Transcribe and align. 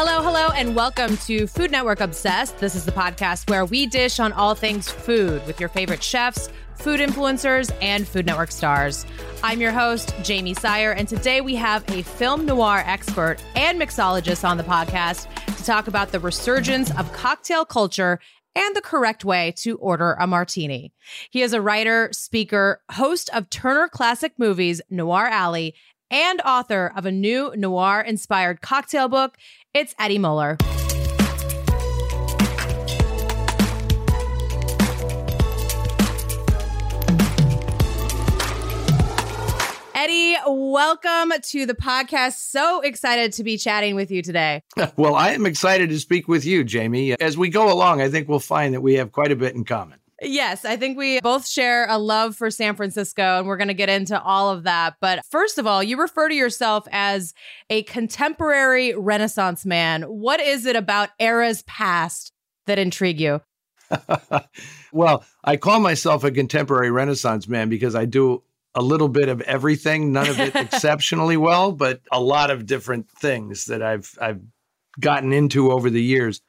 Hello, 0.00 0.22
hello, 0.22 0.50
and 0.54 0.76
welcome 0.76 1.16
to 1.16 1.48
Food 1.48 1.72
Network 1.72 1.98
Obsessed. 1.98 2.58
This 2.58 2.76
is 2.76 2.84
the 2.84 2.92
podcast 2.92 3.50
where 3.50 3.64
we 3.64 3.84
dish 3.84 4.20
on 4.20 4.32
all 4.32 4.54
things 4.54 4.88
food 4.88 5.44
with 5.44 5.58
your 5.58 5.68
favorite 5.68 6.04
chefs, 6.04 6.48
food 6.76 7.00
influencers, 7.00 7.74
and 7.82 8.06
Food 8.06 8.24
Network 8.24 8.52
stars. 8.52 9.04
I'm 9.42 9.60
your 9.60 9.72
host, 9.72 10.14
Jamie 10.22 10.54
Sire, 10.54 10.92
and 10.92 11.08
today 11.08 11.40
we 11.40 11.56
have 11.56 11.82
a 11.90 12.04
film 12.04 12.46
noir 12.46 12.84
expert 12.86 13.38
and 13.56 13.76
mixologist 13.80 14.48
on 14.48 14.56
the 14.56 14.62
podcast 14.62 15.26
to 15.56 15.64
talk 15.64 15.88
about 15.88 16.12
the 16.12 16.20
resurgence 16.20 16.96
of 16.96 17.12
cocktail 17.12 17.64
culture 17.64 18.20
and 18.54 18.76
the 18.76 18.80
correct 18.80 19.24
way 19.24 19.52
to 19.56 19.78
order 19.78 20.12
a 20.20 20.28
martini. 20.28 20.92
He 21.28 21.42
is 21.42 21.52
a 21.52 21.60
writer, 21.60 22.10
speaker, 22.12 22.82
host 22.92 23.30
of 23.34 23.50
Turner 23.50 23.88
Classic 23.88 24.32
Movies 24.38 24.80
Noir 24.90 25.26
Alley, 25.26 25.74
and 26.10 26.40
author 26.42 26.92
of 26.96 27.06
a 27.06 27.12
new 27.12 27.52
noir 27.56 28.00
inspired 28.00 28.60
cocktail 28.60 29.08
book. 29.08 29.36
It's 29.74 29.94
Eddie 29.98 30.18
Muller. 30.18 30.58
Eddie, 39.94 40.36
welcome 40.46 41.32
to 41.42 41.66
the 41.66 41.74
podcast. 41.74 42.34
So 42.34 42.80
excited 42.82 43.32
to 43.32 43.42
be 43.42 43.58
chatting 43.58 43.96
with 43.96 44.10
you 44.10 44.22
today. 44.22 44.62
Well, 44.96 45.14
I 45.16 45.30
am 45.30 45.44
excited 45.44 45.90
to 45.90 45.98
speak 45.98 46.28
with 46.28 46.44
you, 46.44 46.64
Jamie. 46.64 47.12
As 47.20 47.36
we 47.36 47.50
go 47.50 47.72
along, 47.72 48.00
I 48.00 48.08
think 48.08 48.28
we'll 48.28 48.38
find 48.40 48.74
that 48.74 48.80
we 48.80 48.94
have 48.94 49.12
quite 49.12 49.30
a 49.32 49.36
bit 49.36 49.54
in 49.54 49.64
common. 49.64 49.98
Yes, 50.20 50.64
I 50.64 50.76
think 50.76 50.98
we 50.98 51.20
both 51.20 51.46
share 51.46 51.86
a 51.88 51.96
love 51.96 52.34
for 52.34 52.50
San 52.50 52.74
Francisco, 52.74 53.38
and 53.38 53.46
we're 53.46 53.56
going 53.56 53.68
to 53.68 53.74
get 53.74 53.88
into 53.88 54.20
all 54.20 54.50
of 54.50 54.64
that. 54.64 54.96
But 55.00 55.24
first 55.30 55.58
of 55.58 55.66
all, 55.66 55.82
you 55.82 55.96
refer 56.00 56.28
to 56.28 56.34
yourself 56.34 56.88
as 56.90 57.34
a 57.70 57.84
contemporary 57.84 58.94
Renaissance 58.94 59.64
man. 59.64 60.02
What 60.02 60.40
is 60.40 60.66
it 60.66 60.74
about 60.74 61.10
eras 61.20 61.62
past 61.62 62.32
that 62.66 62.80
intrigue 62.80 63.20
you? 63.20 63.40
well, 64.92 65.24
I 65.44 65.56
call 65.56 65.78
myself 65.78 66.24
a 66.24 66.32
contemporary 66.32 66.90
Renaissance 66.90 67.46
man 67.46 67.68
because 67.68 67.94
I 67.94 68.04
do 68.04 68.42
a 68.74 68.82
little 68.82 69.08
bit 69.08 69.28
of 69.28 69.40
everything, 69.42 70.12
none 70.12 70.28
of 70.28 70.40
it 70.40 70.54
exceptionally 70.56 71.36
well, 71.36 71.72
but 71.72 72.00
a 72.12 72.20
lot 72.20 72.50
of 72.50 72.66
different 72.66 73.08
things 73.08 73.66
that 73.66 73.82
I've 73.82 74.16
I've 74.20 74.40
gotten 74.98 75.32
into 75.32 75.70
over 75.70 75.90
the 75.90 76.02
years. 76.02 76.40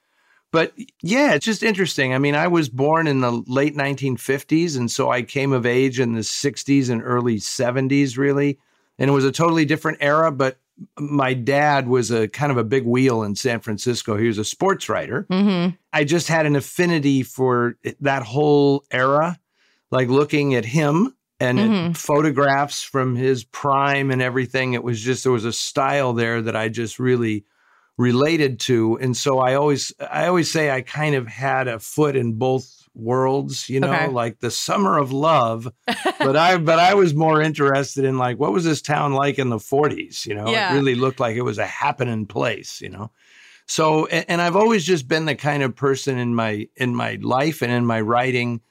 But 0.51 0.73
yeah, 1.01 1.33
it's 1.33 1.45
just 1.45 1.61
interesting. 1.61 2.13
I 2.13 2.17
mean, 2.17 2.35
I 2.35 2.47
was 2.47 2.69
born 2.69 3.05
in 3.05 3.21
the 3.21 3.43
late 3.45 3.75
1950s, 3.75 4.77
and 4.77 4.89
so 4.89 5.11
I 5.11 5.21
came 5.21 5.51
of 5.51 5.65
age 5.65 5.99
in 5.99 6.13
the 6.13 6.21
60s 6.21 6.89
and 6.89 7.03
early 7.03 7.37
70s, 7.37 8.17
really. 8.17 8.57
And 8.97 9.09
it 9.09 9.13
was 9.13 9.25
a 9.25 9.31
totally 9.31 9.65
different 9.65 9.99
era, 10.01 10.31
but 10.31 10.57
my 10.97 11.33
dad 11.33 11.87
was 11.87 12.09
a 12.09 12.27
kind 12.27 12.51
of 12.51 12.57
a 12.57 12.63
big 12.63 12.85
wheel 12.85 13.23
in 13.23 13.35
San 13.35 13.59
Francisco. 13.59 14.17
He 14.17 14.27
was 14.27 14.37
a 14.37 14.45
sports 14.45 14.89
writer. 14.89 15.27
Mm-hmm. 15.29 15.75
I 15.93 16.03
just 16.03 16.27
had 16.27 16.45
an 16.45 16.55
affinity 16.55 17.21
for 17.21 17.77
that 17.99 18.23
whole 18.23 18.83
era, 18.91 19.39
like 19.91 20.07
looking 20.07 20.55
at 20.55 20.65
him 20.65 21.15
and 21.39 21.59
mm-hmm. 21.59 21.91
photographs 21.93 22.81
from 22.81 23.15
his 23.15 23.43
prime 23.43 24.09
and 24.11 24.21
everything. 24.21 24.73
It 24.73 24.83
was 24.83 24.99
just, 25.01 25.23
there 25.23 25.31
was 25.31 25.45
a 25.45 25.53
style 25.53 26.13
there 26.13 26.41
that 26.41 26.55
I 26.55 26.69
just 26.69 26.99
really 26.99 27.45
related 27.99 28.61
to 28.61 28.97
and 29.01 29.17
so 29.17 29.39
i 29.39 29.55
always 29.55 29.91
i 30.09 30.25
always 30.25 30.49
say 30.49 30.71
i 30.71 30.81
kind 30.81 31.15
of 31.15 31.27
had 31.27 31.67
a 31.67 31.77
foot 31.79 32.15
in 32.15 32.31
both 32.31 32.87
worlds 32.95 33.67
you 33.67 33.77
know 33.77 33.93
okay. 33.93 34.07
like 34.07 34.39
the 34.39 34.49
summer 34.49 34.97
of 34.97 35.11
love 35.11 35.69
but 36.19 36.37
i 36.37 36.57
but 36.57 36.79
i 36.79 36.93
was 36.93 37.13
more 37.13 37.41
interested 37.41 38.05
in 38.05 38.17
like 38.17 38.39
what 38.39 38.53
was 38.53 38.63
this 38.63 38.81
town 38.81 39.11
like 39.11 39.37
in 39.37 39.49
the 39.49 39.57
40s 39.57 40.25
you 40.25 40.33
know 40.33 40.47
yeah. 40.47 40.71
it 40.71 40.77
really 40.77 40.95
looked 40.95 41.19
like 41.19 41.35
it 41.35 41.41
was 41.41 41.57
a 41.57 41.65
happening 41.65 42.25
place 42.25 42.79
you 42.79 42.87
know 42.87 43.11
so 43.67 44.05
and, 44.05 44.25
and 44.29 44.41
i've 44.41 44.55
always 44.55 44.85
just 44.85 45.05
been 45.09 45.25
the 45.25 45.35
kind 45.35 45.61
of 45.61 45.75
person 45.75 46.17
in 46.17 46.33
my 46.33 46.69
in 46.77 46.95
my 46.95 47.19
life 47.21 47.61
and 47.61 47.71
in 47.71 47.85
my 47.85 47.99
writing 47.99 48.61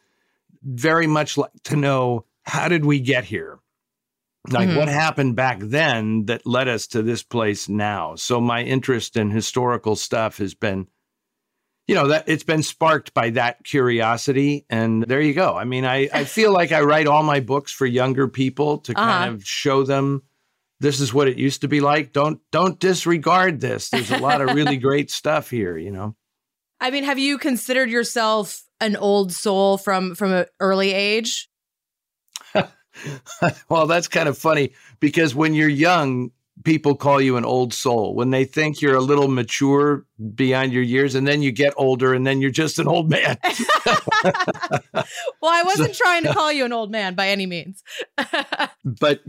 very 0.62 1.06
much 1.06 1.36
like 1.36 1.50
to 1.64 1.76
know 1.76 2.24
how 2.44 2.66
did 2.66 2.86
we 2.86 2.98
get 2.98 3.24
here 3.24 3.58
like 4.48 4.68
mm-hmm. 4.68 4.78
what 4.78 4.88
happened 4.88 5.36
back 5.36 5.58
then 5.60 6.26
that 6.26 6.46
led 6.46 6.68
us 6.68 6.86
to 6.88 7.02
this 7.02 7.22
place 7.22 7.68
now? 7.68 8.14
So 8.14 8.40
my 8.40 8.62
interest 8.62 9.16
in 9.16 9.30
historical 9.30 9.96
stuff 9.96 10.38
has 10.38 10.54
been 10.54 10.86
you 11.88 11.94
know 11.94 12.08
that 12.08 12.28
it's 12.28 12.44
been 12.44 12.62
sparked 12.62 13.14
by 13.14 13.30
that 13.30 13.64
curiosity 13.64 14.66
and 14.70 15.02
there 15.02 15.22
you 15.22 15.34
go. 15.34 15.56
I 15.56 15.64
mean 15.64 15.84
i, 15.84 16.08
I 16.12 16.24
feel 16.36 16.52
like 16.52 16.70
i 16.70 16.82
write 16.82 17.08
all 17.08 17.22
my 17.24 17.40
books 17.40 17.72
for 17.72 17.86
younger 17.86 18.28
people 18.28 18.78
to 18.78 18.92
uh-huh. 18.92 19.10
kind 19.10 19.34
of 19.34 19.44
show 19.44 19.82
them 19.82 20.22
this 20.80 21.00
is 21.00 21.12
what 21.12 21.26
it 21.26 21.36
used 21.36 21.62
to 21.62 21.68
be 21.68 21.80
like. 21.80 22.12
Don't 22.12 22.40
don't 22.52 22.78
disregard 22.78 23.60
this. 23.60 23.88
There's 23.88 24.12
a 24.12 24.18
lot 24.18 24.40
of 24.40 24.54
really 24.54 24.76
great 24.88 25.10
stuff 25.10 25.50
here 25.50 25.76
you 25.76 25.90
know? 25.90 26.14
I 26.80 26.90
mean 26.90 27.04
have 27.04 27.18
you 27.18 27.38
considered 27.38 27.90
yourself 27.90 28.62
an 28.80 28.94
old 28.94 29.32
soul 29.32 29.78
from 29.78 30.14
from 30.14 30.32
an 30.32 30.46
early 30.60 30.92
age 30.92 31.48
well, 33.68 33.86
that's 33.86 34.08
kind 34.08 34.28
of 34.28 34.36
funny 34.36 34.72
because 35.00 35.34
when 35.34 35.54
you're 35.54 35.68
young, 35.68 36.30
people 36.64 36.94
call 36.94 37.20
you 37.20 37.36
an 37.36 37.44
old 37.44 37.72
soul. 37.72 38.14
When 38.14 38.30
they 38.30 38.44
think 38.44 38.80
you're 38.80 38.96
a 38.96 39.00
little 39.00 39.28
mature 39.28 40.04
beyond 40.34 40.72
your 40.72 40.82
years 40.82 41.14
and 41.14 41.26
then 41.26 41.42
you 41.42 41.52
get 41.52 41.74
older 41.76 42.14
and 42.14 42.26
then 42.26 42.40
you're 42.40 42.50
just 42.50 42.78
an 42.78 42.88
old 42.88 43.10
man. 43.10 43.38
Well 45.40 45.52
i 45.52 45.62
wasn't 45.62 45.94
so, 45.94 46.02
trying 46.02 46.24
to 46.24 46.32
call 46.34 46.52
you 46.52 46.64
an 46.64 46.72
old 46.72 46.90
man 46.90 47.14
by 47.14 47.28
any 47.28 47.46
means. 47.46 47.82
But 48.84 49.22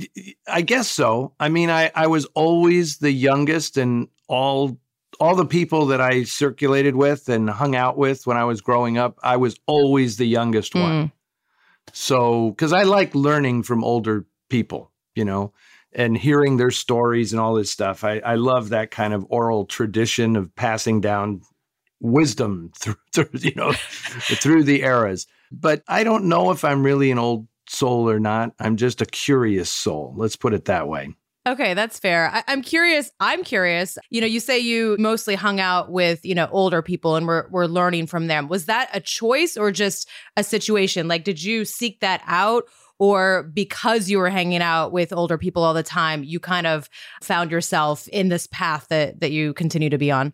i 0.48 0.62
guess 0.62 0.90
so. 0.90 1.34
I 1.40 1.50
mean 1.50 1.70
I, 1.70 1.92
I 1.94 2.08
was 2.08 2.26
always 2.34 2.98
the 2.98 3.12
youngest 3.12 3.78
and 3.78 4.08
all 4.28 4.80
all 5.20 5.36
the 5.36 5.46
people 5.46 5.86
that 5.88 6.02
i 6.02 6.24
circulated 6.24 6.96
with 6.96 7.30
and 7.30 7.50
hung 7.50 7.76
out 7.76 7.98
with 7.98 8.26
when 8.26 8.38
i 8.38 8.44
was 8.44 8.62
growing 8.62 8.98
up. 8.98 9.20
I 9.22 9.38
was 9.38 9.60
always 9.68 10.18
the 10.18 10.26
youngest 10.26 10.74
mm. 10.74 10.82
one 10.82 11.12
so, 11.94 12.52
because 12.52 12.74
I 12.74 12.84
like 12.84 13.16
learning 13.16 13.64
from 13.64 13.84
older 13.84 14.26
people, 14.50 14.92
you 15.16 15.26
know, 15.26 15.54
and 15.94 16.18
hearing 16.18 16.58
their 16.58 16.72
stories 16.72 17.34
and 17.34 17.40
all 17.40 17.56
this 17.56 17.72
stuff. 17.72 18.04
I, 18.04 18.20
I 18.20 18.36
love 18.36 18.70
that 18.70 18.92
kind 18.92 19.14
of 19.14 19.26
oral 19.30 19.66
tradition 19.66 20.36
of 20.36 20.54
passing 20.56 21.02
down 21.02 21.42
wisdom 22.00 22.72
through, 22.80 22.96
through 23.14 23.30
you 23.34 23.54
know, 23.56 23.74
through 23.74 24.64
the 24.64 24.84
eras. 24.84 25.28
But 25.52 25.84
I 25.88 26.04
don't 26.04 26.26
know 26.26 26.52
if 26.52 26.64
I'm 26.64 26.84
really 26.84 27.12
an 27.12 27.20
old 27.20 27.48
soul 27.68 28.10
or 28.10 28.20
not. 28.20 28.54
I'm 28.60 28.78
just 28.78 29.02
a 29.02 29.06
curious 29.06 29.70
soul. 29.70 30.14
Let's 30.16 30.36
put 30.36 30.54
it 30.54 30.66
that 30.66 30.88
way. 30.88 31.16
Okay, 31.50 31.74
that's 31.74 31.98
fair. 32.00 32.30
I- 32.32 32.44
am 32.52 32.62
curious. 32.62 33.12
I'm 33.20 33.44
curious. 33.44 33.98
You 34.10 34.22
know, 34.22 34.28
you 34.28 34.40
say 34.40 34.60
you 34.60 34.96
mostly 35.00 35.34
hung 35.36 35.60
out 35.60 35.92
with, 35.92 36.24
you 36.24 36.36
know, 36.36 36.48
older 36.52 36.82
people 36.82 37.16
and 37.16 37.26
we're, 37.26 37.48
we're 37.50 37.66
learning 37.66 38.06
from 38.08 38.28
them. 38.28 38.48
Was 38.48 38.66
that 38.66 38.90
a 38.94 39.00
choice 39.00 39.58
or 39.58 39.72
just 39.72 40.08
a 40.38 40.44
situation? 40.44 41.08
Like, 41.08 41.24
did 41.24 41.42
you 41.44 41.66
seek 41.66 42.02
that 42.02 42.22
out? 42.28 42.64
Or 43.00 43.44
because 43.54 44.10
you 44.10 44.18
were 44.18 44.30
hanging 44.30 44.62
out 44.62 44.92
with 44.92 45.14
older 45.14 45.38
people 45.38 45.64
all 45.64 45.74
the 45.74 45.82
time, 45.84 46.24
you 46.24 46.40
kind 46.40 46.68
of 46.68 46.90
found 47.24 47.50
yourself 47.50 48.08
in 48.10 48.28
this 48.28 48.46
path 48.48 48.88
that 48.90 49.22
that 49.22 49.32
you 49.32 49.54
continue 49.54 49.90
to 49.90 49.98
be 49.98 50.12
on? 50.12 50.34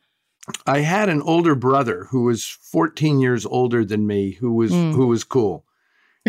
I 0.65 0.79
had 0.79 1.09
an 1.09 1.21
older 1.21 1.55
brother 1.55 2.05
who 2.09 2.23
was 2.23 2.45
14 2.45 3.19
years 3.19 3.45
older 3.45 3.85
than 3.85 4.07
me, 4.07 4.31
who 4.31 4.51
was 4.51 4.71
Mm. 4.71 4.93
who 4.93 5.07
was 5.07 5.23
cool. 5.23 5.64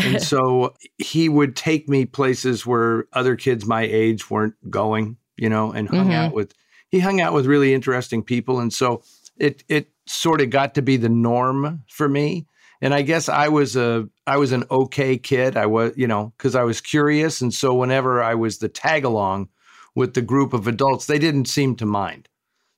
And 0.03 0.21
so 0.23 0.75
he 0.99 1.29
would 1.29 1.57
take 1.57 1.89
me 1.89 2.05
places 2.07 2.67
where 2.67 3.07
other 3.13 3.37
kids 3.37 3.67
my 3.67 3.83
age 3.83 4.31
weren't 4.31 4.55
going, 4.71 5.17
you 5.37 5.49
know, 5.49 5.73
and 5.73 5.89
hung 5.89 6.11
Mhm. 6.11 6.15
out 6.15 6.33
with 6.33 6.53
he 6.91 7.01
hung 7.01 7.21
out 7.21 7.33
with 7.35 7.47
really 7.47 7.75
interesting 7.75 8.23
people. 8.23 8.61
And 8.61 8.73
so 8.73 9.03
it 9.39 9.65
it 9.69 9.91
sort 10.07 10.41
of 10.41 10.51
got 10.51 10.75
to 10.75 10.83
be 10.83 10.97
the 10.97 11.09
norm 11.09 11.83
for 11.89 12.09
me. 12.09 12.47
And 12.81 12.95
I 12.95 13.03
guess 13.03 13.29
I 13.29 13.49
was 13.49 13.75
a 13.77 14.09
I 14.27 14.37
was 14.37 14.53
an 14.53 14.65
okay 14.71 15.17
kid. 15.19 15.57
I 15.57 15.67
was, 15.67 15.93
you 15.97 16.07
know, 16.07 16.33
because 16.37 16.55
I 16.55 16.63
was 16.63 16.81
curious. 16.81 17.41
And 17.41 17.53
so 17.53 17.75
whenever 17.75 18.23
I 18.23 18.35
was 18.35 18.59
the 18.59 18.69
tag 18.69 19.05
along 19.05 19.49
with 19.95 20.15
the 20.15 20.23
group 20.23 20.53
of 20.53 20.67
adults, 20.69 21.07
they 21.07 21.19
didn't 21.19 21.47
seem 21.49 21.75
to 21.77 21.87
mind. 21.87 22.29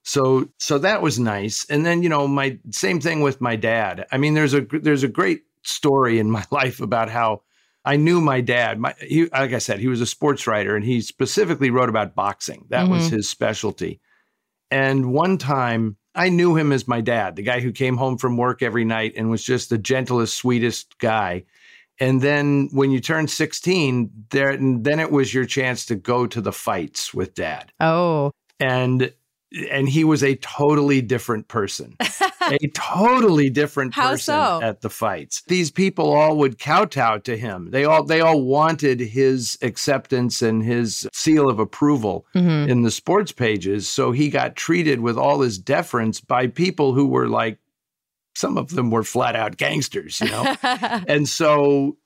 So 0.03 0.47
so 0.57 0.79
that 0.79 1.01
was 1.01 1.19
nice. 1.19 1.65
And 1.69 1.85
then, 1.85 2.01
you 2.03 2.09
know, 2.09 2.27
my 2.27 2.57
same 2.71 2.99
thing 3.01 3.21
with 3.21 3.41
my 3.41 3.55
dad. 3.55 4.07
I 4.11 4.17
mean, 4.17 4.33
there's 4.33 4.53
a 4.53 4.61
there's 4.61 5.03
a 5.03 5.07
great 5.09 5.43
story 5.63 6.19
in 6.19 6.31
my 6.31 6.45
life 6.51 6.79
about 6.79 7.09
how 7.09 7.41
I 7.85 7.95
knew 7.95 8.21
my 8.21 8.41
dad. 8.41 8.79
My 8.79 8.93
he, 8.99 9.25
like 9.27 9.53
I 9.53 9.59
said, 9.59 9.79
he 9.79 9.87
was 9.87 10.01
a 10.01 10.05
sports 10.05 10.47
writer 10.47 10.75
and 10.75 10.85
he 10.85 11.01
specifically 11.01 11.69
wrote 11.69 11.89
about 11.89 12.15
boxing. 12.15 12.65
That 12.69 12.87
was 12.87 13.05
mm-hmm. 13.05 13.17
his 13.17 13.29
specialty. 13.29 14.01
And 14.71 15.13
one 15.13 15.37
time 15.37 15.97
I 16.13 16.29
knew 16.29 16.55
him 16.55 16.71
as 16.71 16.87
my 16.87 17.01
dad, 17.01 17.35
the 17.35 17.43
guy 17.43 17.59
who 17.59 17.71
came 17.71 17.97
home 17.97 18.17
from 18.17 18.37
work 18.37 18.61
every 18.61 18.85
night 18.85 19.13
and 19.15 19.29
was 19.29 19.43
just 19.43 19.69
the 19.69 19.77
gentlest, 19.77 20.35
sweetest 20.35 20.97
guy. 20.99 21.45
And 21.99 22.21
then 22.21 22.69
when 22.71 22.91
you 22.91 22.99
turned 22.99 23.29
16, 23.29 24.09
there 24.29 24.55
then 24.57 24.99
it 24.99 25.11
was 25.11 25.33
your 25.33 25.45
chance 25.45 25.85
to 25.87 25.95
go 25.95 26.27
to 26.27 26.41
the 26.41 26.51
fights 26.51 27.13
with 27.13 27.35
dad. 27.35 27.71
Oh. 27.79 28.31
And 28.59 29.13
and 29.71 29.89
he 29.89 30.03
was 30.03 30.23
a 30.23 30.35
totally 30.35 31.01
different 31.01 31.47
person. 31.47 31.97
a 32.51 32.67
totally 32.73 33.49
different 33.49 33.93
How 33.93 34.11
person 34.11 34.33
so? 34.35 34.61
at 34.61 34.81
the 34.81 34.89
fights. 34.89 35.41
These 35.47 35.71
people 35.71 36.11
all 36.13 36.37
would 36.37 36.59
kowtow 36.59 37.17
to 37.19 37.37
him. 37.37 37.71
They 37.71 37.85
all 37.85 38.03
they 38.03 38.21
all 38.21 38.41
wanted 38.41 38.99
his 38.99 39.57
acceptance 39.61 40.41
and 40.41 40.63
his 40.63 41.07
seal 41.13 41.49
of 41.49 41.59
approval 41.59 42.25
Mhm. 42.35 42.67
in 42.69 42.81
the 42.83 42.91
sports 42.91 43.31
pages. 43.31 43.87
So 43.87 44.11
he 44.11 44.29
got 44.29 44.55
treated 44.55 44.99
with 45.01 45.17
all 45.17 45.37
this 45.39 45.57
deference 45.57 46.19
by 46.21 46.47
people 46.47 46.93
who 46.93 47.07
were 47.07 47.27
like 47.27 47.59
some 48.35 48.57
of 48.57 48.69
them 48.69 48.89
were 48.89 49.03
flat 49.03 49.35
out 49.35 49.57
gangsters, 49.57 50.21
you 50.21 50.27
know. 50.29 50.55
and 50.63 51.27
so 51.27 51.97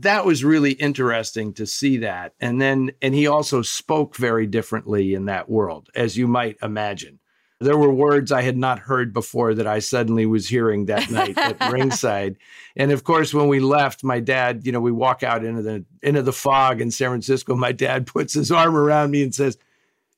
that 0.00 0.26
was 0.26 0.44
really 0.44 0.72
interesting 0.72 1.52
to 1.54 1.66
see 1.66 1.98
that. 1.98 2.34
And 2.40 2.60
then 2.60 2.90
and 3.00 3.14
he 3.14 3.26
also 3.26 3.62
spoke 3.62 4.14
very 4.16 4.46
differently 4.46 5.14
in 5.14 5.26
that 5.26 5.48
world, 5.48 5.88
as 5.94 6.16
you 6.16 6.26
might 6.28 6.56
imagine. 6.62 7.17
There 7.60 7.76
were 7.76 7.92
words 7.92 8.30
I 8.30 8.42
had 8.42 8.56
not 8.56 8.78
heard 8.78 9.12
before 9.12 9.52
that 9.54 9.66
I 9.66 9.80
suddenly 9.80 10.26
was 10.26 10.46
hearing 10.48 10.86
that 10.86 11.10
night 11.10 11.36
at 11.36 11.72
ringside. 11.72 12.36
And 12.76 12.92
of 12.92 13.02
course, 13.02 13.34
when 13.34 13.48
we 13.48 13.58
left, 13.58 14.04
my 14.04 14.20
dad, 14.20 14.64
you 14.64 14.70
know, 14.70 14.80
we 14.80 14.92
walk 14.92 15.22
out 15.24 15.44
into 15.44 15.62
the 15.62 15.84
into 16.02 16.22
the 16.22 16.32
fog 16.32 16.80
in 16.80 16.90
San 16.92 17.08
Francisco. 17.10 17.56
My 17.56 17.72
dad 17.72 18.06
puts 18.06 18.32
his 18.34 18.52
arm 18.52 18.76
around 18.76 19.10
me 19.10 19.22
and 19.24 19.34
says, 19.34 19.58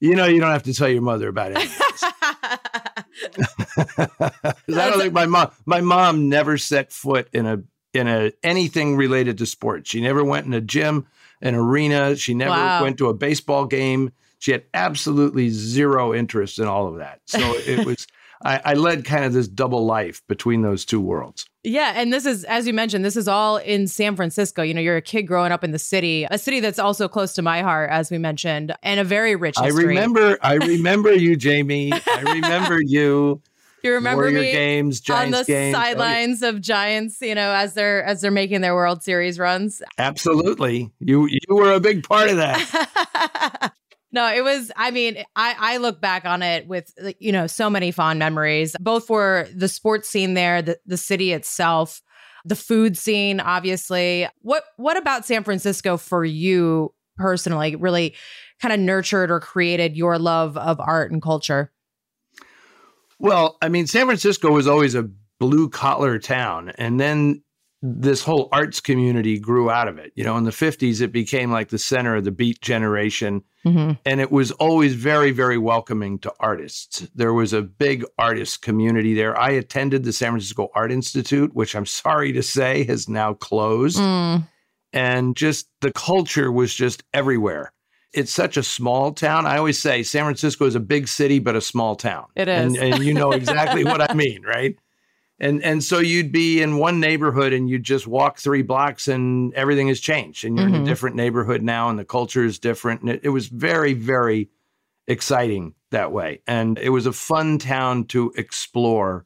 "You 0.00 0.14
know, 0.16 0.26
you 0.26 0.38
don't 0.40 0.52
have 0.52 0.64
to 0.64 0.74
tell 0.74 0.88
your 0.88 1.00
mother 1.02 1.28
about 1.28 1.52
it." 1.56 1.58
I 3.78 4.52
don't 4.68 4.98
think 5.00 5.12
my 5.14 5.26
mom 5.26 5.50
my 5.66 5.80
mom 5.80 6.28
never 6.28 6.58
set 6.58 6.92
foot 6.92 7.28
in 7.32 7.46
a 7.46 7.62
in 7.92 8.06
a 8.06 8.32
anything 8.42 8.96
related 8.96 9.38
to 9.38 9.46
sports. 9.46 9.90
She 9.90 10.00
never 10.00 10.22
went 10.24 10.46
in 10.46 10.52
a 10.54 10.60
gym, 10.60 11.06
an 11.40 11.54
arena. 11.54 12.16
She 12.16 12.34
never 12.34 12.50
Wow. 12.50 12.82
went 12.82 12.98
to 12.98 13.08
a 13.08 13.14
baseball 13.14 13.66
game. 13.66 14.12
She 14.40 14.52
had 14.52 14.64
absolutely 14.74 15.50
zero 15.50 16.12
interest 16.12 16.58
in 16.58 16.66
all 16.66 16.88
of 16.88 16.96
that. 16.96 17.20
So 17.26 17.38
it 17.38 17.86
was 17.86 18.06
I, 18.42 18.60
I 18.64 18.74
led 18.74 19.04
kind 19.04 19.24
of 19.24 19.32
this 19.32 19.46
double 19.46 19.84
life 19.84 20.22
between 20.26 20.62
those 20.62 20.84
two 20.84 21.00
worlds. 21.00 21.46
Yeah, 21.62 21.92
and 21.94 22.10
this 22.10 22.24
is 22.24 22.44
as 22.44 22.66
you 22.66 22.72
mentioned, 22.72 23.04
this 23.04 23.16
is 23.16 23.28
all 23.28 23.58
in 23.58 23.86
San 23.86 24.16
Francisco. 24.16 24.62
You 24.62 24.72
know, 24.72 24.80
you're 24.80 24.96
a 24.96 25.02
kid 25.02 25.24
growing 25.24 25.52
up 25.52 25.62
in 25.62 25.72
the 25.72 25.78
city, 25.78 26.26
a 26.30 26.38
city 26.38 26.60
that's 26.60 26.78
also 26.78 27.06
close 27.06 27.34
to 27.34 27.42
my 27.42 27.60
heart, 27.60 27.90
as 27.90 28.10
we 28.10 28.16
mentioned, 28.16 28.74
and 28.82 28.98
a 28.98 29.04
very 29.04 29.36
rich 29.36 29.56
I 29.58 29.68
remember 29.68 30.38
I 30.42 30.54
remember 30.54 31.12
you, 31.12 31.36
Jamie. 31.36 31.92
I 31.92 32.32
remember 32.34 32.80
you. 32.82 33.42
you 33.84 33.92
remember 33.92 34.22
Warrior 34.22 34.40
me 34.40 34.52
games, 34.52 35.00
on 35.00 35.04
Giants 35.04 35.38
the 35.40 35.44
games. 35.44 35.74
Oh, 35.74 35.78
yeah. 35.78 35.84
sidelines 35.84 36.42
of 36.42 36.62
Giants, 36.62 37.20
you 37.20 37.34
know, 37.34 37.52
as 37.52 37.74
they're 37.74 38.02
as 38.04 38.22
they're 38.22 38.30
making 38.30 38.62
their 38.62 38.74
World 38.74 39.02
Series 39.02 39.38
runs. 39.38 39.82
Absolutely. 39.98 40.90
You 40.98 41.26
you 41.26 41.54
were 41.54 41.74
a 41.74 41.80
big 41.80 42.08
part 42.08 42.30
of 42.30 42.38
that. 42.38 43.74
No, 44.12 44.32
it 44.32 44.42
was. 44.42 44.72
I 44.76 44.90
mean, 44.90 45.18
I 45.36 45.54
I 45.58 45.76
look 45.78 46.00
back 46.00 46.24
on 46.24 46.42
it 46.42 46.66
with 46.66 46.92
you 47.18 47.32
know 47.32 47.46
so 47.46 47.70
many 47.70 47.90
fond 47.90 48.18
memories, 48.18 48.74
both 48.80 49.06
for 49.06 49.46
the 49.54 49.68
sports 49.68 50.08
scene 50.08 50.34
there, 50.34 50.62
the 50.62 50.78
the 50.86 50.96
city 50.96 51.32
itself, 51.32 52.02
the 52.44 52.56
food 52.56 52.96
scene, 52.96 53.40
obviously. 53.40 54.28
What 54.42 54.64
what 54.76 54.96
about 54.96 55.26
San 55.26 55.44
Francisco 55.44 55.96
for 55.96 56.24
you 56.24 56.94
personally? 57.16 57.76
Really, 57.76 58.14
kind 58.60 58.74
of 58.74 58.80
nurtured 58.80 59.30
or 59.30 59.40
created 59.40 59.96
your 59.96 60.18
love 60.18 60.56
of 60.56 60.80
art 60.80 61.12
and 61.12 61.22
culture. 61.22 61.72
Well, 63.18 63.58
I 63.60 63.68
mean, 63.68 63.86
San 63.86 64.06
Francisco 64.06 64.50
was 64.50 64.66
always 64.66 64.94
a 64.94 65.08
blue 65.38 65.68
collar 65.68 66.18
town. 66.18 66.72
And 66.76 67.00
then 67.00 67.42
this 67.82 68.22
whole 68.22 68.48
arts 68.52 68.80
community 68.80 69.38
grew 69.38 69.70
out 69.70 69.88
of 69.88 69.98
it. 69.98 70.12
You 70.14 70.24
know, 70.24 70.36
in 70.36 70.44
the 70.44 70.50
50s, 70.50 71.00
it 71.00 71.12
became 71.12 71.50
like 71.50 71.68
the 71.68 71.78
center 71.78 72.16
of 72.16 72.24
the 72.24 72.30
beat 72.30 72.60
generation. 72.60 73.42
Mm-hmm. 73.64 73.92
And 74.04 74.20
it 74.20 74.30
was 74.30 74.50
always 74.52 74.94
very, 74.94 75.30
very 75.30 75.56
welcoming 75.56 76.18
to 76.20 76.32
artists. 76.40 77.08
There 77.14 77.32
was 77.32 77.52
a 77.52 77.62
big 77.62 78.04
artist 78.18 78.60
community 78.60 79.14
there. 79.14 79.38
I 79.38 79.50
attended 79.50 80.04
the 80.04 80.12
San 80.12 80.32
Francisco 80.32 80.70
Art 80.74 80.92
Institute, 80.92 81.54
which 81.54 81.74
I'm 81.74 81.86
sorry 81.86 82.32
to 82.32 82.42
say 82.42 82.84
has 82.84 83.08
now 83.08 83.34
closed. 83.34 83.98
Mm. 83.98 84.46
And 84.92 85.36
just 85.36 85.68
the 85.80 85.92
culture 85.92 86.52
was 86.52 86.74
just 86.74 87.02
everywhere. 87.14 87.72
It's 88.12 88.32
such 88.32 88.56
a 88.56 88.62
small 88.62 89.12
town. 89.12 89.46
I 89.46 89.56
always 89.56 89.80
say 89.80 90.02
San 90.02 90.24
Francisco 90.24 90.66
is 90.66 90.74
a 90.74 90.80
big 90.80 91.06
city, 91.06 91.38
but 91.38 91.54
a 91.54 91.60
small 91.60 91.94
town. 91.94 92.26
It 92.34 92.48
And, 92.48 92.76
and 92.76 93.04
you 93.04 93.14
know 93.14 93.30
exactly 93.30 93.84
what 93.84 94.02
I 94.02 94.12
mean, 94.14 94.42
right? 94.42 94.76
And 95.40 95.62
and 95.64 95.82
so 95.82 95.98
you'd 95.98 96.32
be 96.32 96.60
in 96.60 96.76
one 96.76 97.00
neighborhood 97.00 97.52
and 97.52 97.68
you'd 97.68 97.82
just 97.82 98.06
walk 98.06 98.38
three 98.38 98.62
blocks 98.62 99.08
and 99.08 99.54
everything 99.54 99.88
has 99.88 99.98
changed. 100.00 100.44
And 100.44 100.56
you're 100.56 100.66
in 100.68 100.74
Mhm. 100.74 100.82
a 100.82 100.84
different 100.84 101.16
neighborhood 101.16 101.62
now 101.62 101.88
and 101.88 101.98
the 101.98 102.04
culture 102.04 102.44
is 102.44 102.58
different. 102.58 103.00
And 103.00 103.10
it, 103.10 103.20
it 103.24 103.28
was 103.30 103.48
very, 103.48 103.94
very 103.94 104.50
exciting 105.08 105.74
that 105.90 106.12
way. 106.12 106.42
And 106.46 106.78
it 106.78 106.90
was 106.90 107.06
a 107.06 107.12
fun 107.12 107.58
town 107.58 108.04
to 108.08 108.32
explore 108.36 109.24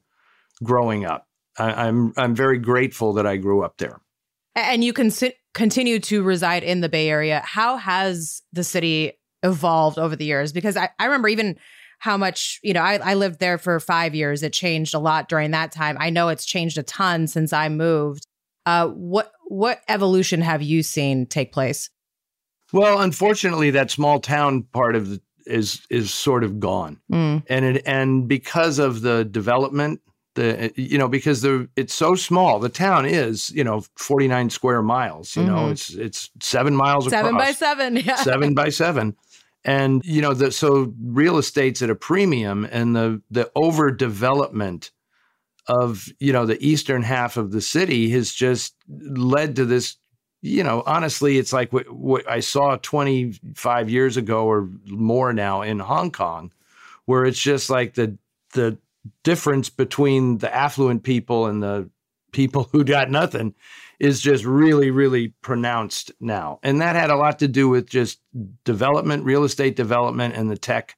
growing 0.63 1.05
up. 1.05 1.27
I, 1.59 1.87
I'm 1.89 2.13
I'm 2.17 2.35
very 2.35 2.59
grateful 2.59 3.15
that 3.15 3.27
I 3.27 3.37
grew 3.37 3.63
up 3.65 3.79
there. 3.79 4.01
And 4.57 4.85
you 4.85 4.93
can 4.93 5.11
sit, 5.11 5.37
continue 5.53 5.99
to 6.01 6.23
reside 6.23 6.63
in 6.63 6.81
the 6.81 6.89
Bay 6.89 7.09
Area. 7.09 7.43
How 7.45 7.77
has 7.77 8.43
the 8.53 8.63
city 8.63 9.19
evolved 9.43 9.99
over 9.99 10.15
the 10.15 10.25
years? 10.25 10.53
Because 10.53 10.77
I, 10.77 10.91
I 11.01 11.07
remember 11.07 11.27
even 11.29 11.59
how 12.05 12.19
much, 12.19 12.61
you 12.63 12.75
know, 12.75 12.83
I, 12.83 12.99
I 13.03 13.15
lived 13.15 13.41
there 13.41 13.57
for 13.57 13.81
five 13.81 14.15
years. 14.15 14.43
It 14.43 14.53
changed 14.53 14.93
a 14.95 14.99
lot 14.99 15.27
during 15.27 15.53
that 15.53 15.73
time. 15.73 15.97
I 15.99 16.11
know 16.11 16.29
it's 16.29 16.45
changed 16.45 16.77
a 16.77 16.83
ton 16.83 17.27
since 17.27 17.51
I 17.55 17.71
moved. 17.71 18.27
Uh, 18.67 18.89
what 18.89 19.33
what 19.49 19.81
evolution 19.89 20.43
have 20.43 20.61
you 20.61 20.83
seen 20.83 21.25
take 21.25 21.51
place? 21.51 21.89
Well, 22.75 23.01
unfortunately, 23.01 23.71
that 23.71 23.91
small 23.91 24.21
town 24.21 24.65
part 24.73 24.97
of 24.97 25.09
the, 25.09 25.21
is 25.47 25.81
is 25.89 26.13
sort 26.13 26.45
of 26.45 26.61
gone, 26.61 27.01
Mm, 27.11 27.43
and 27.49 27.65
it 27.65 27.83
and 27.87 28.29
because 28.29 28.79
of 28.79 29.01
the 29.01 29.25
development, 29.25 30.01
the 30.35 30.73
you 30.77 30.99
know 30.99 31.09
because 31.09 31.41
the 31.41 31.69
it's 31.77 31.95
so 31.95 32.15
small. 32.15 32.59
The 32.59 32.69
town 32.69 33.07
is 33.07 33.51
you 33.51 33.65
know 33.65 33.83
forty 33.97 34.29
nine 34.29 34.51
square 34.51 34.83
miles. 34.83 35.37
You 35.37 35.45
know 35.45 35.69
Mhm. 35.69 35.73
it's 35.73 35.91
it's 35.95 36.31
seven 36.43 36.75
miles 36.77 37.09
seven 37.09 37.37
by 37.37 37.53
seven. 37.53 37.97
Yeah. 38.05 38.17
seven 38.17 38.55
by 38.55 38.69
seven, 38.71 39.17
and 39.65 40.03
you 40.05 40.21
know 40.21 40.35
the 40.35 40.53
so 40.53 40.93
real 41.03 41.39
estate's 41.39 41.83
at 41.83 41.91
a 41.91 41.95
premium, 41.95 42.67
and 42.71 42.95
the 42.95 43.23
the 43.31 43.51
overdevelopment 43.57 44.91
of 45.67 46.09
you 46.21 46.33
know 46.33 46.47
the 46.47 46.63
eastern 46.65 47.03
half 47.03 47.37
of 47.37 47.51
the 47.51 47.61
city 47.61 48.11
has 48.11 48.33
just 48.33 48.75
led 48.89 49.57
to 49.57 49.65
this 49.65 49.97
you 50.43 50.63
know 50.63 50.83
honestly 50.87 51.39
it's 51.39 51.55
like 51.55 51.73
what, 51.73 51.91
what 51.91 52.29
i 52.29 52.41
saw 52.41 52.77
25 52.77 53.89
years 53.89 54.19
ago 54.19 54.45
or 54.45 54.69
more 54.87 55.33
now 55.33 55.63
in 55.63 55.79
hong 55.79 56.11
kong 56.11 56.53
where 57.07 57.25
it's 57.25 57.41
just 57.41 57.71
like 57.71 57.95
the 57.95 58.17
the 58.53 58.77
difference 59.23 59.71
between 59.71 60.39
the 60.39 60.55
affluent 60.55 61.03
people 61.03 61.47
and 61.47 61.63
the 61.63 61.89
people 62.33 62.65
who 62.73 62.85
got 62.85 63.11
nothing 63.11 63.55
is 64.05 64.21
just 64.21 64.45
really 64.45 64.91
really 64.91 65.29
pronounced 65.41 66.13
now. 66.21 66.61
And 66.63 66.81
that 66.81 66.95
had 66.95 67.11
a 67.11 67.17
lot 67.17 67.39
to 67.39 67.49
do 67.49 67.69
with 67.69 67.89
just 67.89 68.21
development 68.65 69.25
real 69.25 69.45
estate 69.45 69.77
development 69.77 70.35
and 70.35 70.51
the 70.51 70.59
tech 70.59 70.97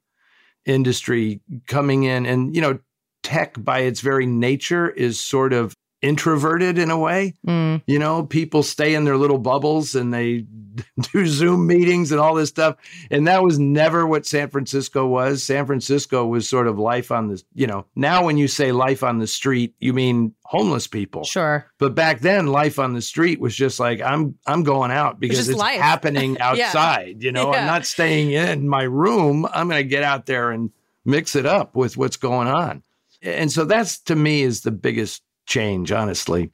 industry 0.65 1.41
coming 1.69 2.03
in. 2.03 2.27
And 2.27 2.55
you 2.55 2.61
know 2.61 2.81
tech 3.23 3.55
by 3.59 3.81
its 3.81 4.01
very 4.01 4.27
nature 4.27 4.91
is 4.91 5.21
sort 5.21 5.53
of 5.53 5.76
introverted 6.03 6.79
in 6.79 6.91
a 6.91 6.99
way. 6.99 7.35
Mm. 7.47 7.83
You 7.87 7.99
know, 7.99 8.25
people 8.25 8.63
stay 8.63 8.95
in 8.95 9.05
their 9.05 9.17
little 9.17 9.39
bubbles 9.39 9.95
and 9.95 10.13
they 10.13 10.45
do 11.13 11.27
Zoom 11.27 11.67
meetings 11.67 12.13
and 12.13 12.21
all 12.21 12.35
this 12.35 12.51
stuff. 12.51 12.77
And 13.11 13.27
that 13.27 13.43
was 13.43 13.59
never 13.59 14.07
what 14.07 14.27
San 14.27 14.49
Francisco 14.51 15.07
was. 15.07 15.43
San 15.43 15.65
Francisco 15.67 16.27
was 16.27 16.49
sort 16.49 16.67
of 16.67 16.79
life 16.79 17.11
on 17.11 17.29
the, 17.29 17.43
you 17.55 17.67
know, 17.67 17.87
now 17.97 18.25
when 18.25 18.37
you 18.37 18.47
say 18.47 18.73
life 18.73 19.03
on 19.03 19.19
the 19.19 19.27
street, 19.27 19.75
you 19.81 19.93
mean 19.95 20.35
homeless 20.45 20.87
people. 20.87 21.25
Sure. 21.25 21.67
But 21.79 21.95
back 21.95 22.21
then, 22.21 22.47
life 22.49 22.79
on 22.79 22.93
the 22.93 23.03
street 23.03 23.41
was 23.41 23.57
just 23.57 23.81
like 23.81 24.01
I'm 24.03 24.37
I'm 24.47 24.63
going 24.63 24.91
out 24.91 25.19
because 25.19 25.49
it's 25.49 25.59
life. 25.59 25.81
happening 25.81 26.39
outside. 26.41 27.23
You 27.23 27.33
know, 27.33 27.53
Yeah. 27.53 27.61
I'm 27.61 27.67
not 27.67 27.87
staying 27.87 28.33
in 28.33 28.69
my 28.69 28.83
room. 28.83 29.47
I'm 29.53 29.69
going 29.69 29.83
to 29.83 29.89
get 29.89 30.03
out 30.03 30.27
there 30.27 30.51
and 30.51 30.71
mix 31.05 31.35
it 31.37 31.47
up 31.47 31.75
with 31.75 31.97
what's 31.97 32.17
going 32.17 32.49
on. 32.49 32.83
And 33.23 33.51
so 33.51 33.65
that's 33.65 33.99
to 34.01 34.15
me 34.15 34.43
is 34.43 34.61
the 34.61 34.71
biggest 34.71 35.23
change, 35.47 35.93
honestly. 35.93 36.53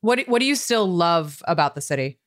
What 0.00 0.16
do- 0.16 0.24
What 0.26 0.38
do 0.40 0.46
you 0.46 0.54
still 0.54 0.86
love 0.88 1.42
about 1.46 1.74
the 1.74 1.80
city? 1.80 2.18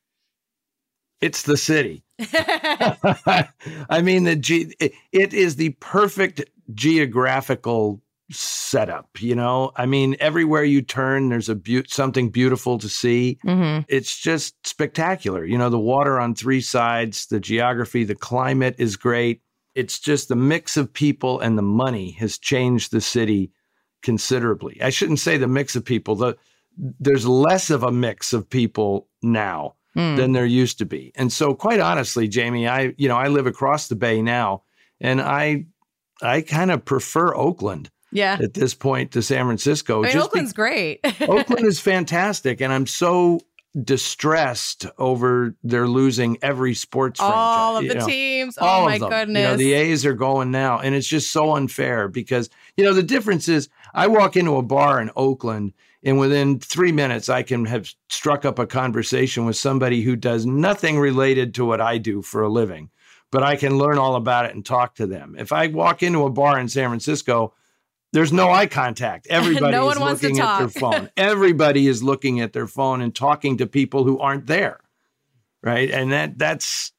It's 1.22 1.44
the 1.44 1.58
city. 1.58 2.04
I 2.20 4.02
mean, 4.02 4.26
the 4.26 4.36
G, 4.36 4.74
it, 4.80 5.34
is 5.34 5.56
the 5.56 5.70
perfect 5.80 6.44
geographical 6.74 8.02
setup. 8.32 9.10
You 9.22 9.36
know, 9.36 9.72
I 9.76 9.86
mean, 9.86 10.16
everywhere 10.20 10.64
you 10.64 10.82
turn, 10.82 11.30
there's 11.30 11.50
a 11.50 11.56
beau- 11.56 11.84
something 11.88 12.30
beautiful 12.30 12.78
to 12.80 12.90
see. 12.90 13.38
hmm 13.44 13.80
It's 13.88 14.18
just 14.20 14.56
spectacular. 14.68 15.46
You 15.46 15.58
know, 15.58 15.70
the 15.70 15.80
water 15.80 16.20
on 16.20 16.36
three 16.36 16.62
sides, 16.62 17.28
the 17.28 17.40
geography, 17.40 18.04
the 18.04 18.16
climate 18.16 18.76
is 18.78 18.96
great. 18.98 19.42
It's 19.76 20.00
just 20.00 20.28
the 20.28 20.36
mix 20.36 20.78
of 20.78 20.92
people 20.94 21.40
and 21.40 21.58
the 21.58 21.62
money 21.64 22.12
has 22.20 22.38
changed 22.38 22.92
the 22.92 23.02
city 23.02 23.52
considerably. 24.04 24.80
I 24.82 24.90
shouldn't 24.92 25.20
say 25.20 25.38
the 25.38 25.48
mix 25.48 25.76
of 25.76 25.84
people. 25.84 26.16
The 26.16 26.38
there's 27.00 27.26
less 27.28 27.70
of 27.70 27.84
a 27.84 27.92
mix 27.92 28.34
of 28.34 28.50
people 28.50 29.08
now 29.22 29.76
Mm. 29.96 30.18
than 30.18 30.32
there 30.32 30.46
used 30.46 30.80
to 30.80 30.86
be. 30.88 31.12
And 31.16 31.32
so 31.32 31.54
quite 31.54 31.80
honestly, 31.80 32.28
Jamie, 32.28 32.68
I 32.68 32.96
you 32.98 33.08
know, 33.08 33.16
I 33.16 33.28
live 33.28 33.46
across 33.46 33.88
the 33.90 33.96
bay 33.96 34.24
now 34.24 34.64
and 35.00 35.22
I 35.22 35.66
I 36.22 36.42
kind 36.42 36.72
of 36.72 36.84
prefer 36.84 37.36
Oakland 37.36 37.92
Yeah. 38.12 38.38
at 38.42 38.56
this 38.56 38.74
point 38.74 39.12
to 39.12 39.22
San 39.22 39.46
Francisco. 39.46 40.00
I 40.00 40.08
mean, 40.08 40.14
just 40.14 40.16
be- 40.16 40.24
Oakland's 40.40 40.54
great. 40.54 41.00
Oakland 41.22 41.66
is 41.68 41.80
fantastic, 41.80 42.60
and 42.60 42.74
I'm 42.74 42.88
so 42.88 43.40
distressed 43.82 44.86
over 44.98 45.56
they're 45.64 45.88
losing 45.88 46.38
every 46.42 46.74
sports 46.76 47.20
all 47.20 47.78
of 47.78 47.88
the 47.88 47.96
know. 47.96 48.06
teams. 48.06 48.58
Oh 48.60 48.66
all 48.66 48.82
Oh 48.82 48.84
of 48.84 48.90
my 48.92 48.98
them. 49.00 49.10
goodness. 49.10 49.42
You 49.42 49.48
know, 49.48 49.58
the 49.58 49.74
A's 49.74 50.06
are 50.06 50.14
going 50.14 50.52
now, 50.52 50.80
and 50.80 50.94
it's 50.94 51.08
just 51.08 51.32
so 51.32 51.56
unfair 51.56 52.08
because 52.08 52.50
you 52.78 52.84
know 52.84 52.94
the 52.94 53.04
difference 53.04 53.48
is 53.48 53.70
I 53.94 54.08
walk 54.08 54.36
into 54.38 54.58
a 54.58 54.62
bar 54.62 55.02
in 55.02 55.10
Oakland, 55.16 55.74
and 56.04 56.20
within 56.20 56.60
three 56.60 56.92
minutes 56.92 57.30
I 57.30 57.42
can 57.44 57.66
have 57.66 57.92
struck 58.10 58.46
up 58.46 58.60
a 58.60 58.68
conversation 58.68 59.46
with 59.46 59.56
somebody 59.56 60.02
who 60.02 60.16
does 60.16 60.46
nothing 60.46 61.00
related 61.00 61.56
to 61.56 61.66
what 61.66 61.82
I 61.82 61.98
do 61.98 62.22
for 62.22 62.44
a 62.44 62.50
living, 62.50 62.90
but 63.32 63.42
I 63.44 63.56
can 63.56 63.78
learn 63.78 63.98
all 63.98 64.16
about 64.16 64.46
it 64.46 64.54
and 64.54 64.64
talk 64.66 64.96
to 64.96 65.08
them. 65.08 65.36
If 65.38 65.52
I 65.52 65.68
walk 65.68 66.04
into 66.04 66.26
a 66.26 66.30
bar 66.30 66.60
in 66.60 66.70
San 66.70 66.90
Francisco. 66.90 67.54
There's 68.14 68.32
no 68.32 68.50
eye 68.50 68.68
contact. 68.68 69.28
Everybody 69.30 69.78
one 69.78 69.92
is 69.92 70.00
wants 70.00 70.22
to 70.22 70.28
looking 70.28 70.42
at 70.42 70.60
their 70.60 70.70
phone. 70.70 71.10
Everybody 71.18 71.88
is 71.88 72.02
looking 72.02 72.40
at 72.40 72.54
their 72.54 72.68
phone 72.68 73.02
and 73.02 73.14
talking 73.14 73.58
to 73.58 73.68
people 73.68 74.04
who 74.06 74.20
aren't 74.20 74.46
there. 74.46 74.80
Right? 75.62 75.90
And 75.90 76.12
that 76.12 76.38
that's 76.38 76.92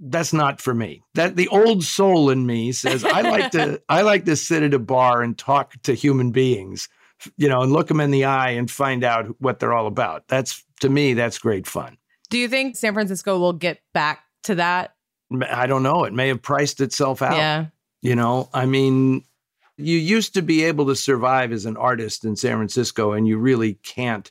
that's 0.00 0.32
not 0.32 0.60
for 0.60 0.74
me. 0.74 1.02
That 1.14 1.36
the 1.36 1.48
old 1.48 1.82
soul 1.82 2.30
in 2.30 2.46
me 2.46 2.72
says 2.72 3.04
I 3.04 3.22
like 3.22 3.50
to 3.52 3.82
I 3.88 4.02
like 4.02 4.26
to 4.26 4.36
sit 4.36 4.62
at 4.62 4.74
a 4.74 4.78
bar 4.78 5.22
and 5.22 5.36
talk 5.36 5.74
to 5.84 5.94
human 5.94 6.30
beings, 6.30 6.88
you 7.36 7.48
know, 7.48 7.62
and 7.62 7.72
look 7.72 7.88
them 7.88 8.00
in 8.00 8.10
the 8.10 8.26
eye 8.26 8.50
and 8.50 8.70
find 8.70 9.02
out 9.02 9.34
what 9.40 9.58
they're 9.58 9.72
all 9.72 9.86
about. 9.86 10.28
That's 10.28 10.62
to 10.80 10.88
me 10.88 11.14
that's 11.14 11.38
great 11.38 11.66
fun. 11.66 11.96
do 12.30 12.38
you 12.38 12.48
think 12.48 12.76
San 12.76 12.92
Francisco 12.92 13.38
will 13.38 13.52
get 13.54 13.80
back 13.94 14.24
to 14.44 14.56
that? 14.56 14.94
I 15.48 15.66
don't 15.66 15.82
know. 15.82 16.04
It 16.04 16.12
may 16.12 16.28
have 16.28 16.42
priced 16.42 16.80
itself 16.80 17.22
out. 17.22 17.36
Yeah. 17.36 17.66
You 18.00 18.14
know, 18.14 18.48
I 18.54 18.66
mean, 18.66 19.24
you 19.78 19.96
used 19.96 20.34
to 20.34 20.42
be 20.42 20.64
able 20.64 20.86
to 20.86 20.96
survive 20.96 21.52
as 21.52 21.64
an 21.64 21.76
artist 21.76 22.24
in 22.24 22.36
San 22.36 22.56
Francisco, 22.56 23.12
and 23.12 23.26
you 23.26 23.38
really 23.38 23.74
can't 23.74 24.30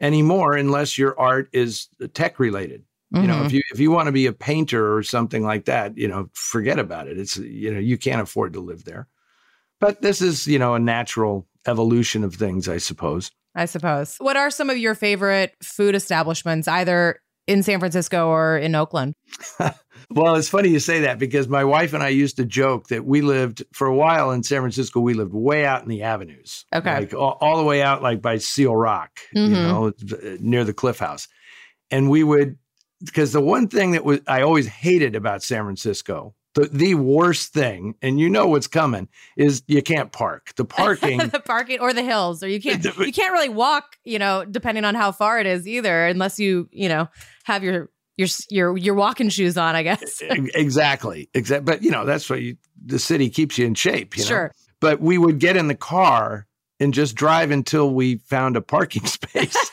anymore 0.00 0.54
unless 0.54 0.98
your 0.98 1.18
art 1.18 1.48
is 1.52 1.88
tech 2.14 2.38
related. 2.38 2.84
You 3.10 3.22
know, 3.22 3.38
if 3.38 3.46
mm-hmm. 3.46 3.56
you 3.56 3.62
if 3.72 3.80
you 3.80 3.90
want 3.90 4.06
to 4.06 4.12
be 4.12 4.26
a 4.26 4.34
painter 4.34 4.94
or 4.94 5.02
something 5.02 5.42
like 5.42 5.64
that, 5.64 5.96
you 5.96 6.08
know, 6.08 6.28
forget 6.34 6.78
about 6.78 7.08
it. 7.08 7.18
It's 7.18 7.38
you 7.38 7.72
know, 7.72 7.80
you 7.80 7.96
can't 7.96 8.20
afford 8.20 8.52
to 8.52 8.60
live 8.60 8.84
there. 8.84 9.08
But 9.80 10.02
this 10.02 10.20
is, 10.20 10.46
you 10.46 10.58
know, 10.58 10.74
a 10.74 10.78
natural 10.78 11.46
evolution 11.66 12.22
of 12.22 12.34
things, 12.34 12.68
I 12.68 12.76
suppose. 12.76 13.30
I 13.54 13.64
suppose. 13.64 14.16
What 14.18 14.36
are 14.36 14.50
some 14.50 14.68
of 14.68 14.76
your 14.76 14.94
favorite 14.94 15.54
food 15.62 15.94
establishments, 15.94 16.68
either 16.68 17.20
in 17.46 17.62
San 17.62 17.78
Francisco 17.78 18.28
or 18.28 18.58
in 18.58 18.74
Oakland? 18.74 19.14
Well, 20.10 20.36
it's 20.36 20.48
funny 20.48 20.70
you 20.70 20.80
say 20.80 21.00
that 21.00 21.18
because 21.18 21.48
my 21.48 21.64
wife 21.64 21.92
and 21.92 22.02
I 22.02 22.08
used 22.08 22.36
to 22.36 22.44
joke 22.46 22.88
that 22.88 23.04
we 23.04 23.20
lived 23.20 23.62
for 23.72 23.86
a 23.86 23.94
while 23.94 24.30
in 24.30 24.42
San 24.42 24.60
Francisco. 24.62 25.00
We 25.00 25.12
lived 25.14 25.34
way 25.34 25.66
out 25.66 25.82
in 25.82 25.88
the 25.88 26.02
avenues, 26.02 26.64
Okay. 26.74 26.94
like 26.94 27.12
all, 27.14 27.36
all 27.42 27.58
the 27.58 27.64
way 27.64 27.82
out, 27.82 28.02
like 28.02 28.22
by 28.22 28.38
Seal 28.38 28.74
Rock, 28.74 29.20
you 29.32 29.40
Mhm. 29.56 29.62
know, 29.62 30.36
near 30.40 30.64
the 30.64 30.72
Cliff 30.72 30.98
House. 30.98 31.28
And 31.90 32.08
we 32.08 32.24
would, 32.24 32.56
because 33.04 33.32
the 33.32 33.40
one 33.42 33.68
thing 33.68 33.90
that 33.92 34.04
was 34.04 34.20
I 34.26 34.40
always 34.42 34.66
hated 34.66 35.14
about 35.14 35.42
San 35.42 35.64
Francisco, 35.64 36.34
the 36.54 36.68
the 36.72 36.94
worst 36.94 37.52
thing, 37.52 37.94
and 38.00 38.18
you 38.18 38.30
know 38.30 38.48
what's 38.48 38.66
coming, 38.66 39.08
is 39.36 39.62
you 39.66 39.82
can't 39.82 40.10
park. 40.10 40.54
The 40.56 40.64
parking. 40.64 41.18
the 41.18 41.38
parking 41.40 41.80
or 41.80 41.92
the 41.92 42.02
hills, 42.02 42.42
or 42.42 42.48
you 42.48 42.60
can't 42.62 42.82
you 42.98 43.12
can't 43.12 43.32
really 43.32 43.50
walk, 43.50 43.96
you 44.04 44.18
know, 44.18 44.46
depending 44.46 44.84
on 44.86 44.94
how 44.94 45.12
far 45.12 45.38
it 45.38 45.46
is 45.46 45.68
either, 45.68 46.06
unless 46.06 46.40
you, 46.40 46.66
you 46.72 46.88
know, 46.88 47.08
have 47.44 47.62
your 47.62 47.90
your 48.18 48.28
your 48.50 48.76
your 48.76 48.94
walking 48.94 49.30
shoes 49.30 49.56
on, 49.56 49.74
I 49.74 49.82
guess. 49.82 50.20
Exactly, 50.20 51.30
exactly. 51.32 51.64
But 51.64 51.82
you 51.82 51.90
know, 51.90 52.04
that's 52.04 52.28
what 52.28 52.42
you, 52.42 52.56
the 52.84 52.98
city 52.98 53.30
keeps 53.30 53.56
you 53.56 53.64
in 53.66 53.74
shape. 53.74 54.16
You 54.18 54.24
know? 54.24 54.28
Sure. 54.28 54.52
but 54.80 55.00
we 55.00 55.16
would 55.16 55.38
get 55.38 55.56
in 55.56 55.68
the 55.68 55.74
car 55.74 56.46
and 56.80 56.94
just 56.94 57.14
drive 57.16 57.50
until 57.50 57.92
we 57.92 58.16
found 58.18 58.56
a 58.56 58.60
parking 58.60 59.04
space. 59.18 59.56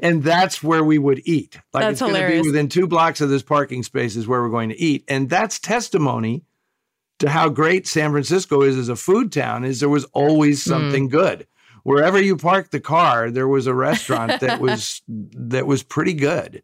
and 0.00 0.22
that's 0.22 0.62
where 0.62 0.84
we 0.84 0.98
would 0.98 1.22
eat. 1.24 1.58
Like 1.72 1.84
That's 1.84 1.92
it's 1.92 2.00
going 2.02 2.14
to 2.20 2.42
be 2.42 2.46
within 2.48 2.68
two 2.68 2.86
blocks 2.86 3.20
of 3.20 3.30
this 3.30 3.42
parking 3.42 3.82
space 3.82 4.16
is 4.16 4.26
where 4.26 4.42
we're 4.42 4.50
going 4.50 4.68
to 4.70 4.78
eat. 4.80 5.04
And 5.08 5.30
that's 5.30 5.58
testimony 5.58 6.44
to 7.20 7.30
how 7.30 7.48
great 7.48 7.86
San 7.86 8.10
Francisco 8.10 8.62
is 8.62 8.76
as 8.76 8.88
a 8.90 8.96
food 8.96 9.32
town 9.32 9.64
is 9.64 9.80
there 9.80 9.88
was 9.88 10.04
always 10.12 10.62
Hmm. 10.64 10.70
something 10.70 11.08
good. 11.08 11.46
Wherever 11.84 12.20
you 12.20 12.36
parked 12.36 12.72
the 12.72 12.80
car, 12.80 13.30
there 13.30 13.48
was 13.48 13.66
a 13.66 13.74
restaurant 13.74 14.40
that 14.40 14.60
was 14.60 15.00
that 15.08 15.66
was 15.66 15.82
pretty 15.82 16.14
good. 16.14 16.62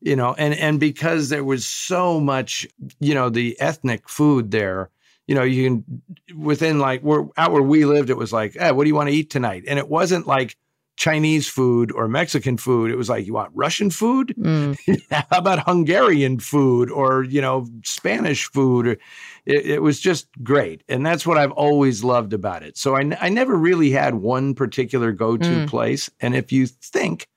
You 0.00 0.14
know, 0.14 0.34
and 0.34 0.54
and 0.54 0.78
because 0.78 1.30
there 1.30 1.44
was 1.44 1.66
so 1.66 2.20
much, 2.20 2.66
you 3.00 3.14
know, 3.14 3.28
the 3.30 3.58
ethnic 3.60 4.08
food 4.08 4.50
there, 4.50 4.90
you 5.26 5.34
know, 5.34 5.42
you 5.42 5.64
can 5.64 6.02
within 6.36 6.78
like 6.78 7.00
where 7.00 7.26
out 7.36 7.52
where 7.52 7.62
we 7.62 7.84
lived, 7.84 8.10
it 8.10 8.16
was 8.16 8.32
like, 8.32 8.56
eh, 8.58 8.70
what 8.70 8.84
do 8.84 8.88
you 8.88 8.94
want 8.94 9.08
to 9.08 9.14
eat 9.14 9.30
tonight? 9.30 9.64
And 9.66 9.78
it 9.78 9.88
wasn't 9.88 10.26
like 10.26 10.56
Chinese 10.96 11.48
food 11.48 11.92
or 11.92 12.08
Mexican 12.08 12.56
food. 12.56 12.90
It 12.90 12.96
was 12.96 13.08
like, 13.08 13.26
you 13.26 13.34
want 13.34 13.52
Russian 13.54 13.90
food? 13.90 14.34
Mm. 14.38 14.76
How 15.10 15.38
about 15.38 15.66
Hungarian 15.66 16.38
food 16.38 16.90
or, 16.90 17.22
you 17.22 17.40
know, 17.40 17.66
Spanish 17.84 18.46
food? 18.46 18.86
It, 18.86 19.00
it 19.46 19.82
was 19.82 20.00
just 20.00 20.26
great. 20.42 20.82
And 20.88 21.04
that's 21.04 21.26
what 21.26 21.36
I've 21.38 21.52
always 21.52 22.02
loved 22.02 22.32
about 22.32 22.62
it. 22.62 22.78
So 22.78 22.96
I, 22.96 23.00
n- 23.00 23.18
I 23.20 23.28
never 23.28 23.56
really 23.56 23.90
had 23.90 24.14
one 24.14 24.54
particular 24.54 25.12
go 25.12 25.36
to 25.36 25.60
Mm. 25.60 25.66
place. 25.66 26.10
And 26.20 26.34
if 26.34 26.50
you 26.50 26.66
think 26.66 27.28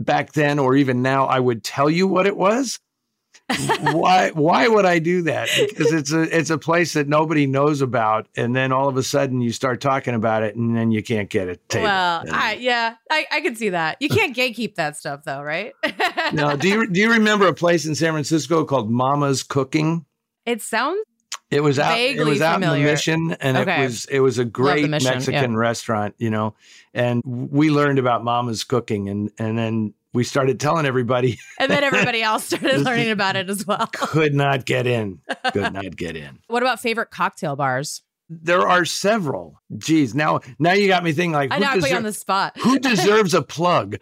back 0.00 0.32
then 0.32 0.58
or 0.58 0.74
even 0.76 1.02
now, 1.02 1.26
I 1.26 1.38
would 1.38 1.62
tell 1.62 1.90
you 1.90 2.08
what 2.08 2.26
it 2.26 2.36
was. 2.36 2.78
why 3.80 4.30
why 4.30 4.68
would 4.68 4.84
I 4.84 5.00
do 5.00 5.22
that? 5.22 5.48
Because 5.68 5.92
it's 5.92 6.12
a 6.12 6.22
it's 6.36 6.50
a 6.50 6.58
place 6.58 6.92
that 6.92 7.08
nobody 7.08 7.46
knows 7.46 7.80
about, 7.80 8.28
and 8.36 8.54
then 8.54 8.70
all 8.70 8.88
of 8.88 8.96
a 8.96 9.02
sudden 9.02 9.40
you 9.40 9.50
start 9.50 9.80
talking 9.80 10.14
about 10.14 10.44
it, 10.44 10.54
and 10.54 10.76
then 10.76 10.92
you 10.92 11.02
can't 11.02 11.28
get 11.28 11.48
it. 11.48 11.60
Well, 11.74 12.24
I, 12.30 12.58
yeah, 12.60 12.94
I, 13.10 13.26
I 13.30 13.40
can 13.40 13.56
see 13.56 13.70
that. 13.70 13.96
You 14.00 14.08
can't 14.08 14.36
gatekeep 14.36 14.76
that 14.76 14.96
stuff, 14.96 15.24
though, 15.24 15.42
right? 15.42 15.72
no, 16.32 16.56
do 16.56 16.68
you 16.68 16.88
do 16.88 17.00
you 17.00 17.12
remember 17.12 17.48
a 17.48 17.54
place 17.54 17.86
in 17.86 17.94
San 17.96 18.12
Francisco 18.12 18.64
called 18.64 18.90
Mama's 18.90 19.42
Cooking? 19.42 20.04
It 20.46 20.62
sounds 20.62 21.00
It 21.50 21.62
was 21.62 21.78
out. 21.78 21.94
Vaguely 21.94 22.22
it 22.22 22.28
was 22.28 22.40
out 22.40 22.62
in 22.62 22.68
the 22.68 22.78
Mission, 22.78 23.32
and 23.40 23.56
Okay. 23.56 23.80
it 23.80 23.84
was 23.84 24.04
it 24.06 24.20
was 24.20 24.38
a 24.38 24.44
great 24.44 24.88
Mission, 24.88 25.10
Mexican 25.14 25.56
restaurant, 25.56 26.14
you 26.18 26.30
know. 26.30 26.54
And 26.94 27.22
we 27.24 27.70
learned 27.70 27.98
about 27.98 28.22
Mama's 28.22 28.62
Cooking, 28.62 29.08
and 29.08 29.30
and 29.38 29.58
then 29.58 29.94
we 30.12 30.22
started 30.24 30.58
telling 30.60 30.86
everybody 30.86 31.38
and 31.58 31.70
then 31.70 31.82
everybody 31.90 32.22
else 32.22 32.46
started 32.46 32.80
learning 32.82 33.10
about 33.10 33.36
it 33.36 33.50
as 33.50 33.66
well. 33.66 33.86
could 33.92 34.34
not 34.34 34.64
get 34.64 34.86
in, 34.86 35.20
could 35.52 35.72
not 35.72 35.96
get 35.96 36.16
in. 36.16 36.38
What 36.46 36.62
about 36.62 36.80
favorite 36.80 37.10
cocktail 37.10 37.56
bars? 37.56 38.02
There 38.28 38.68
are 38.68 38.84
several. 38.84 39.60
Geez, 39.76 40.14
now 40.14 40.40
now 40.60 40.72
you 40.72 40.86
got 40.86 41.02
me 41.02 41.10
thinking 41.12 41.32
like 41.32 41.52
I 41.52 41.58
know 41.58 41.66
I 41.66 41.80
put 41.80 41.90
you 41.90 41.96
on 41.96 42.04
the 42.04 42.12
spot. 42.12 42.56
who 42.58 42.78
deserves 42.78 43.34
a 43.34 43.42
plug? 43.42 43.96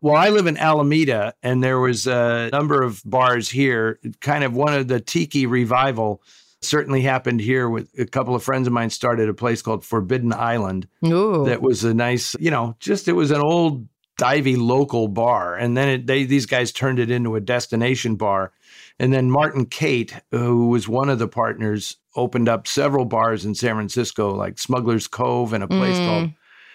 Well, 0.00 0.16
I 0.16 0.28
live 0.28 0.46
in 0.46 0.56
Alameda, 0.56 1.34
and 1.42 1.62
there 1.62 1.80
was 1.80 2.06
a 2.06 2.50
number 2.52 2.82
of 2.82 3.02
bars 3.04 3.48
here. 3.48 3.98
Kind 4.20 4.44
of 4.44 4.54
one 4.54 4.74
of 4.74 4.88
the 4.88 5.00
tiki 5.00 5.46
revival 5.46 6.22
Certainly 6.60 7.02
happened 7.02 7.40
here 7.40 7.68
with 7.68 7.88
a 8.00 8.04
couple 8.04 8.34
of 8.34 8.42
friends 8.42 8.66
of 8.66 8.72
mine 8.72 8.90
started 8.90 9.28
a 9.28 9.34
place 9.34 9.62
called 9.62 9.84
Forbidden 9.84 10.32
Island. 10.32 10.88
Ooh. 11.06 11.44
That 11.44 11.62
was 11.62 11.84
a 11.84 11.94
nice, 11.94 12.34
you 12.40 12.50
know, 12.50 12.74
just 12.80 13.06
it 13.06 13.12
was 13.12 13.30
an 13.30 13.40
old 13.40 13.86
divey 14.18 14.56
local 14.58 15.06
bar. 15.06 15.54
And 15.54 15.76
then 15.76 15.88
it, 15.88 16.06
they, 16.08 16.24
these 16.24 16.46
guys 16.46 16.72
turned 16.72 16.98
it 16.98 17.12
into 17.12 17.36
a 17.36 17.40
destination 17.40 18.16
bar. 18.16 18.50
And 18.98 19.12
then 19.12 19.30
Martin 19.30 19.66
Cate, 19.66 20.16
who 20.32 20.66
was 20.66 20.88
one 20.88 21.08
of 21.08 21.20
the 21.20 21.28
partners, 21.28 21.96
opened 22.16 22.48
up 22.48 22.66
several 22.66 23.04
bars 23.04 23.44
in 23.44 23.54
San 23.54 23.76
Francisco, 23.76 24.34
like 24.34 24.58
Smuggler's 24.58 25.06
Cove 25.06 25.52
and 25.52 25.62
a 25.62 25.68
place 25.68 25.96
Mm. 25.96 26.06
called, 26.08 26.30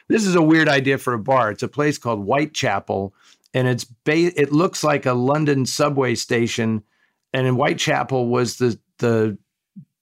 this 0.07 0.25
is 0.25 0.35
a 0.35 0.41
weird 0.41 0.67
idea 0.69 0.97
for 0.97 1.13
a 1.13 1.19
bar. 1.19 1.51
It's 1.51 1.63
a 1.63 1.67
place 1.67 1.97
called 1.97 2.23
Whitechapel. 2.25 3.13
And 3.53 3.67
it's 3.67 3.83
ba- 3.83 4.39
it 4.41 4.51
looks 4.51 4.83
like 4.83 5.05
a 5.05 5.13
London 5.13 5.65
subway 5.65 6.15
station. 6.15 6.83
And 7.33 7.47
in 7.47 7.55
Whitechapel 7.55 8.27
was 8.27 8.57
the, 8.57 8.79
the 8.97 9.37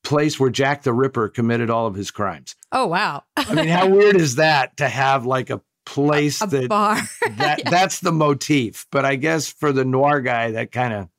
place 0.03 0.39
where 0.39 0.49
Jack 0.49 0.83
the 0.83 0.93
Ripper 0.93 1.29
committed 1.29 1.69
all 1.69 1.87
of 1.87 1.95
his 1.95 2.11
crimes. 2.11 2.55
oh 2.71 2.87
wow. 2.87 3.23
I 3.37 3.53
mean, 3.53 3.67
how 3.67 3.87
weird 3.87 4.15
is 4.15 4.35
that 4.35 4.77
to 4.77 4.87
have 4.87 5.25
like 5.25 5.49
a 5.49 5.61
place 5.85 6.41
a 6.41 6.47
that 6.47 6.69
bar. 6.69 6.97
that 7.31 7.61
that's 7.65 7.99
the 7.99 8.11
motif. 8.11 8.87
But 8.91 9.05
I 9.05 9.15
guess 9.15 9.47
for 9.51 9.71
the 9.71 9.85
noir 9.85 10.21
guy, 10.21 10.51
that 10.51 10.71
kind 10.71 10.93
of 10.93 11.09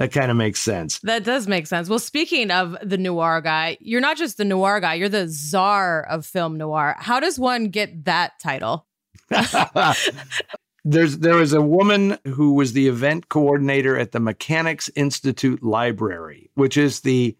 that 0.00 0.12
kind 0.12 0.30
of 0.30 0.36
makes 0.38 0.62
sense. 0.62 0.98
That 1.00 1.24
does 1.24 1.46
make 1.46 1.66
sense. 1.66 1.90
Well, 1.90 1.98
speaking 1.98 2.50
of 2.50 2.74
the 2.82 2.96
noir 2.96 3.42
guy, 3.42 3.76
you're 3.80 4.00
not 4.00 4.16
just 4.16 4.38
the 4.38 4.46
noir 4.46 4.80
guy, 4.80 4.94
you're 4.94 5.10
the 5.10 5.28
czar 5.28 6.04
of 6.04 6.24
film 6.24 6.56
noir. 6.56 6.96
How 6.98 7.20
does 7.20 7.38
one 7.38 7.66
get 7.66 8.06
that 8.06 8.40
title? 8.40 8.86
There's 10.86 11.18
there 11.18 11.36
was 11.36 11.52
a 11.52 11.60
woman 11.60 12.16
who 12.26 12.54
was 12.54 12.72
the 12.72 12.88
event 12.88 13.28
coordinator 13.28 13.98
at 13.98 14.12
the 14.12 14.20
Mechanics 14.20 14.88
Institute 14.96 15.62
Library, 15.62 16.50
which 16.54 16.78
is 16.78 17.00
the 17.00 17.36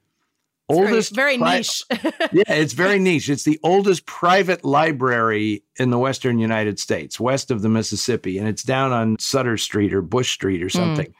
It's 0.68 0.78
oldest 0.78 1.14
very, 1.14 1.38
pri- 1.38 1.56
niche. 1.56 1.82
yeah, 1.90 2.42
it's 2.46 2.74
very 2.74 2.98
niche. 2.98 3.30
It's 3.30 3.44
the 3.44 3.58
oldest 3.62 4.04
private 4.04 4.66
library 4.66 5.64
in 5.78 5.88
the 5.88 5.98
western 5.98 6.38
United 6.38 6.78
States, 6.78 7.18
west 7.18 7.50
of 7.50 7.62
the 7.62 7.70
Mississippi, 7.70 8.36
and 8.36 8.46
it's 8.46 8.62
down 8.62 8.92
on 8.92 9.18
Sutter 9.18 9.56
Street 9.56 9.94
or 9.94 10.02
Bush 10.02 10.34
Street 10.34 10.62
or 10.62 10.66
hmm. 10.66 10.76
something 10.76 11.14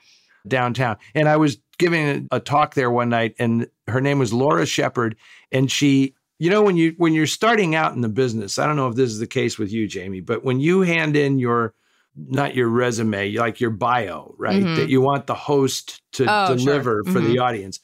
downtown. 0.47 0.97
And 1.15 1.29
I 1.29 1.37
was 1.37 1.59
giving 1.79 2.29
a, 2.31 2.41
talk 2.41 2.75
there 2.75 2.91
one 2.91 3.09
night, 3.09 3.35
and 3.39 3.69
her 3.89 4.01
name 4.01 4.19
was 4.19 4.33
Laura 4.33 4.67
Shepard, 4.67 5.17
and 5.53 5.71
she. 5.71 6.15
You 6.43 6.49
know 6.49 6.63
when 6.63 6.75
you 6.79 6.95
when 6.97 7.13
you're 7.13 7.27
starting 7.27 7.75
out 7.75 7.93
in 7.95 8.01
the 8.01 8.09
business, 8.09 8.59
I 8.59 8.65
don't 8.67 8.77
know 8.77 8.89
if 8.89 8.95
this 8.95 9.11
is 9.11 9.19
the 9.19 9.27
case 9.27 9.59
with 9.59 9.71
you, 9.71 9.87
Jamie, 9.87 10.21
but 10.23 10.43
when 10.43 10.59
you 10.59 10.81
hand 10.81 11.15
in 11.15 11.39
your 11.39 11.75
not 12.17 12.55
your 12.55 12.69
resume, 12.69 13.33
like 13.33 13.61
your 13.61 13.69
bio, 13.69 14.35
right? 14.39 14.63
Mhm. 14.65 14.77
That 14.77 14.89
you 14.89 15.03
want 15.03 15.27
the 15.27 15.35
host 15.35 16.01
to 16.13 16.25
Oh, 16.27 16.47
sure. 16.47 16.57
deliver 16.57 17.05
for 17.05 17.21
the 17.21 17.41
audience. 17.41 17.79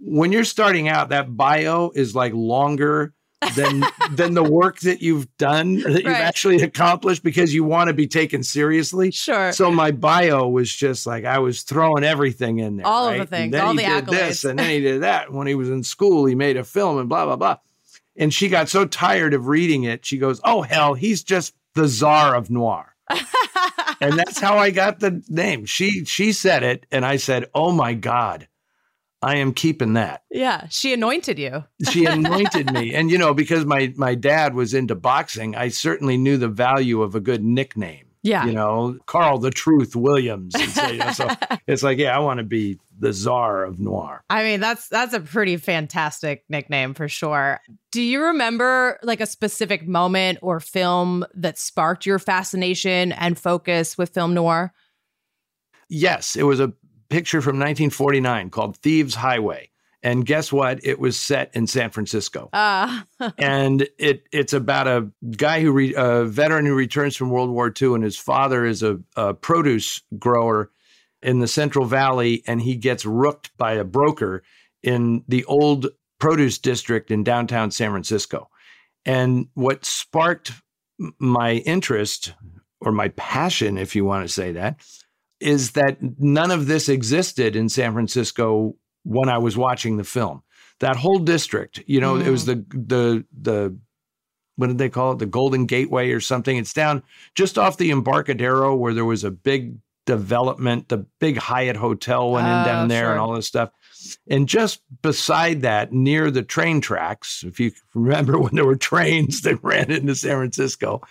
When 0.00 0.32
you're 0.32 0.42
starting 0.42 0.88
out, 0.88 1.10
that 1.10 1.36
bio 1.36 1.92
is 1.94 2.16
like 2.16 2.32
longer 2.34 3.14
than 3.54 3.84
than 4.12 4.34
the 4.34 4.42
work 4.42 4.80
that 4.80 5.02
you've 5.02 5.26
done 5.38 5.76
that 5.80 6.02
you've 6.02 6.04
Right. 6.12 6.20
actually 6.20 6.62
accomplished 6.62 7.22
because 7.22 7.54
you 7.54 7.64
want 7.64 7.88
to 7.88 7.94
be 7.94 8.06
taken 8.06 8.42
seriously. 8.42 9.10
sure. 9.10 9.52
So 9.52 9.70
my 9.70 9.90
bio 9.90 10.48
was 10.48 10.74
just 10.74 11.06
like 11.06 11.24
I 11.24 11.38
was 11.38 11.62
throwing 11.62 12.04
everything 12.04 12.58
in 12.58 12.76
there. 12.76 12.86
All 12.86 13.08
of 13.08 13.18
the 13.18 13.26
things, 13.26 13.52
then 13.52 13.60
all 13.64 13.72
he 13.72 13.78
the 13.84 14.00
did 14.00 14.06
this, 14.06 14.44
and 14.44 14.58
then 14.58 14.70
he 14.70 14.80
did 14.80 15.02
that. 15.02 15.32
When 15.32 15.46
he 15.46 15.54
was 15.54 15.68
in 15.70 15.82
school, 15.82 16.24
he 16.26 16.34
made 16.34 16.56
a 16.56 16.64
film 16.64 16.98
and 16.98 17.08
blah 17.08 17.24
blah 17.26 17.36
blah. 17.36 17.56
And 18.16 18.32
she 18.32 18.48
got 18.48 18.68
so 18.68 18.84
tired 18.86 19.34
of 19.34 19.46
reading 19.48 19.84
it, 19.84 20.04
she 20.06 20.18
goes, 20.18 20.40
"Oh 20.44 20.62
hell, 20.62 20.94
he's 20.94 21.22
just 21.22 21.54
the 21.74 21.88
czar 21.88 22.34
of 22.36 22.48
noir." 22.50 22.94
and 24.00 24.14
that's 24.18 24.40
how 24.40 24.56
I 24.56 24.70
got 24.70 25.00
the 25.00 25.22
name. 25.28 25.64
She 25.66 26.04
she 26.04 26.32
said 26.32 26.62
it, 26.62 26.86
and 26.90 27.04
I 27.04 27.16
said, 27.16 27.46
"Oh 27.54 27.72
my 27.72 27.94
god, 27.94 28.48
I 29.24 29.36
am 29.36 29.52
keeping 29.52 29.94
that." 29.94 30.22
yeah, 30.30 30.66
she 30.68 30.92
anointed 30.92 31.38
you. 31.38 31.64
She 31.90 32.04
anointed 32.06 32.72
me, 32.72 32.94
and 32.94 33.10
you 33.10 33.18
know, 33.18 33.34
because 33.34 33.64
my 33.64 33.92
my 33.96 34.14
dad 34.14 34.54
was 34.54 34.74
into 34.74 34.94
boxing, 34.94 35.56
I 35.56 35.68
certainly 35.68 36.16
knew 36.16 36.36
the 36.36 36.48
value 36.48 37.02
of 37.02 37.14
a 37.14 37.20
good 37.20 37.42
nickname. 37.42 38.04
Yeah. 38.24 38.46
You 38.46 38.52
know, 38.52 38.98
Carl 39.04 39.38
the 39.38 39.50
Truth 39.50 39.94
Williams. 39.94 40.54
So, 40.72 40.86
you 40.88 40.96
know, 40.96 41.12
so 41.12 41.28
it's 41.66 41.82
like, 41.82 41.98
yeah, 41.98 42.16
I 42.16 42.20
want 42.20 42.38
to 42.38 42.44
be 42.44 42.80
the 42.98 43.12
czar 43.12 43.64
of 43.64 43.78
noir. 43.78 44.24
I 44.30 44.42
mean, 44.44 44.60
that's 44.60 44.88
that's 44.88 45.12
a 45.12 45.20
pretty 45.20 45.58
fantastic 45.58 46.42
nickname 46.48 46.94
for 46.94 47.06
sure. 47.06 47.60
Do 47.92 48.00
you 48.00 48.22
remember 48.22 48.98
like 49.02 49.20
a 49.20 49.26
specific 49.26 49.86
moment 49.86 50.38
or 50.40 50.58
film 50.58 51.26
that 51.34 51.58
sparked 51.58 52.06
your 52.06 52.18
fascination 52.18 53.12
and 53.12 53.38
focus 53.38 53.98
with 53.98 54.14
film 54.14 54.32
noir? 54.32 54.72
Yes, 55.90 56.34
it 56.34 56.44
was 56.44 56.60
a 56.60 56.72
picture 57.14 57.40
from 57.40 57.60
1949 57.60 58.50
called 58.50 58.76
Thieves 58.78 59.14
Highway. 59.14 59.70
And 60.02 60.26
guess 60.26 60.52
what? 60.52 60.84
It 60.84 60.98
was 60.98 61.16
set 61.16 61.48
in 61.54 61.68
San 61.68 61.90
Francisco. 61.90 62.50
Uh, 62.52 63.02
and 63.38 63.88
it 63.98 64.24
it's 64.32 64.52
about 64.52 64.88
a 64.88 65.08
guy 65.36 65.60
who 65.60 65.70
re, 65.70 65.94
a 65.96 66.24
veteran 66.24 66.66
who 66.66 66.74
returns 66.74 67.14
from 67.14 67.30
World 67.30 67.50
War 67.50 67.72
II, 67.80 67.94
and 67.94 68.02
his 68.02 68.16
father 68.16 68.66
is 68.66 68.82
a, 68.82 68.98
a 69.14 69.32
produce 69.32 70.02
grower 70.18 70.72
in 71.22 71.38
the 71.38 71.46
Central 71.46 71.84
Valley, 71.84 72.42
and 72.48 72.60
he 72.60 72.74
gets 72.74 73.06
rooked 73.06 73.56
by 73.56 73.74
a 73.74 73.84
broker 73.84 74.42
in 74.82 75.22
the 75.28 75.44
old 75.44 75.86
produce 76.18 76.58
district 76.58 77.12
in 77.12 77.22
downtown 77.22 77.70
San 77.70 77.92
Francisco. 77.92 78.50
And 79.06 79.46
what 79.54 79.84
sparked 79.84 80.50
my 81.20 81.54
interest 81.58 82.34
or 82.80 82.90
my 82.90 83.08
passion, 83.10 83.78
if 83.78 83.94
you 83.94 84.04
want 84.04 84.26
to 84.26 84.32
say 84.32 84.50
that, 84.52 84.80
is 85.40 85.72
that 85.72 85.98
none 86.18 86.50
of 86.50 86.66
this 86.66 86.88
existed 86.88 87.56
in 87.56 87.68
San 87.68 87.92
Francisco 87.92 88.76
when 89.04 89.28
I 89.28 89.38
was 89.38 89.56
watching 89.56 89.96
the 89.96 90.04
film. 90.04 90.42
That 90.80 90.96
whole 90.96 91.18
district, 91.18 91.82
you 91.86 92.00
know, 92.00 92.16
it 92.16 92.28
was 92.28 92.44
mm. 92.44 92.68
the 92.70 92.78
the 92.78 93.24
the 93.40 93.78
what 94.56 94.68
did 94.68 94.78
they 94.78 94.88
call 94.88 95.12
it? 95.12 95.18
The 95.18 95.26
Golden 95.26 95.66
Gateway 95.66 96.10
or 96.10 96.20
something. 96.20 96.56
It's 96.56 96.72
down 96.72 97.02
just 97.34 97.58
off 97.58 97.76
the 97.76 97.90
Embarcadero 97.90 98.74
where 98.74 98.94
there 98.94 99.04
was 99.04 99.24
a 99.24 99.30
big 99.30 99.76
development. 100.06 100.88
The 100.88 101.06
big 101.18 101.38
Hyatt 101.38 101.76
Hotel 101.76 102.30
went 102.30 102.46
in 102.46 102.52
Oh, 102.52 102.64
down 102.64 102.88
there 102.88 103.10
and 103.10 103.20
all 103.20 103.34
this 103.34 103.46
stuff. 103.46 103.70
And 104.28 104.48
just 104.48 104.82
beside 105.02 105.62
that, 105.62 105.92
near 105.92 106.30
the 106.30 106.42
train 106.42 106.80
tracks, 106.80 107.42
if 107.44 107.58
you 107.58 107.72
remember 107.94 108.38
when 108.38 108.54
there 108.54 108.66
were 108.66 108.76
trains 108.76 109.42
that 109.42 109.58
ran 109.62 109.90
into 109.90 110.14
San 110.14 110.36
Francisco, 110.36 111.02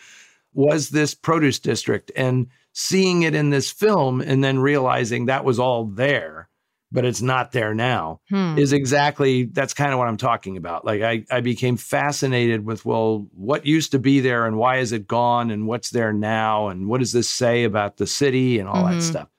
was 0.53 0.89
this 0.89 1.13
produce 1.15 1.59
district. 1.59 2.11
And 2.15 2.47
seeing 2.73 3.21
it 3.21 3.35
in 3.35 3.49
this 3.49 3.71
film 3.71 4.19
and 4.21 4.43
then 4.43 4.59
realizing 4.59 5.25
that 5.27 5.45
was 5.45 5.59
all 5.59 5.85
there, 5.85 6.49
but 6.91 7.05
it's 7.05 7.21
not 7.21 7.51
there 7.51 7.73
now 7.73 8.19
hmm. 8.29 8.57
is 8.57 8.73
exactly 8.73 9.45
that's 9.45 9.73
kind 9.73 9.93
of 9.93 9.99
what 9.99 10.07
I'm 10.07 10.17
talking 10.17 10.57
about. 10.57 10.83
Like 10.83 11.01
I, 11.01 11.23
I 11.31 11.41
became 11.41 11.77
fascinated 11.77 12.65
with 12.65 12.83
well, 12.85 13.27
what 13.33 13.65
used 13.65 13.91
to 13.91 13.99
be 13.99 14.19
there 14.19 14.45
and 14.45 14.57
why 14.57 14.77
is 14.77 14.91
it 14.91 15.07
gone 15.07 15.51
and 15.51 15.67
what's 15.67 15.91
there 15.91 16.13
now 16.13 16.67
and 16.67 16.87
what 16.87 16.99
does 16.99 17.11
this 17.11 17.29
say 17.29 17.63
about 17.63 17.97
the 17.97 18.07
city 18.07 18.59
and 18.59 18.67
all 18.67 18.83
Mhm. 18.83 18.91
that 18.95 19.01
stuff. 19.01 19.29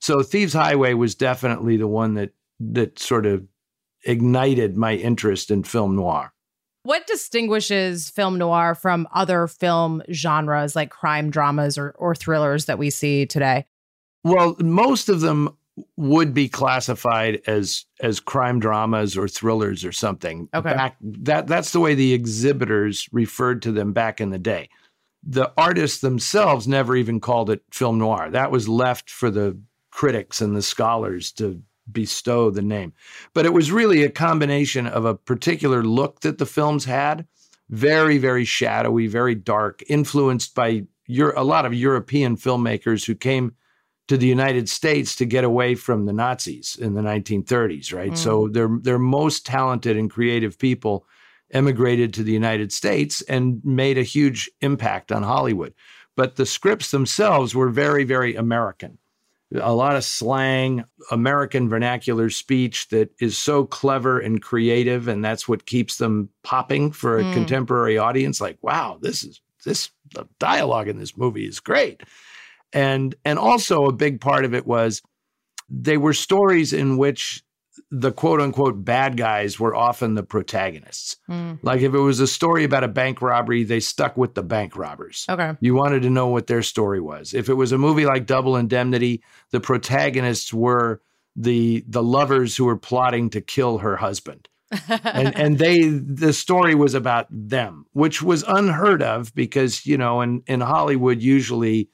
So 0.00 0.22
Thieves 0.22 0.52
Highway 0.52 0.94
was 0.94 1.14
definitely 1.14 1.76
the 1.76 1.88
one 1.88 2.14
that 2.14 2.32
that 2.60 2.98
sort 2.98 3.24
of 3.26 3.46
ignited 4.04 4.76
my 4.76 4.94
interest 4.94 5.50
in 5.50 5.62
film 5.62 5.96
noir. 5.96 6.32
What 6.82 7.06
distinguishes 7.06 8.08
film 8.08 8.38
noir 8.38 8.74
from 8.74 9.06
other 9.12 9.46
film 9.46 10.02
genres 10.10 10.74
like 10.74 10.90
crime 10.90 11.30
dramas 11.30 11.76
or, 11.76 11.90
or 11.98 12.14
thrillers 12.14 12.64
that 12.66 12.78
we 12.78 12.88
see 12.90 13.26
today? 13.26 13.66
Well, 14.24 14.56
most 14.60 15.08
of 15.08 15.20
them 15.20 15.56
would 15.96 16.34
be 16.34 16.48
classified 16.48 17.42
as 17.46 17.84
as 18.00 18.20
crime 18.20 18.60
dramas 18.60 19.16
or 19.16 19.28
thrillers 19.28 19.84
or 19.84 19.92
something. 19.92 20.48
Okay. 20.54 20.74
Back, 20.74 20.96
that 21.00 21.46
that's 21.46 21.72
the 21.72 21.80
way 21.80 21.94
the 21.94 22.12
exhibitors 22.12 23.08
referred 23.12 23.62
to 23.62 23.72
them 23.72 23.92
back 23.92 24.20
in 24.20 24.30
the 24.30 24.38
day. 24.38 24.68
The 25.22 25.52
artists 25.56 26.00
themselves 26.00 26.66
never 26.66 26.96
even 26.96 27.20
called 27.20 27.50
it 27.50 27.62
film 27.70 27.98
noir. 27.98 28.30
That 28.30 28.50
was 28.50 28.68
left 28.68 29.10
for 29.10 29.30
the 29.30 29.58
critics 29.90 30.40
and 30.40 30.56
the 30.56 30.62
scholars 30.62 31.32
to 31.32 31.62
bestow 31.92 32.50
the 32.50 32.62
name. 32.62 32.92
But 33.34 33.46
it 33.46 33.52
was 33.52 33.72
really 33.72 34.02
a 34.02 34.10
combination 34.10 34.86
of 34.86 35.04
a 35.04 35.14
particular 35.14 35.82
look 35.82 36.20
that 36.20 36.38
the 36.38 36.46
films 36.46 36.84
had, 36.84 37.26
very 37.68 38.18
very 38.18 38.44
shadowy, 38.44 39.06
very 39.06 39.34
dark, 39.34 39.82
influenced 39.88 40.54
by 40.54 40.84
your 41.06 41.30
a 41.32 41.42
lot 41.42 41.66
of 41.66 41.74
European 41.74 42.36
filmmakers 42.36 43.06
who 43.06 43.14
came 43.14 43.52
to 44.08 44.16
the 44.16 44.26
United 44.26 44.68
States 44.68 45.14
to 45.14 45.24
get 45.24 45.44
away 45.44 45.76
from 45.76 46.04
the 46.04 46.12
Nazis 46.12 46.76
in 46.80 46.94
the 46.94 47.00
1930s, 47.00 47.94
right? 47.94 48.10
Mm. 48.10 48.16
So 48.16 48.48
their 48.48 48.68
their 48.82 48.98
most 48.98 49.46
talented 49.46 49.96
and 49.96 50.10
creative 50.10 50.58
people 50.58 51.06
emigrated 51.52 52.12
to 52.14 52.24
the 52.24 52.32
United 52.32 52.72
States 52.72 53.22
and 53.22 53.60
made 53.64 53.98
a 53.98 54.02
huge 54.02 54.50
impact 54.60 55.12
on 55.12 55.22
Hollywood. 55.22 55.74
But 56.16 56.36
the 56.36 56.46
scripts 56.46 56.90
themselves 56.90 57.54
were 57.54 57.68
very 57.68 58.02
very 58.02 58.34
American. 58.34 58.98
A 59.54 59.74
lot 59.74 59.96
of 59.96 60.04
slang, 60.04 60.84
American 61.10 61.68
vernacular 61.68 62.30
speech 62.30 62.88
that 62.88 63.10
is 63.20 63.36
so 63.36 63.64
clever 63.64 64.20
and 64.20 64.40
creative 64.40 65.08
and 65.08 65.24
that's 65.24 65.48
what 65.48 65.66
keeps 65.66 65.96
them 65.96 66.28
popping 66.44 66.92
for 66.92 67.18
a 67.18 67.24
Mm. 67.24 67.32
contemporary 67.32 67.98
audience 67.98 68.40
like 68.40 68.58
wow, 68.62 68.98
this 69.00 69.24
is 69.24 69.40
this 69.64 69.90
the 70.14 70.26
dialogue 70.38 70.88
in 70.88 70.98
this 70.98 71.16
movie 71.16 71.46
is 71.46 71.60
great 71.60 72.02
and 72.72 73.14
and 73.24 73.38
also 73.38 73.84
a 73.86 73.92
big 73.92 74.20
part 74.20 74.44
of 74.44 74.54
it 74.54 74.66
was 74.66 75.02
they 75.68 75.96
were 75.96 76.14
stories 76.14 76.72
in 76.72 76.96
which 76.96 77.42
the 77.90 78.12
quote 78.12 78.40
unquote 78.40 78.84
bad 78.84 79.16
guys 79.16 79.58
were 79.58 79.74
often 79.74 80.14
the 80.14 80.22
protagonists. 80.22 81.16
Mm. 81.28 81.58
Like 81.62 81.80
if 81.80 81.92
it 81.92 81.98
was 81.98 82.20
a 82.20 82.26
story 82.26 82.64
about 82.64 82.84
a 82.84 82.88
bank 82.88 83.20
robbery, 83.20 83.64
they 83.64 83.80
stuck 83.80 84.16
with 84.16 84.34
the 84.34 84.42
bank 84.42 84.76
robbers. 84.76 85.26
Okay. 85.28 85.54
You 85.60 85.74
wanted 85.74 86.02
to 86.02 86.10
know 86.10 86.28
what 86.28 86.46
their 86.46 86.62
story 86.62 87.00
was. 87.00 87.34
If 87.34 87.48
it 87.48 87.54
was 87.54 87.72
a 87.72 87.78
movie 87.78 88.06
like 88.06 88.26
Double 88.26 88.56
Indemnity, 88.56 89.22
the 89.50 89.60
protagonists 89.60 90.54
were 90.54 91.00
the 91.34 91.84
the 91.88 92.02
lovers 92.02 92.56
who 92.56 92.64
were 92.64 92.76
plotting 92.76 93.30
to 93.30 93.40
kill 93.40 93.78
her 93.78 93.96
husband. 93.96 94.48
and 94.88 95.36
and 95.36 95.58
they 95.58 95.88
the 95.88 96.32
story 96.32 96.76
was 96.76 96.94
about 96.94 97.26
them, 97.28 97.86
which 97.92 98.22
was 98.22 98.44
unheard 98.46 99.02
of 99.02 99.34
because, 99.34 99.84
you 99.84 99.98
know, 99.98 100.20
in 100.20 100.44
in 100.46 100.60
Hollywood 100.60 101.20
usually 101.20 101.88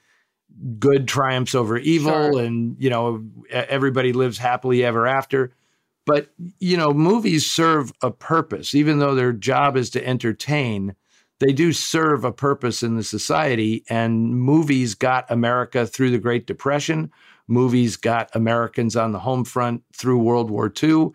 good 0.79 1.09
triumphs 1.09 1.55
over 1.55 1.79
evil 1.79 2.33
Sure. 2.33 2.43
and 2.43 2.77
you 2.79 2.89
know 2.89 3.25
everybody 3.51 4.13
lives 4.13 4.39
happily 4.39 4.85
ever 4.85 5.07
after 5.07 5.53
but 6.07 6.29
you 6.61 6.77
know 6.77 6.93
movies 6.95 7.51
serve 7.51 7.93
a 8.03 8.11
purpose. 8.11 8.75
Even 8.75 8.99
though 8.99 9.15
their 9.15 9.33
job 9.33 9.77
is 9.77 9.91
to 9.91 10.07
entertain 10.07 10.95
they 11.39 11.53
do 11.53 11.71
serve 11.73 12.25
a 12.25 12.33
purpose 12.33 12.83
in 12.83 12.97
the 12.97 13.05
society. 13.05 13.85
And 13.91 14.31
movies 14.39 14.95
got 14.95 15.31
america 15.31 15.87
through 15.87 16.11
the 16.11 16.19
great 16.19 16.47
depression. 16.47 17.13
Movies 17.49 17.97
got 17.97 18.31
americans 18.35 18.97
on 18.97 19.13
the 19.13 19.19
home 19.21 19.45
front 19.45 19.83
through 19.95 20.19
world 20.19 20.51
war 20.51 20.73
ii 20.83 21.09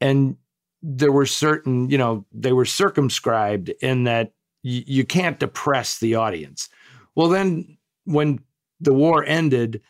and 0.00 0.36
there 0.82 1.12
were 1.12 1.26
certain 1.26 1.88
you 1.90 1.98
know 1.98 2.26
they 2.32 2.52
were 2.52 2.64
circumscribed 2.64 3.70
in 3.80 4.04
that 4.04 4.32
y- 4.64 4.84
you 4.86 5.04
can't 5.04 5.40
depress 5.40 5.98
the 5.98 6.14
audience. 6.16 6.68
Well 7.14 7.28
then 7.28 7.78
when 8.04 8.40
the 8.80 8.92
war 8.94 9.24
ended 9.24 9.80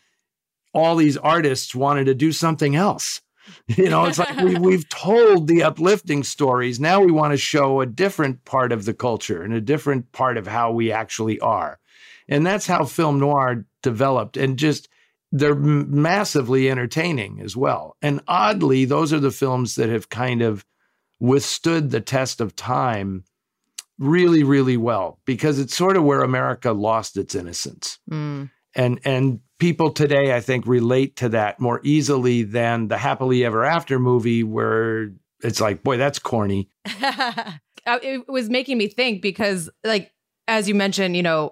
all 0.73 0.95
these 0.95 1.17
artists 1.17 1.75
wanted 1.75 2.05
to 2.05 2.15
do 2.15 2.31
something 2.31 2.75
else 2.75 3.21
you 3.67 3.89
know 3.89 4.05
it's 4.05 4.19
like 4.19 4.37
we, 4.37 4.55
we've 4.55 4.87
told 4.89 5.47
the 5.47 5.63
uplifting 5.63 6.23
stories. 6.23 6.79
Now 6.79 7.01
we 7.01 7.11
want 7.11 7.33
to 7.33 7.37
show 7.37 7.81
a 7.81 7.85
different 7.85 8.45
part 8.45 8.71
of 8.71 8.85
the 8.85 8.93
culture 8.93 9.43
and 9.43 9.53
a 9.53 9.61
different 9.61 10.11
part 10.11 10.37
of 10.37 10.47
how 10.47 10.71
we 10.71 10.91
actually 10.91 11.39
are. 11.39 11.79
And 12.27 12.45
that's 12.45 12.67
how 12.67 12.85
film 12.85 13.19
noir 13.19 13.65
developed 13.81 14.37
and 14.37 14.57
just 14.57 14.87
they're 15.31 15.55
massively 15.55 16.69
entertaining 16.69 17.41
as 17.41 17.57
well. 17.57 17.97
And 18.01 18.21
oddly 18.27 18.85
those 18.85 19.11
are 19.11 19.19
the 19.19 19.31
films 19.31 19.75
that 19.75 19.89
have 19.89 20.09
kind 20.09 20.41
of 20.41 20.65
withstood 21.19 21.89
the 21.89 22.01
test 22.01 22.41
of 22.41 22.55
time 22.55 23.23
really 23.99 24.43
really 24.43 24.75
well 24.75 25.19
because 25.25 25.59
it's 25.59 25.77
sort 25.77 25.95
of 25.95 26.03
where 26.03 26.23
america 26.23 26.71
lost 26.71 27.15
its 27.15 27.35
innocence. 27.35 27.99
Mm. 28.09 28.49
And 28.75 28.99
and 29.03 29.39
people 29.59 29.91
today 29.91 30.33
i 30.35 30.39
think 30.39 30.65
relate 30.65 31.15
to 31.15 31.29
that 31.29 31.59
more 31.59 31.79
easily 31.83 32.43
than 32.43 32.87
the 32.87 32.97
happily 32.97 33.45
ever 33.45 33.63
after 33.63 33.99
movie 33.99 34.43
where 34.43 35.11
it's 35.41 35.61
like 35.61 35.83
boy 35.83 35.97
that's 35.97 36.19
corny 36.19 36.69
Uh, 37.85 37.99
it 38.01 38.27
was 38.27 38.49
making 38.49 38.77
me 38.77 38.87
think 38.87 39.21
because, 39.21 39.69
like, 39.83 40.11
as 40.47 40.67
you 40.67 40.75
mentioned, 40.75 41.15
you 41.15 41.23
know, 41.23 41.51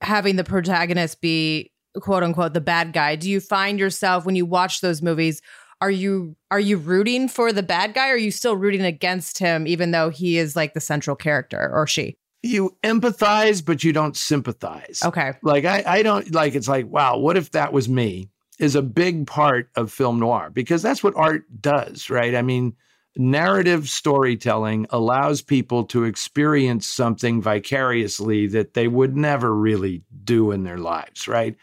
having 0.00 0.36
the 0.36 0.44
protagonist 0.44 1.20
be 1.20 1.72
quote 2.00 2.22
unquote 2.22 2.54
the 2.54 2.60
bad 2.60 2.92
guy. 2.92 3.16
Do 3.16 3.28
you 3.28 3.40
find 3.40 3.78
yourself 3.78 4.24
when 4.24 4.36
you 4.36 4.46
watch 4.46 4.80
those 4.80 5.02
movies? 5.02 5.40
Are 5.80 5.90
you 5.90 6.36
are 6.50 6.60
you 6.60 6.76
rooting 6.76 7.28
for 7.28 7.52
the 7.52 7.62
bad 7.62 7.94
guy? 7.94 8.10
Or 8.10 8.14
are 8.14 8.18
you 8.18 8.30
still 8.30 8.56
rooting 8.56 8.82
against 8.82 9.38
him, 9.38 9.66
even 9.66 9.90
though 9.90 10.10
he 10.10 10.36
is 10.38 10.54
like 10.54 10.74
the 10.74 10.80
central 10.80 11.16
character 11.16 11.70
or 11.72 11.86
she? 11.86 12.16
You 12.42 12.76
empathize 12.82 13.64
but 13.64 13.84
you 13.84 13.92
don't 13.92 14.16
sympathize. 14.16 15.00
Okay. 15.04 15.32
like 15.42 15.64
I, 15.64 15.82
I 15.86 16.02
don't 16.02 16.32
like 16.34 16.54
it's 16.54 16.68
like 16.68 16.86
wow 16.86 17.18
what 17.18 17.36
if 17.36 17.50
that 17.52 17.72
was 17.72 17.88
me 17.88 18.30
is 18.58 18.74
a 18.74 18.82
big 18.82 19.26
part 19.26 19.70
of 19.76 19.92
film 19.92 20.18
noir 20.18 20.50
because 20.52 20.82
that's 20.82 21.02
what 21.02 21.14
art 21.16 21.44
does 21.60 22.10
right? 22.10 22.34
I 22.34 22.42
mean 22.42 22.74
narrative 23.16 23.88
storytelling 23.88 24.86
allows 24.90 25.42
people 25.42 25.84
to 25.84 26.04
experience 26.04 26.86
something 26.86 27.42
vicariously 27.42 28.46
that 28.46 28.74
they 28.74 28.86
would 28.86 29.16
never 29.16 29.54
really 29.54 30.02
do 30.24 30.52
in 30.52 30.62
their 30.62 30.78
lives 30.78 31.28
right? 31.28 31.56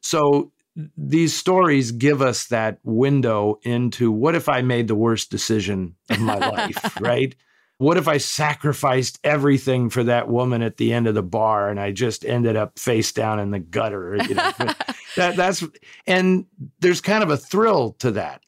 So 0.00 0.52
these 0.96 1.34
stories 1.34 1.92
give 1.92 2.22
us 2.22 2.46
that 2.46 2.78
window 2.82 3.58
into 3.62 4.10
what 4.10 4.34
if 4.34 4.48
i 4.48 4.62
made 4.62 4.88
the 4.88 4.94
worst 4.94 5.30
decision 5.30 5.94
of 6.08 6.20
my 6.20 6.36
life 6.48 7.00
right 7.00 7.34
what 7.82 7.98
if 7.98 8.06
I 8.06 8.18
sacrificed 8.18 9.18
everything 9.24 9.90
for 9.90 10.04
that 10.04 10.28
woman 10.28 10.62
at 10.62 10.76
the 10.76 10.92
end 10.92 11.08
of 11.08 11.16
the 11.16 11.22
bar 11.22 11.68
and 11.68 11.80
I 11.80 11.90
just 11.90 12.24
ended 12.24 12.54
up 12.54 12.78
face 12.78 13.10
down 13.10 13.40
in 13.40 13.50
the 13.50 13.58
gutter? 13.58 14.18
You 14.28 14.36
know, 14.36 14.52
that 15.16 15.34
that's 15.34 15.64
and 16.06 16.46
there's 16.78 17.00
kind 17.00 17.24
of 17.24 17.30
a 17.30 17.36
thrill 17.36 17.96
to 17.98 18.12
that, 18.12 18.42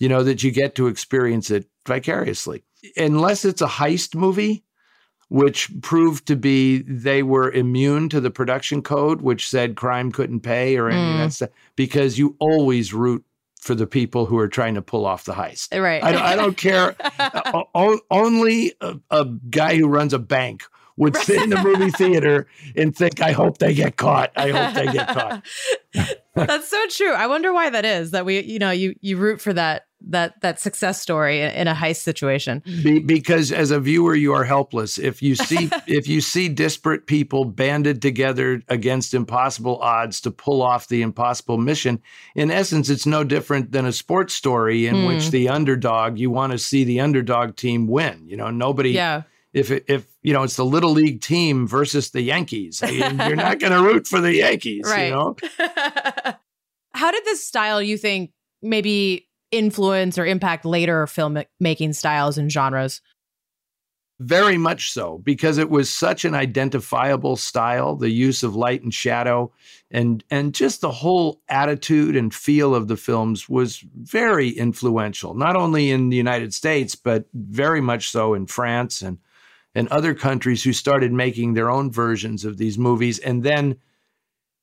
you 0.00 0.08
know, 0.10 0.22
that 0.22 0.42
you 0.42 0.50
get 0.50 0.74
to 0.74 0.88
experience 0.88 1.50
it 1.50 1.64
vicariously. 1.86 2.62
Unless 2.98 3.46
it's 3.46 3.62
a 3.62 3.66
heist 3.66 4.14
movie, 4.14 4.64
which 5.28 5.70
proved 5.80 6.26
to 6.26 6.36
be 6.36 6.82
they 6.82 7.22
were 7.22 7.50
immune 7.50 8.10
to 8.10 8.20
the 8.20 8.30
production 8.30 8.82
code, 8.82 9.22
which 9.22 9.48
said 9.48 9.76
crime 9.76 10.12
couldn't 10.12 10.40
pay 10.40 10.76
or 10.76 10.90
any 10.90 11.00
of 11.00 11.16
that 11.16 11.24
hmm. 11.24 11.30
stuff, 11.30 11.50
because 11.74 12.18
you 12.18 12.36
always 12.38 12.92
root 12.92 13.24
for 13.64 13.74
the 13.74 13.86
people 13.86 14.26
who 14.26 14.36
are 14.38 14.46
trying 14.46 14.74
to 14.74 14.82
pull 14.82 15.06
off 15.06 15.24
the 15.24 15.32
heist. 15.32 15.68
Right. 15.80 16.02
I, 16.04 16.12
don't- 16.12 16.22
I 16.22 16.36
don't 16.36 16.56
care. 16.56 16.94
O- 17.74 18.00
only 18.10 18.74
a, 18.82 18.96
a 19.10 19.24
guy 19.48 19.76
who 19.76 19.88
runs 19.88 20.12
a 20.12 20.18
bank 20.18 20.64
would 20.96 21.16
sit 21.16 21.42
in 21.42 21.50
the 21.50 21.62
movie 21.62 21.90
theater 21.96 22.46
and 22.76 22.94
think, 22.96 23.20
I 23.20 23.32
hope 23.32 23.58
they 23.58 23.74
get 23.74 23.96
caught. 23.96 24.30
I 24.36 24.50
hope 24.50 24.74
they 24.74 24.92
get 24.92 25.08
caught. 25.08 25.44
That's 26.34 26.68
so 26.68 26.86
true. 26.90 27.12
I 27.12 27.26
wonder 27.26 27.52
why 27.52 27.70
that 27.70 27.84
is. 27.84 28.10
That 28.10 28.24
we, 28.26 28.40
you 28.40 28.58
know, 28.58 28.70
you 28.70 28.94
you 29.00 29.16
root 29.16 29.40
for 29.40 29.52
that 29.52 29.86
that 30.06 30.40
that 30.42 30.58
success 30.60 31.00
story 31.00 31.40
in, 31.40 31.68
a 31.68 31.74
heist 31.74 32.02
situation. 32.02 32.62
Be, 32.82 32.98
because 32.98 33.52
as 33.52 33.70
a 33.70 33.78
viewer, 33.80 34.14
you 34.16 34.32
are 34.32 34.42
helpless. 34.44 34.98
If 34.98 35.22
you 35.22 35.36
see 35.36 35.70
if 35.86 36.08
you 36.08 36.20
see 36.20 36.48
disparate 36.48 37.06
people 37.06 37.44
banded 37.44 38.02
together 38.02 38.62
against 38.68 39.14
impossible 39.14 39.78
odds 39.80 40.20
to 40.22 40.30
pull 40.32 40.60
off 40.60 40.88
the 40.88 41.02
impossible 41.02 41.56
mission, 41.58 42.02
in 42.34 42.50
essence, 42.50 42.90
it's 42.90 43.06
no 43.06 43.22
different 43.22 43.70
than 43.70 43.86
a 43.86 43.92
sports 43.92 44.34
story 44.34 44.86
in 44.86 45.06
which 45.06 45.26
Hmm. 45.26 45.30
the 45.30 45.48
underdog 45.50 46.18
you 46.18 46.30
want 46.30 46.50
to 46.52 46.58
see 46.58 46.82
the 46.82 46.98
underdog 47.00 47.54
team 47.56 47.86
win. 47.86 48.24
You 48.26 48.36
know, 48.36 48.50
nobody. 48.50 48.90
Yeah. 48.90 49.22
If 49.54 49.70
if 49.70 50.06
you 50.22 50.32
know 50.32 50.42
it's 50.42 50.56
the 50.56 50.64
little 50.64 50.90
league 50.90 51.20
team 51.20 51.66
versus 51.66 52.10
the 52.10 52.20
Yankees, 52.20 52.82
I 52.82 52.90
mean, 52.90 53.18
you're 53.18 53.36
not 53.36 53.60
going 53.60 53.72
to 53.72 53.80
root 53.82 54.06
for 54.06 54.20
the 54.20 54.34
Yankees. 54.34 54.82
Right. 54.84 55.06
You 55.06 55.10
know. 55.12 55.36
How 56.94 57.10
did 57.10 57.24
this 57.24 57.46
style 57.46 57.80
you 57.80 57.96
think 57.96 58.32
maybe 58.62 59.28
influence 59.50 60.18
or 60.18 60.26
impact 60.26 60.64
later 60.64 61.06
filmmaking 61.06 61.94
styles 61.94 62.36
and 62.36 62.50
genres? 62.50 63.00
Very 64.20 64.56
much 64.56 64.92
so, 64.92 65.18
because 65.24 65.58
it 65.58 65.70
was 65.70 65.92
such 65.92 66.24
an 66.24 66.34
identifiable 66.34 67.36
style, 67.36 67.96
the 67.96 68.10
use 68.10 68.44
of 68.44 68.54
light 68.54 68.82
and 68.82 68.94
shadow 68.94 69.52
and 69.94 70.24
and 70.28 70.52
just 70.54 70.80
the 70.80 70.90
whole 70.90 71.40
attitude 71.48 72.16
and 72.16 72.34
feel 72.34 72.74
of 72.74 72.88
the 72.88 72.96
films 72.96 73.48
was 73.48 73.78
very 73.94 74.48
influential, 74.48 75.34
not 75.34 75.54
only 75.54 75.92
in 75.92 76.08
the 76.08 76.16
United 76.16 76.52
States, 76.52 76.96
but 76.96 77.26
very 77.32 77.80
much 77.80 78.10
so 78.10 78.34
in 78.34 78.46
France 78.46 79.02
and 79.02 79.18
and 79.74 79.88
other 79.88 80.14
countries 80.14 80.62
who 80.62 80.72
started 80.72 81.12
making 81.12 81.54
their 81.54 81.70
own 81.70 81.90
versions 81.90 82.44
of 82.44 82.56
these 82.56 82.78
movies. 82.78 83.18
And 83.18 83.42
then 83.42 83.76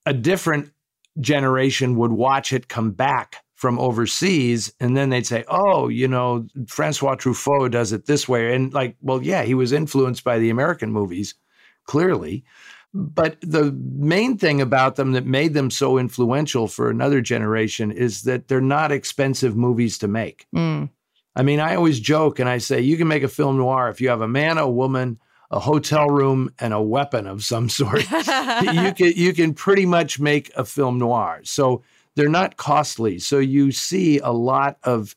a 0.06 0.14
different 0.14 0.72
generation 1.20 1.96
would 1.98 2.12
watch 2.12 2.54
it 2.54 2.68
come 2.68 2.92
back 2.92 3.44
from 3.56 3.78
overseas 3.78 4.74
and 4.80 4.98
then 4.98 5.10
they'd 5.10 5.28
say 5.28 5.44
oh 5.48 5.88
you 5.88 6.08
know 6.08 6.48
francois 6.68 7.14
truffaut 7.14 7.70
does 7.70 7.92
it 7.92 8.08
this 8.08 8.28
way 8.28 8.56
and 8.56 8.74
like 8.74 8.96
well 9.02 9.22
yeah 9.22 9.44
he 9.44 9.54
was 9.54 9.72
influenced 9.72 10.24
by 10.24 10.40
the 10.40 10.50
american 10.50 10.92
movies 10.92 11.36
clearly 11.86 12.44
but 12.94 13.38
the 13.42 13.72
main 13.96 14.36
thing 14.36 14.62
about 14.62 14.96
them 14.96 15.12
that 15.12 15.26
made 15.28 15.54
them 15.54 15.70
so 15.70 16.00
influential 16.00 16.68
for 16.68 16.90
another 16.90 17.22
generation 17.22 17.92
is 17.92 18.24
that 18.24 18.48
they're 18.48 18.62
not 18.62 18.92
expensive 18.92 19.56
movies 19.56 19.98
to 20.00 20.08
make 20.08 20.48
Mm. 20.56 20.90
I 21.36 21.44
mean, 21.44 21.60
I 21.60 21.76
always 21.76 22.00
joke 22.00 22.40
and 22.40 22.50
I 22.50 22.58
say 22.58 22.82
you 22.82 22.98
can 22.98 23.08
make 23.08 23.24
a 23.24 23.28
film 23.28 23.58
noir 23.58 23.90
if 23.90 24.02
you 24.02 24.10
have 24.10 24.22
a 24.22 24.28
man, 24.28 24.58
a 24.58 24.70
woman, 24.70 25.20
a 25.50 25.60
hotel 25.60 26.08
room, 26.08 26.54
and 26.60 26.74
a 26.74 26.82
weapon 26.82 27.28
of 27.28 27.44
some 27.44 27.70
sort. 27.70 28.02
you 28.02 28.94
can 28.96 29.14
you 29.16 29.34
can 29.34 29.54
pretty 29.54 29.86
much 29.86 30.20
make 30.20 30.52
a 30.56 30.66
film 30.66 30.98
noir. 30.98 31.42
So 31.44 31.84
they're 32.16 32.30
not 32.30 32.58
costly. 32.58 33.20
So 33.20 33.40
you 33.40 33.72
see 33.72 34.20
a 34.20 34.32
lot 34.32 34.78
of 34.84 35.16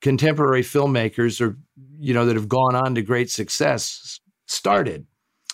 contemporary 0.00 0.62
filmmakers 0.62 1.40
or 1.40 1.56
you 1.98 2.12
know 2.12 2.26
that 2.26 2.36
have 2.36 2.48
gone 2.48 2.74
on 2.74 2.94
to 2.96 3.02
great 3.02 3.30
success 3.30 4.20
started. 4.46 5.06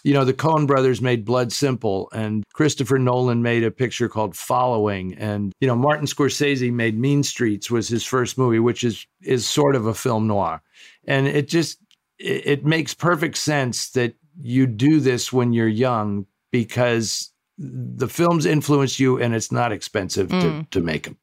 You 0.04 0.14
know, 0.14 0.24
the 0.24 0.32
Coen 0.34 0.66
brothers 0.66 1.00
made 1.02 1.24
Blood 1.24 1.52
Simple 1.52 2.08
and 2.12 2.44
Christopher 2.54 2.98
Nolan 2.98 3.42
made 3.42 3.64
a 3.64 3.70
picture 3.70 4.08
called 4.08 4.36
Following 4.36 5.14
and 5.14 5.52
you 5.60 5.66
know 5.66 5.76
Martin 5.76 6.06
Scorsese 6.06 6.72
made 6.72 6.98
Mean 6.98 7.22
Streets 7.22 7.70
was 7.70 7.88
his 7.88 8.04
first 8.04 8.38
movie 8.38 8.60
which 8.60 8.84
is 8.84 9.06
is 9.22 9.46
sort 9.46 9.74
of 9.74 9.86
a 9.86 9.94
film 9.94 10.26
noir. 10.26 10.62
And 11.06 11.26
it 11.26 11.48
just 11.48 11.78
it, 12.18 12.46
it 12.46 12.64
makes 12.64 12.94
perfect 12.94 13.36
sense 13.38 13.90
that 13.90 14.14
you 14.40 14.66
do 14.66 15.00
this 15.00 15.32
when 15.32 15.52
you're 15.52 15.66
young 15.66 16.26
because 16.52 17.32
the 17.58 18.06
films 18.08 18.46
influence 18.46 19.00
you 19.00 19.20
and 19.20 19.34
it's 19.34 19.50
not 19.50 19.72
expensive 19.72 20.28
to, 20.28 20.34
Mm. 20.36 20.70
to 20.70 20.80
make 20.80 21.02
them. 21.04 21.16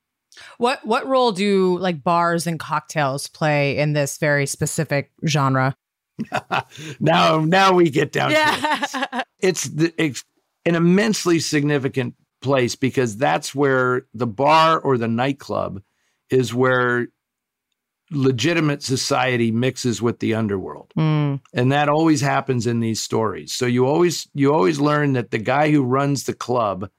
What 0.58 0.86
what 0.86 1.08
role 1.08 1.32
do 1.32 1.78
like 1.80 2.04
bars 2.04 2.46
and 2.46 2.60
cocktails 2.60 3.28
play 3.28 3.78
in 3.78 3.94
this 3.94 4.18
very 4.18 4.46
specific 4.46 5.12
genre? 5.26 5.76
now, 7.00 7.40
now 7.40 7.74
we 7.74 7.90
get 7.90 8.12
down 8.12 8.32
Yeah. 8.32 8.56
to 8.92 9.10
it. 9.20 9.26
It's, 9.40 9.64
the, 9.66 9.94
it's 10.02 10.24
an 10.66 10.76
immensely 10.76 11.40
significant 11.40 12.16
place 12.42 12.76
because 12.76 13.16
that's 13.18 13.54
where 13.54 14.08
the 14.14 14.26
bar 14.28 14.80
or 14.80 14.98
the 14.98 15.08
nightclub 15.08 15.82
is 16.30 16.54
where 16.54 17.08
legitimate 18.12 18.84
society 18.84 19.52
mixes 19.52 20.02
with 20.02 20.20
the 20.20 20.36
underworld 20.36 20.92
Mm. 20.98 21.42
and 21.54 21.72
that 21.72 21.90
always 21.90 22.22
happens 22.22 22.68
in 22.68 22.80
these 22.80 23.02
stories 23.02 23.52
so 23.52 23.66
you 23.66 23.88
always 23.88 24.28
you 24.36 24.54
always 24.54 24.80
learn 24.80 25.14
that 25.14 25.32
the 25.32 25.40
guy 25.40 25.72
who 25.72 25.82
runs 25.84 26.24
the 26.26 26.34
club 26.34 26.90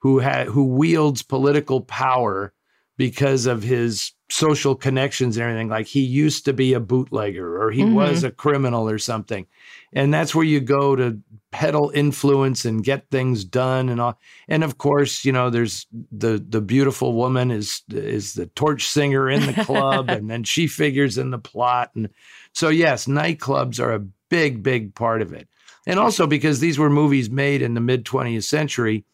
who 0.00 0.20
ha- 0.20 0.44
who 0.44 0.64
wields 0.64 1.22
political 1.22 1.80
power 1.80 2.52
because 2.98 3.46
of 3.46 3.62
his 3.62 4.12
social 4.28 4.74
connections 4.74 5.36
and 5.38 5.44
everything. 5.44 5.68
Like 5.68 5.86
he 5.86 6.00
used 6.00 6.44
to 6.44 6.52
be 6.52 6.74
a 6.74 6.80
bootlegger 6.80 7.62
or 7.62 7.70
he 7.70 7.82
Mhm. 7.82 7.94
was 7.94 8.24
a 8.24 8.30
criminal 8.30 8.86
or 8.90 8.98
something. 8.98 9.46
And 9.94 10.12
that's 10.12 10.34
where 10.34 10.44
you 10.44 10.60
go 10.60 10.94
to 10.96 11.18
peddle 11.50 11.90
influence 11.94 12.66
and 12.66 12.84
get 12.84 13.08
things 13.10 13.44
done 13.44 13.88
and 13.88 14.00
all. 14.02 14.18
And 14.48 14.62
of 14.62 14.76
course 14.76 15.24
you 15.24 15.32
know 15.32 15.48
there's 15.48 15.86
the 16.12 16.44
the 16.46 16.60
beautiful 16.60 17.14
woman 17.14 17.50
is 17.50 17.82
is 17.88 18.34
the 18.34 18.46
torch 18.46 18.86
singer 18.86 19.30
in 19.30 19.46
the 19.46 19.64
club 19.64 20.10
and 20.10 20.28
then 20.28 20.44
she 20.44 20.66
figures 20.66 21.16
in 21.16 21.30
the 21.30 21.38
plot. 21.38 21.90
And 21.94 22.10
so 22.52 22.68
yes 22.68 23.06
nightclubs 23.06 23.80
are 23.80 23.94
a 23.94 24.04
big 24.28 24.62
big 24.62 24.94
part 24.94 25.22
of 25.22 25.32
it. 25.32 25.48
And 25.86 25.98
also 25.98 26.26
because 26.26 26.60
these 26.60 26.78
were 26.78 26.90
movies 26.90 27.30
made 27.30 27.62
in 27.62 27.72
the 27.72 27.80
mid 27.80 28.04
20th 28.04 28.44
century 28.44 29.04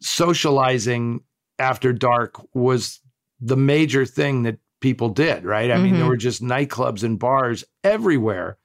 socializing 0.00 1.20
after 1.58 1.92
dark 1.92 2.40
was 2.54 3.00
the 3.46 3.56
major 3.56 4.04
thing 4.06 4.42
that 4.44 4.58
people 4.80 5.08
did 5.08 5.44
right 5.44 5.70
i 5.70 5.76
mean 5.78 5.94
there 5.94 6.04
Mhm. 6.04 6.08
were 6.08 6.16
just 6.16 6.42
nightclubs 6.42 7.02
and 7.02 7.18
bars 7.18 7.64
everywhere 7.82 8.58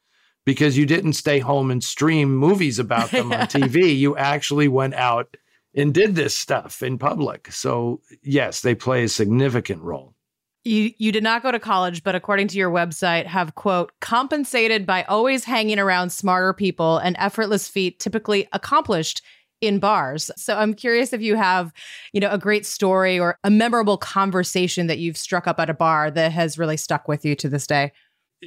because 0.45 0.77
you 0.77 0.85
didn't 0.85 1.13
stay 1.13 1.39
home 1.39 1.69
and 1.69 1.83
stream 1.83 2.35
movies 2.35 2.79
about 2.79 3.11
them 3.11 3.31
on 3.31 3.41
TV. 3.47 3.95
You 3.97 4.17
actually 4.17 4.67
went 4.67 4.95
out 4.95 5.37
and 5.75 5.93
did 5.93 6.15
this 6.15 6.33
stuff 6.33 6.81
in 6.81 6.97
public. 6.97 7.51
So, 7.51 8.01
yes, 8.23 8.61
they 8.61 8.73
play 8.73 9.03
a 9.03 9.09
significant 9.09 9.83
role. 9.83 10.15
You 10.63 10.91
you 10.97 11.11
did 11.11 11.23
not 11.23 11.43
go 11.43 11.51
to 11.51 11.59
college, 11.59 12.03
but 12.03 12.15
according 12.15 12.47
to 12.49 12.57
your 12.57 12.71
website, 12.71 13.27
have 13.27 13.53
quote 13.55 13.91
compensated 14.01 14.85
by 14.87 15.03
always 15.03 15.43
hanging 15.45 15.77
around 15.77 16.09
smarter 16.11 16.53
people 16.53 16.97
and 16.97 17.15
effortless 17.19 17.67
feat 17.67 17.99
typically 17.99 18.47
accomplished 18.51 19.21
in 19.62 19.80
bars. 19.80 20.32
So 20.38 20.56
I'm 20.56 20.74
curious 20.74 21.13
if 21.13 21.22
you 21.22 21.36
have, 21.36 21.74
you 22.13 22.22
know, 22.22 22.32
a 22.32 22.38
great 22.38 22.65
story 22.65 23.19
or 23.19 23.38
a 23.43 23.50
memorable 23.50 23.98
conversation 23.98 24.88
that 24.88 25.00
you've 25.00 25.17
struck 25.17 25.48
up 25.48 25.60
at 25.60 25.69
a 25.69 25.74
bar 25.74 26.12
that 26.12 26.32
has 26.32 26.58
really 26.58 26.78
stuck 26.78 27.08
with 27.08 27.26
you 27.26 27.36
to 27.36 27.50
this 27.50 27.67
day. 27.67 27.91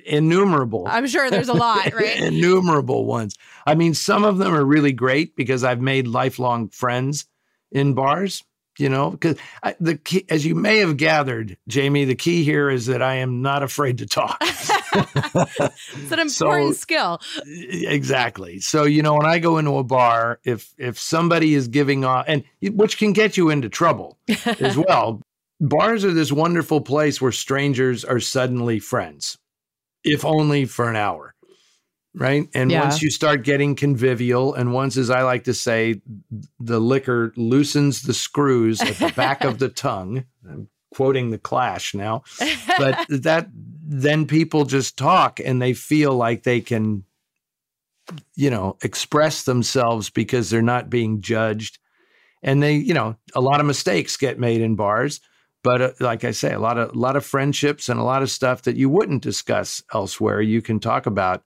Innumerable. 0.07 0.87
I'm 0.89 1.07
sure 1.07 1.31
there's 1.31 1.51
a 1.51 1.55
lot, 1.55 1.93
right? 1.95 2.19
Innumerable 2.19 3.05
ones. 3.05 3.37
I 3.67 3.75
mean, 3.75 3.93
some 3.95 4.25
of 4.25 4.39
them 4.39 4.55
are 4.55 4.65
really 4.65 4.93
great 4.93 5.37
because 5.37 5.65
I've 5.65 5.81
made 5.81 6.07
lifelong 6.07 6.69
friends 6.69 7.27
in 7.71 7.95
bars. 7.95 8.43
You 8.79 8.89
know, 8.89 9.11
because 9.11 9.37
the 9.81 9.99
key, 9.99 10.25
as 10.31 10.47
you 10.47 10.55
may 10.55 10.79
have 10.79 10.97
gathered, 10.97 11.59
Jamie, 11.69 12.07
the 12.07 12.15
key 12.15 12.43
here 12.43 12.71
is 12.71 12.87
that 12.87 13.03
I 13.03 13.17
am 13.17 13.43
not 13.43 13.63
afraid 13.63 13.99
to 13.99 14.07
talk. 14.07 14.43
it's 14.95 16.13
an 16.13 16.19
important 16.19 16.31
So- 16.31 16.81
skill. 16.81 17.21
exactly. 17.47 18.61
So 18.61 18.85
you 18.85 19.03
know, 19.03 19.15
when 19.15 19.27
I 19.27 19.39
go 19.39 19.59
into 19.59 19.77
a 19.79 19.85
bar, 19.85 20.41
if 20.45 20.73
if 20.79 20.99
somebody 20.99 21.55
is 21.55 21.69
giving 21.69 22.05
off, 22.05 22.25
and 22.29 22.45
which 22.63 22.99
can 22.99 23.13
get 23.13 23.37
you 23.37 23.51
into 23.51 23.69
trouble 23.69 24.19
as 24.61 24.77
well. 24.89 25.21
Bars 25.65 26.05
are 26.05 26.13
this 26.13 26.33
wonderful 26.33 26.81
place 26.81 27.21
where 27.21 27.31
strangers 27.31 28.05
are 28.05 28.19
suddenly 28.19 28.81
friends, 28.81 29.39
if 30.03 30.25
only 30.25 30.65
for 30.65 30.89
an 30.91 30.97
hour. 30.97 31.35
Right. 32.15 32.49
And 32.53 32.69
Yeah. 32.71 32.83
once 32.83 33.01
you 33.01 33.11
start 33.11 33.45
getting 33.45 33.77
convivial, 33.77 34.55
and 34.55 34.73
once, 34.75 34.97
as 34.97 35.09
I 35.09 35.23
like 35.23 35.45
to 35.45 35.55
say, 35.55 36.03
the 36.59 36.81
liquor 36.81 37.33
loosens 37.37 38.03
the 38.03 38.13
screws 38.13 38.81
at 38.83 38.97
the 38.97 39.13
back 39.15 39.45
of 39.45 39.61
the 39.61 39.69
tongue. 39.89 40.25
I'm 40.47 40.69
quoting 40.95 41.31
the 41.31 41.39
clash 41.39 41.95
now, 41.95 42.23
but 42.79 43.05
that 43.09 43.49
then 43.85 44.27
people 44.27 44.65
just 44.65 44.97
talk 44.97 45.41
and 45.41 45.61
they 45.61 45.73
feel 45.75 46.15
like 46.15 46.43
they 46.43 46.61
can, 46.61 47.05
you 48.37 48.51
know, 48.51 48.77
express 48.83 49.45
themselves 49.45 50.11
because 50.11 50.51
they're 50.51 50.63
not 50.63 50.91
being 50.91 51.21
judged. 51.21 51.79
And 52.43 52.63
they, 52.63 52.75
you 52.75 52.95
know, 52.95 53.17
a 53.35 53.41
lot 53.41 53.61
of 53.61 53.67
mistakes 53.67 54.17
get 54.17 54.39
made 54.39 54.61
in 54.61 54.75
bars. 54.75 55.21
But 55.63 55.81
uh, 55.83 55.93
like 56.01 56.25
I 56.25 56.33
say, 56.33 56.53
a 56.53 56.59
lot 56.59 56.77
of 56.79 56.95
a 56.95 56.99
lot 56.99 57.17
of 57.17 57.25
friendships 57.25 57.89
and 57.89 58.01
a 58.01 58.05
lot 58.05 58.23
of 58.23 58.31
stuff 58.31 58.63
that 58.63 58.77
you 58.77 58.89
wouldn't 58.89 59.23
discuss 59.23 59.83
elsewhere, 59.95 60.41
you 60.41 60.61
can 60.61 60.81
talk 60.81 61.07
about 61.07 61.45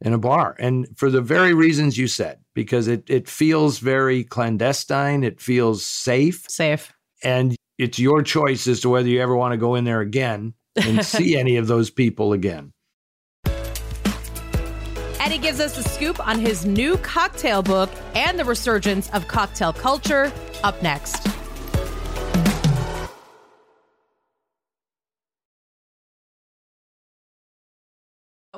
in 0.00 0.12
a 0.12 0.18
bar. 0.18 0.54
And 0.58 0.86
for 0.96 1.10
the 1.10 1.22
very 1.22 1.54
reasons 1.54 1.96
you 1.96 2.08
said, 2.08 2.40
because 2.54 2.88
it 2.88 3.08
it 3.08 3.28
feels 3.28 3.78
very 3.78 4.22
clandestine, 4.22 5.24
it 5.24 5.40
feels 5.40 5.84
safe, 5.84 6.44
Safe. 6.48 6.92
and 7.22 7.56
it's 7.78 7.98
your 7.98 8.22
choice 8.22 8.66
as 8.66 8.80
to 8.80 8.88
whether 8.88 9.08
you 9.08 9.20
ever 9.20 9.36
want 9.36 9.52
to 9.52 9.56
go 9.56 9.76
in 9.76 9.84
there 9.84 10.00
again 10.00 10.54
and 10.76 11.04
see 11.06 11.36
any 11.36 11.56
of 11.56 11.66
those 11.66 11.90
people 11.90 12.32
again. 12.32 12.72
Eddie 15.20 15.38
gives 15.38 15.60
us 15.60 15.76
the 15.76 15.82
scoop 15.82 16.26
on 16.26 16.38
his 16.38 16.64
new 16.64 16.96
cocktail 16.98 17.62
book 17.62 17.90
and 18.14 18.38
the 18.38 18.44
resurgence 18.44 19.10
of 19.10 19.28
cocktail 19.28 19.72
culture 19.72 20.32
up 20.64 20.82
next. 20.82 21.37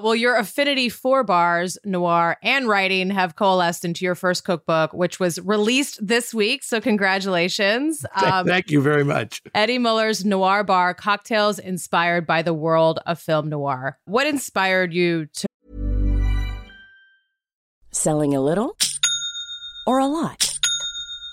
Well, 0.02 0.14
your 0.14 0.36
affinity 0.36 0.88
for 0.88 1.22
bars, 1.22 1.78
noir, 1.84 2.36
and 2.42 2.66
writing 2.66 3.10
have 3.10 3.36
coalesced 3.36 3.84
into 3.84 4.04
your 4.04 4.14
first 4.14 4.44
cookbook, 4.44 4.92
which 4.92 5.20
was 5.20 5.38
released 5.40 6.04
this 6.06 6.32
week. 6.32 6.62
So, 6.62 6.80
congratulations. 6.80 8.04
Um, 8.20 8.46
Thank 8.46 8.70
you 8.70 8.82
very 8.82 9.02
much. 9.02 9.40
Eddie 9.54 9.78
Muller's 9.78 10.24
Noir 10.24 10.62
Bar 10.62 10.92
Cocktails 10.94 11.58
Inspired 11.58 12.26
by 12.26 12.42
the 12.42 12.52
World 12.52 12.98
of 13.06 13.18
Film 13.18 13.48
Noir. 13.48 13.98
What 14.04 14.26
inspired 14.26 14.92
you 14.92 15.26
to 15.26 15.46
Selling 17.92 18.34
a 18.34 18.40
little 18.40 18.76
or 19.86 19.98
a 19.98 20.06
lot? 20.06 20.49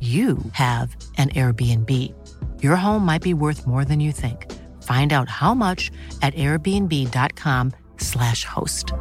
you 0.00 0.38
have 0.52 0.94
an 1.16 1.30
Airbnb. 1.30 2.14
Your 2.62 2.76
home 2.76 3.04
might 3.04 3.22
be 3.22 3.34
worth 3.34 3.66
more 3.66 3.84
than 3.84 3.98
you 3.98 4.12
think. 4.12 4.46
Find 4.84 5.12
out 5.12 5.28
how 5.28 5.54
much 5.54 5.90
at 6.22 6.34
airbnb.com/slash 6.34 8.44
host. 8.44 8.92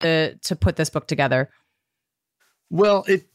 To, 0.00 0.36
to 0.36 0.56
put 0.56 0.74
this 0.74 0.90
book 0.90 1.06
together. 1.06 1.48
Well, 2.70 3.04
it 3.06 3.28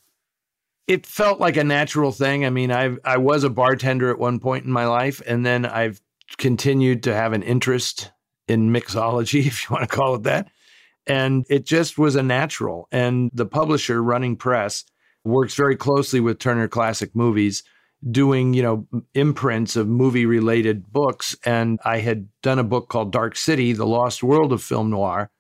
it 0.88 1.06
felt 1.06 1.40
like 1.40 1.58
a 1.58 1.64
natural 1.64 2.12
thing. 2.12 2.46
I 2.46 2.50
mean, 2.50 2.72
I 2.72 2.98
I 3.06 3.18
was 3.18 3.44
a 3.44 3.50
bartender 3.50 4.10
at 4.10 4.20
one 4.20 4.40
point 4.40 4.66
in 4.66 4.72
my 4.72 4.86
life, 4.86 5.22
and 5.26 5.46
then 5.46 5.66
I've 5.66 6.02
continued 6.38 7.04
to 7.04 7.14
have 7.14 7.34
an 7.34 7.44
interest 7.44 8.12
in 8.48 8.72
mixology, 8.72 9.40
if 9.48 9.64
you 9.64 9.74
want 9.74 9.90
to 9.90 9.96
call 9.96 10.16
it 10.16 10.24
that. 10.24 10.50
And 11.08 11.46
it 11.50 11.66
just 11.66 11.98
was 11.98 12.16
a 12.16 12.24
natural. 12.24 12.88
And 12.92 13.32
the 13.34 13.46
publisher, 13.46 14.04
Running 14.04 14.36
Press, 14.36 14.84
works 15.24 15.56
very 15.56 15.76
closely 15.76 16.20
with 16.20 16.40
Turner 16.40 16.68
Classic 16.68 17.16
Movies, 17.16 17.64
doing, 18.12 18.54
you 18.54 18.62
know, 18.62 18.88
imprints 19.14 19.76
of 19.76 19.88
movie 19.88 20.26
related 20.26 20.92
books. 20.92 21.36
And 21.46 21.80
I 21.84 22.00
had 22.00 22.28
done 22.42 22.60
a 22.60 22.64
book 22.64 22.90
called 22.90 23.12
Dark 23.12 23.36
City, 23.36 23.74
The 23.74 23.88
Lost 23.88 24.22
World 24.22 24.54
of 24.54 24.62
Film 24.62 24.90
Noir, 24.90 25.32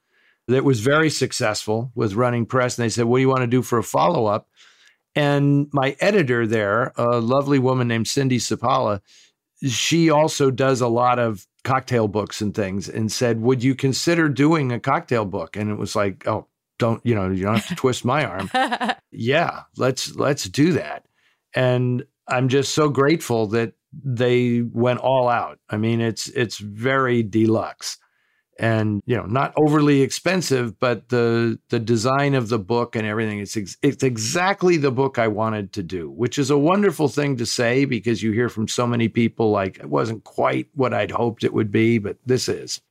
that 0.48 0.64
was 0.64 0.80
very 0.80 1.10
successful 1.10 1.92
with 1.94 2.14
Running 2.14 2.46
Press. 2.46 2.78
And 2.78 2.86
they 2.86 2.90
said, 2.90 3.06
What 3.06 3.18
do 3.18 3.22
you 3.22 3.30
want 3.30 3.42
to 3.42 3.48
do 3.48 3.62
for 3.62 3.78
a 3.78 3.84
follow 3.84 4.26
up? 4.26 4.48
And 5.16 5.68
my 5.74 5.96
editor 6.00 6.46
there, 6.46 6.94
a 6.96 7.20
lovely 7.20 7.60
woman 7.60 7.88
named 7.88 8.08
Cindy 8.08 8.38
Sipala, 8.38 9.02
she 9.66 10.10
also 10.10 10.52
does 10.52 10.82
a 10.82 10.88
lot 10.88 11.18
of 11.18 11.47
cocktail 11.68 12.08
books 12.08 12.40
and 12.40 12.56
things 12.56 12.88
and 12.88 13.12
said, 13.12 13.42
Would 13.42 13.62
you 13.62 13.76
consider 13.76 14.30
doing 14.30 14.72
a 14.72 14.80
cocktail 14.80 15.26
book? 15.26 15.58
And 15.58 15.70
it 15.70 15.76
was 15.76 15.96
like, 15.96 16.26
Oh, 16.26 16.48
don't, 16.80 17.06
you 17.06 17.14
know, 17.14 17.30
you 17.30 17.44
don't 17.44 17.56
have 17.56 17.68
to 17.68 17.76
twist 17.76 18.06
my 18.06 18.24
arm. 18.24 18.50
yeah, 19.12 19.64
let's 19.76 20.16
let's 20.16 20.46
do 20.46 20.72
that. 20.74 21.06
And 21.54 22.06
I'm 22.28 22.48
just 22.48 22.74
so 22.74 22.88
grateful 22.88 23.48
that 23.48 23.74
they 23.92 24.62
went 24.62 25.00
all 25.00 25.28
out. 25.28 25.60
I 25.70 25.76
mean, 25.76 26.00
it's 26.00 26.30
it's 26.30 26.58
very 26.58 27.22
deluxe 27.22 27.98
and 28.60 29.02
you 29.06 29.16
know 29.16 29.26
not 29.26 29.54
overly 29.56 30.02
expensive 30.02 30.80
but 30.80 31.10
the 31.10 31.60
the 31.70 31.80
design 31.80 32.34
of 32.34 32.50
the 32.50 32.60
book 32.60 32.96
and 32.96 33.06
everything 33.06 33.40
it's 33.40 33.56
ex- 33.56 33.78
it's 33.82 34.04
exactly 34.04 34.78
the 34.78 34.92
book 34.92 35.20
I 35.20 35.28
wanted 35.28 35.74
to 35.74 35.84
do 35.84 36.10
which 36.10 36.38
is 36.38 36.50
a 36.50 36.58
wonderful 36.58 37.08
thing 37.08 37.38
to 37.38 37.46
say 37.46 37.86
because 37.86 38.24
you 38.24 38.32
hear 38.32 38.50
from 38.50 38.68
so 38.68 38.88
many 38.88 39.10
people 39.10 39.52
like 39.52 39.78
it 39.78 39.90
wasn't 39.90 40.24
quite 40.24 40.68
what 40.74 40.94
I'd 40.94 41.12
hoped 41.12 41.44
it 41.44 41.54
would 41.54 41.72
be 41.72 41.98
but 41.98 42.18
this 42.26 42.50
is 42.50 42.82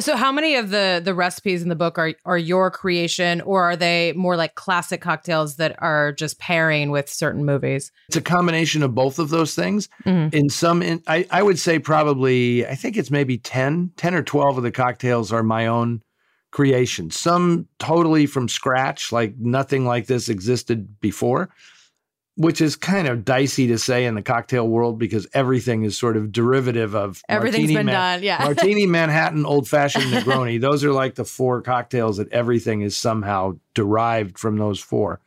So 0.00 0.16
how 0.16 0.30
many 0.30 0.54
of 0.54 0.70
the 0.70 1.00
the 1.04 1.14
recipes 1.14 1.62
in 1.62 1.68
the 1.68 1.74
book 1.76 1.98
are 1.98 2.14
are 2.24 2.38
your 2.38 2.70
creation 2.70 3.40
or 3.40 3.62
are 3.64 3.76
they 3.76 4.12
more 4.14 4.36
like 4.36 4.54
classic 4.54 5.00
cocktails 5.00 5.56
that 5.56 5.74
are 5.82 6.12
just 6.12 6.38
pairing 6.38 6.90
with 6.90 7.08
certain 7.08 7.44
movies? 7.44 7.90
it's 8.08 8.16
a 8.16 8.20
combination 8.20 8.82
of 8.82 8.94
both 8.94 9.18
of 9.18 9.30
those 9.30 9.54
things 9.54 9.88
Mhm. 10.06 10.32
in 10.32 10.48
some 10.50 10.82
in, 10.82 11.02
I, 11.06 11.26
I 11.30 11.42
would 11.42 11.58
say 11.58 11.78
probably 11.78 12.66
i 12.66 12.74
think 12.74 12.96
it's 12.96 13.10
maybe 13.10 13.38
10 13.38 13.90
10 13.96 14.14
or 14.14 14.22
12 14.22 14.58
of 14.58 14.62
the 14.62 14.70
cocktails 14.70 15.32
are 15.32 15.42
my 15.42 15.66
own 15.66 16.00
creation 16.50 17.10
some 17.10 17.66
totally 17.78 18.26
from 18.26 18.48
scratch 18.48 19.12
like 19.12 19.36
nothing 19.38 19.84
like 19.84 20.06
this 20.06 20.28
existed 20.28 21.00
before 21.00 21.50
which 22.38 22.60
is 22.60 22.76
kind 22.76 23.06
of 23.06 23.24
dicey 23.24 23.66
to 23.66 23.76
say 23.76 24.06
in 24.06 24.14
the 24.14 24.22
cocktail 24.22 24.66
world 24.66 24.98
because 24.98 25.26
everything 25.34 25.82
is 25.82 25.98
sort 25.98 26.16
of 26.16 26.32
derivative 26.32 26.94
of 26.94 27.20
Everything's 27.28 27.72
martini 27.72 27.76
been 27.76 27.86
done, 27.86 28.22
yeah. 28.22 28.38
martini 28.42 28.86
manhattan 28.98 29.44
old 29.44 29.68
fashioned 29.68 30.04
negroni 30.06 30.60
those 30.60 30.84
are 30.84 30.92
like 30.92 31.16
the 31.16 31.24
four 31.24 31.60
cocktails 31.60 32.16
that 32.16 32.32
everything 32.32 32.80
is 32.80 32.96
somehow 32.96 33.52
derived 33.74 34.38
from 34.38 34.56
those 34.56 34.80
four 34.80 35.20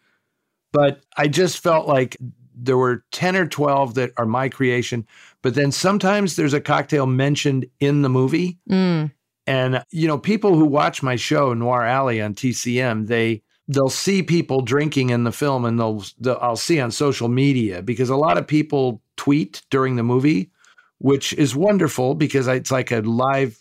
but 0.72 1.02
I 1.18 1.28
just 1.28 1.60
felt 1.60 1.88
like 1.88 2.18
there 2.56 2.78
were 2.78 3.04
10 3.12 3.36
or 3.36 3.48
12 3.48 3.96
that 3.96 4.12
are 4.18 4.26
my 4.26 4.50
creation. 4.50 5.06
But 5.42 5.56
then 5.56 5.72
sometimes 5.72 6.36
there's 6.36 6.54
a 6.54 6.62
cocktail 6.62 7.06
mentioned 7.06 7.66
in 7.80 8.02
the 8.02 8.10
movie. 8.10 8.60
Mm. 8.70 9.12
And, 9.48 9.84
you 9.90 10.08
know, 10.08 10.18
people 10.18 10.56
who 10.56 10.66
watch 10.66 11.02
my 11.02 11.16
show, 11.16 11.54
Noir 11.54 11.84
Alley 11.84 12.22
on 12.22 12.36
TCM, 12.36 13.08
they, 13.08 13.42
they'll 13.74 13.90
see 13.90 14.22
people 14.24 14.62
drinking 14.62 15.10
in 15.10 15.24
the 15.24 15.32
film 15.32 15.66
and 15.66 15.80
they'll, 15.80 16.04
they'll 16.20 16.38
I'll 16.42 16.56
see 16.56 16.80
on 16.80 16.92
social 16.92 17.28
media 17.30 17.82
because 17.82 18.10
a 18.10 18.16
lot 18.16 18.38
of 18.38 18.46
people 18.48 19.02
tweet 19.18 19.62
during 19.70 19.96
the 19.96 20.04
movie, 20.04 20.52
which 20.98 21.34
is 21.34 21.56
wonderful 21.56 22.16
because 22.16 22.48
it's 22.48 22.72
like 22.72 22.92
a 22.92 23.02
live 23.02 23.58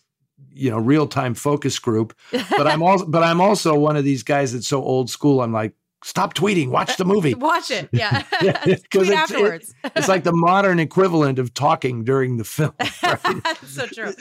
you 0.52 0.70
know 0.70 0.78
real 0.78 1.06
time 1.06 1.34
focus 1.34 1.78
group 1.78 2.16
but 2.32 2.66
i'm 2.66 2.82
also 2.88 3.06
but 3.06 3.22
i'm 3.22 3.40
also 3.40 3.78
one 3.78 3.94
of 3.94 4.04
these 4.04 4.22
guys 4.22 4.52
that's 4.52 4.66
so 4.66 4.82
old 4.82 5.08
school 5.10 5.42
i'm 5.42 5.52
like 5.52 5.74
stop 6.02 6.34
tweeting 6.34 6.70
watch 6.70 6.96
the 6.96 7.04
movie 7.04 7.34
Watch 7.38 7.70
it. 7.70 7.88
Yeah. 7.92 8.22
Tweet 8.40 9.08
it's- 9.08 9.10
afterwards. 9.10 9.74
it's 9.96 10.08
like 10.08 10.24
the 10.24 10.32
modern 10.32 10.78
equivalent 10.80 11.38
of 11.38 11.52
talking 11.54 12.04
during 12.04 12.38
the 12.38 12.44
film. 12.44 12.72
Right? 13.02 13.42
So 13.66 13.86
true. 13.86 14.14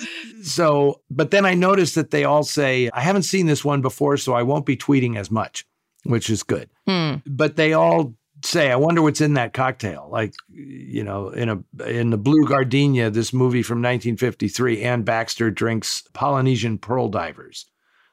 so, 0.44 1.02
but 1.10 1.32
then 1.32 1.46
I 1.46 1.54
noticed 1.54 1.96
that 1.96 2.12
they 2.12 2.26
all 2.26 2.44
say, 2.44 2.90
I 2.94 3.02
haven't 3.02 3.24
seen 3.24 3.46
this 3.46 3.64
one 3.64 3.82
before, 3.82 4.18
so 4.18 4.34
I 4.34 4.44
won't 4.44 4.66
be 4.66 4.76
tweeting 4.76 5.18
as 5.18 5.32
much, 5.32 5.66
which 6.04 6.30
is 6.30 6.44
good. 6.44 6.70
Hmm. 6.88 7.16
But 7.26 7.56
they 7.56 7.74
all 7.74 8.14
say, 8.44 8.72
I 8.72 8.76
wonder 8.76 9.02
what's 9.02 9.22
in 9.22 9.34
that 9.34 9.54
cocktail. 9.54 10.08
Like, 10.12 10.34
you 10.50 11.04
know, 11.04 11.30
in 11.30 11.50
a 11.50 11.84
in 11.86 12.10
the 12.10 12.18
Blue 12.18 12.46
Gardenia, 12.46 13.10
this 13.10 13.34
movie 13.34 13.64
from 13.64 13.80
1953, 13.80 14.82
Anne 14.82 15.04
Baxter 15.04 15.52
drinks 15.52 16.04
Polynesian 16.14 16.78
pearl 16.78 17.10
divers. 17.10 17.66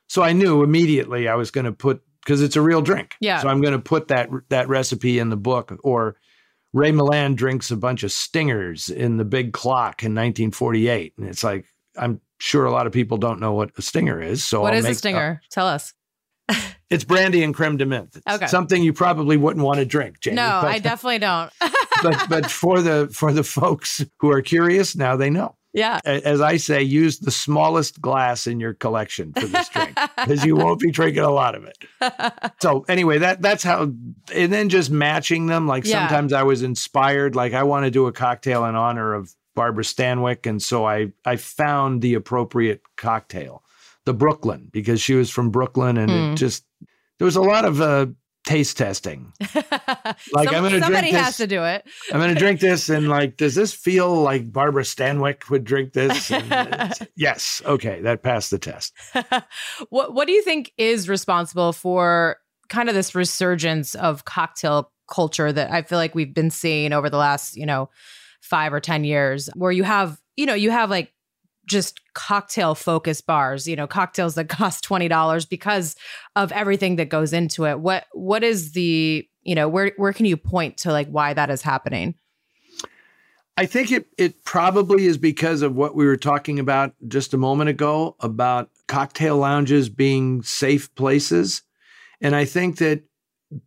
So 0.08 0.22
I 0.22 0.32
knew 0.32 0.62
immediately 0.62 1.28
I 1.28 1.34
was 1.34 1.50
going 1.50 1.64
to 1.64 1.72
put 1.72 2.02
because 2.24 2.42
it's 2.42 2.56
a 2.56 2.60
real 2.60 2.82
drink. 2.82 3.14
Yeah. 3.20 3.40
So 3.40 3.48
I'm 3.48 3.60
going 3.60 3.72
to 3.72 3.78
put 3.78 4.08
that 4.08 4.28
that 4.48 4.68
recipe 4.68 5.18
in 5.18 5.30
the 5.30 5.36
book. 5.36 5.78
Or 5.82 6.16
Ray 6.72 6.92
Milland 6.92 7.36
drinks 7.36 7.70
a 7.70 7.76
bunch 7.76 8.02
of 8.02 8.12
stingers 8.12 8.88
in 8.88 9.16
the 9.16 9.24
Big 9.24 9.52
Clock 9.52 10.02
in 10.02 10.12
1948, 10.12 11.14
and 11.18 11.28
it's 11.28 11.44
like 11.44 11.66
I'm 11.96 12.20
sure 12.38 12.64
a 12.66 12.70
lot 12.70 12.86
of 12.86 12.92
people 12.92 13.16
don't 13.16 13.40
know 13.40 13.52
what 13.52 13.70
a 13.78 13.82
stinger 13.82 14.20
is. 14.20 14.44
So 14.44 14.60
What 14.60 14.74
I'll 14.74 14.80
is 14.80 14.86
a 14.86 14.94
stinger? 14.94 15.40
Tell 15.50 15.66
us. 15.66 15.94
it's 16.90 17.04
brandy 17.04 17.42
and 17.42 17.54
creme 17.54 17.76
de 17.76 17.84
menthe. 17.86 18.16
It's 18.16 18.26
Okay. 18.36 18.46
Something 18.46 18.82
you 18.82 18.92
probably 18.92 19.36
wouldn't 19.36 19.64
want 19.64 19.78
to 19.78 19.84
drink, 19.84 20.20
Jamie. 20.20 20.36
No, 20.36 20.60
but, 20.62 20.70
I 20.70 20.78
definitely 20.78 21.18
don't. 21.18 21.50
but 22.02 22.26
but 22.28 22.50
for 22.50 22.80
the 22.82 23.08
for 23.12 23.32
the 23.32 23.42
folks 23.42 24.04
who 24.20 24.30
are 24.30 24.42
curious, 24.42 24.94
now 24.96 25.16
they 25.16 25.30
know. 25.30 25.56
yeah. 25.72 26.00
As 26.04 26.40
I 26.40 26.56
say, 26.56 26.82
use 26.82 27.18
the 27.18 27.30
smallest 27.30 28.00
glass 28.00 28.46
in 28.46 28.60
your 28.60 28.74
collection 28.74 29.32
for 29.34 29.46
this 29.46 29.68
drink 29.68 29.98
because 30.16 30.44
you 30.44 30.56
won't 30.56 30.80
be 30.80 30.90
drinking 30.90 31.22
a 31.24 31.30
lot 31.30 31.54
of 31.54 31.64
it. 31.64 31.76
So 32.62 32.84
anyway, 32.88 33.18
that 33.18 33.42
that's 33.42 33.62
how, 33.64 33.82
and 34.34 34.52
then 34.52 34.68
just 34.68 34.90
matching 34.90 35.46
them. 35.46 35.66
Like 35.66 35.84
Yeah. 35.84 36.06
sometimes 36.06 36.32
I 36.32 36.44
was 36.44 36.62
inspired. 36.62 37.34
Like 37.34 37.52
I 37.52 37.64
want 37.64 37.84
to 37.84 37.90
do 37.90 38.06
a 38.06 38.12
cocktail 38.12 38.64
in 38.66 38.74
honor 38.76 39.12
of 39.14 39.34
Barbara 39.54 39.84
Stanwyck, 39.84 40.46
and 40.46 40.62
so 40.62 40.86
I 40.86 41.12
I 41.24 41.36
found 41.36 42.00
the 42.02 42.14
appropriate 42.14 42.82
cocktail, 42.96 43.62
the 44.06 44.14
Brooklyn, 44.14 44.70
because 44.72 45.00
she 45.02 45.14
was 45.14 45.28
from 45.30 45.50
Brooklyn, 45.50 45.98
and 45.98 46.10
Hmm. 46.10 46.32
it 46.32 46.36
just 46.36 46.64
there 47.18 47.26
was 47.26 47.36
a 47.36 47.42
lot 47.42 47.64
of 47.64 47.80
uh, 47.80 48.06
taste 48.46 48.78
testing. 48.78 49.32
Like, 50.32 50.48
I'm 50.48 50.54
gonna 50.54 50.70
drink 50.70 50.84
somebody 50.84 51.10
has 51.10 51.36
to 51.38 51.46
do 51.46 51.62
it. 51.64 51.84
I'm 52.12 52.20
going 52.20 52.32
to 52.32 52.38
drink 52.38 52.60
this, 52.60 52.88
and 52.88 53.08
like, 53.08 53.36
does 53.36 53.54
this 53.54 53.72
feel 53.72 54.14
like 54.14 54.50
Barbara 54.52 54.82
Stanwyck 54.82 55.50
would 55.50 55.64
drink 55.64 55.92
this? 55.92 56.30
And 56.30 56.92
yes. 57.16 57.60
Okay, 57.64 58.00
that 58.02 58.22
passed 58.22 58.50
the 58.50 58.58
test. 58.58 58.94
what 59.90 60.14
What 60.14 60.26
do 60.26 60.32
you 60.32 60.42
think 60.42 60.72
is 60.78 61.08
responsible 61.08 61.72
for 61.72 62.38
kind 62.68 62.88
of 62.88 62.94
this 62.94 63.14
resurgence 63.14 63.94
of 63.94 64.24
cocktail 64.24 64.90
culture 65.10 65.52
that 65.52 65.70
I 65.70 65.82
feel 65.82 65.98
like 65.98 66.14
we've 66.14 66.34
been 66.34 66.50
seeing 66.50 66.92
over 66.92 67.10
the 67.10 67.18
last, 67.18 67.56
you 67.56 67.66
know, 67.66 67.90
five 68.40 68.72
or 68.72 68.80
ten 68.80 69.04
years, 69.04 69.48
where 69.54 69.72
you 69.72 69.82
have, 69.84 70.20
you 70.36 70.46
know, 70.46 70.54
you 70.54 70.70
have 70.70 70.88
like 70.90 71.12
just 71.66 72.00
cocktail 72.14 72.74
focused 72.74 73.26
bars, 73.26 73.66
you 73.66 73.76
know, 73.76 73.86
cocktails 73.86 74.34
that 74.34 74.48
cost 74.48 74.84
twenty 74.84 75.08
dollars 75.08 75.44
because 75.44 75.96
of 76.34 76.52
everything 76.52 76.96
that 76.96 77.08
goes 77.08 77.32
into 77.32 77.66
it. 77.66 77.80
What 77.80 78.06
What 78.12 78.44
is 78.44 78.72
the 78.72 79.28
you 79.42 79.54
know 79.54 79.68
where 79.68 79.92
where 79.96 80.12
can 80.12 80.26
you 80.26 80.36
point 80.36 80.78
to 80.78 80.92
like 80.92 81.08
why 81.08 81.34
that 81.34 81.50
is 81.50 81.62
happening? 81.62 82.14
I 83.56 83.66
think 83.66 83.90
it 83.90 84.06
it 84.18 84.44
probably 84.44 85.06
is 85.06 85.16
because 85.16 85.62
of 85.62 85.74
what 85.74 85.94
we 85.94 86.06
were 86.06 86.16
talking 86.16 86.58
about 86.58 86.94
just 87.08 87.32
a 87.32 87.38
moment 87.38 87.70
ago 87.70 88.16
about 88.20 88.70
cocktail 88.86 89.38
lounges 89.38 89.88
being 89.88 90.42
safe 90.42 90.94
places. 90.94 91.62
And 92.20 92.36
I 92.36 92.44
think 92.44 92.78
that 92.78 93.02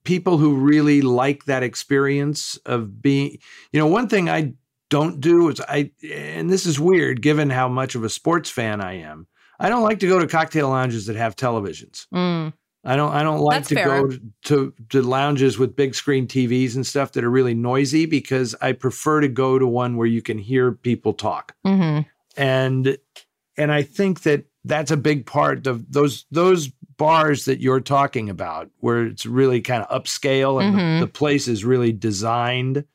people 0.04 0.38
who 0.38 0.56
really 0.56 1.02
like 1.02 1.46
that 1.46 1.64
experience 1.64 2.58
of 2.66 3.02
being, 3.02 3.38
you 3.72 3.80
know, 3.80 3.88
one 3.88 4.08
thing 4.08 4.30
I 4.30 4.54
don't 4.90 5.20
do 5.22 5.50
is 5.50 5.62
I, 5.62 5.92
and 6.14 6.50
this 6.50 6.66
is 6.66 6.80
weird 6.80 7.22
given 7.22 7.50
how 7.50 7.68
much 7.68 7.96
of 7.96 8.04
a 8.04 8.10
sports 8.10 8.50
fan 8.50 8.82
I 8.82 8.94
am. 9.00 9.28
I 9.60 9.70
don't 9.70 9.84
like 9.84 10.00
to 10.00 10.08
go 10.08 10.20
to 10.20 10.28
cocktail 10.28 10.70
lounges 10.70 11.06
that 11.08 11.16
have 11.16 11.36
televisions. 11.36 12.08
Mm. 12.14 12.54
I 12.86 12.96
don't. 12.96 13.12
I 13.12 13.24
don't 13.24 13.40
like 13.42 13.58
That's 13.58 13.70
to 13.70 13.76
fair. 13.76 14.08
go 14.08 14.18
to 14.46 14.74
to 14.90 15.02
lounges 15.02 15.58
with 15.60 15.76
big 15.76 15.94
screen 15.96 16.28
TVs 16.28 16.76
and 16.76 16.88
stuff 16.88 17.12
that 17.12 17.24
are 17.26 17.30
really 17.30 17.54
noisy 17.54 18.06
because 18.06 18.56
I 18.62 18.72
prefer 18.72 19.20
to 19.20 19.28
go 19.28 19.60
to 19.60 19.68
one 19.68 19.98
where 19.98 20.08
you 20.08 20.22
can 20.22 20.38
hear 20.38 20.72
people 20.72 21.14
talk 21.14 21.56
hmm 21.66 22.00
and 22.38 22.98
and 23.58 23.72
I 23.74 23.82
think 23.84 24.22
that 24.22 24.46
that's 24.64 24.92
a 24.92 24.98
big 24.98 25.26
part 25.26 25.68
of 25.68 25.92
those 25.92 26.26
those 26.32 26.70
bars 26.96 27.46
that 27.46 27.60
you're 27.60 27.80
talking 27.82 28.30
about, 28.30 28.70
where 28.80 29.06
it's 29.06 29.26
really 29.26 29.60
kind 29.62 29.84
of 29.84 30.04
upscale 30.04 30.62
and 30.64 30.76
Mhm. 30.76 31.00
the, 31.00 31.06
the 31.06 31.12
place 31.12 31.48
is 31.50 31.66
really 31.66 31.92
designed. 31.92 32.86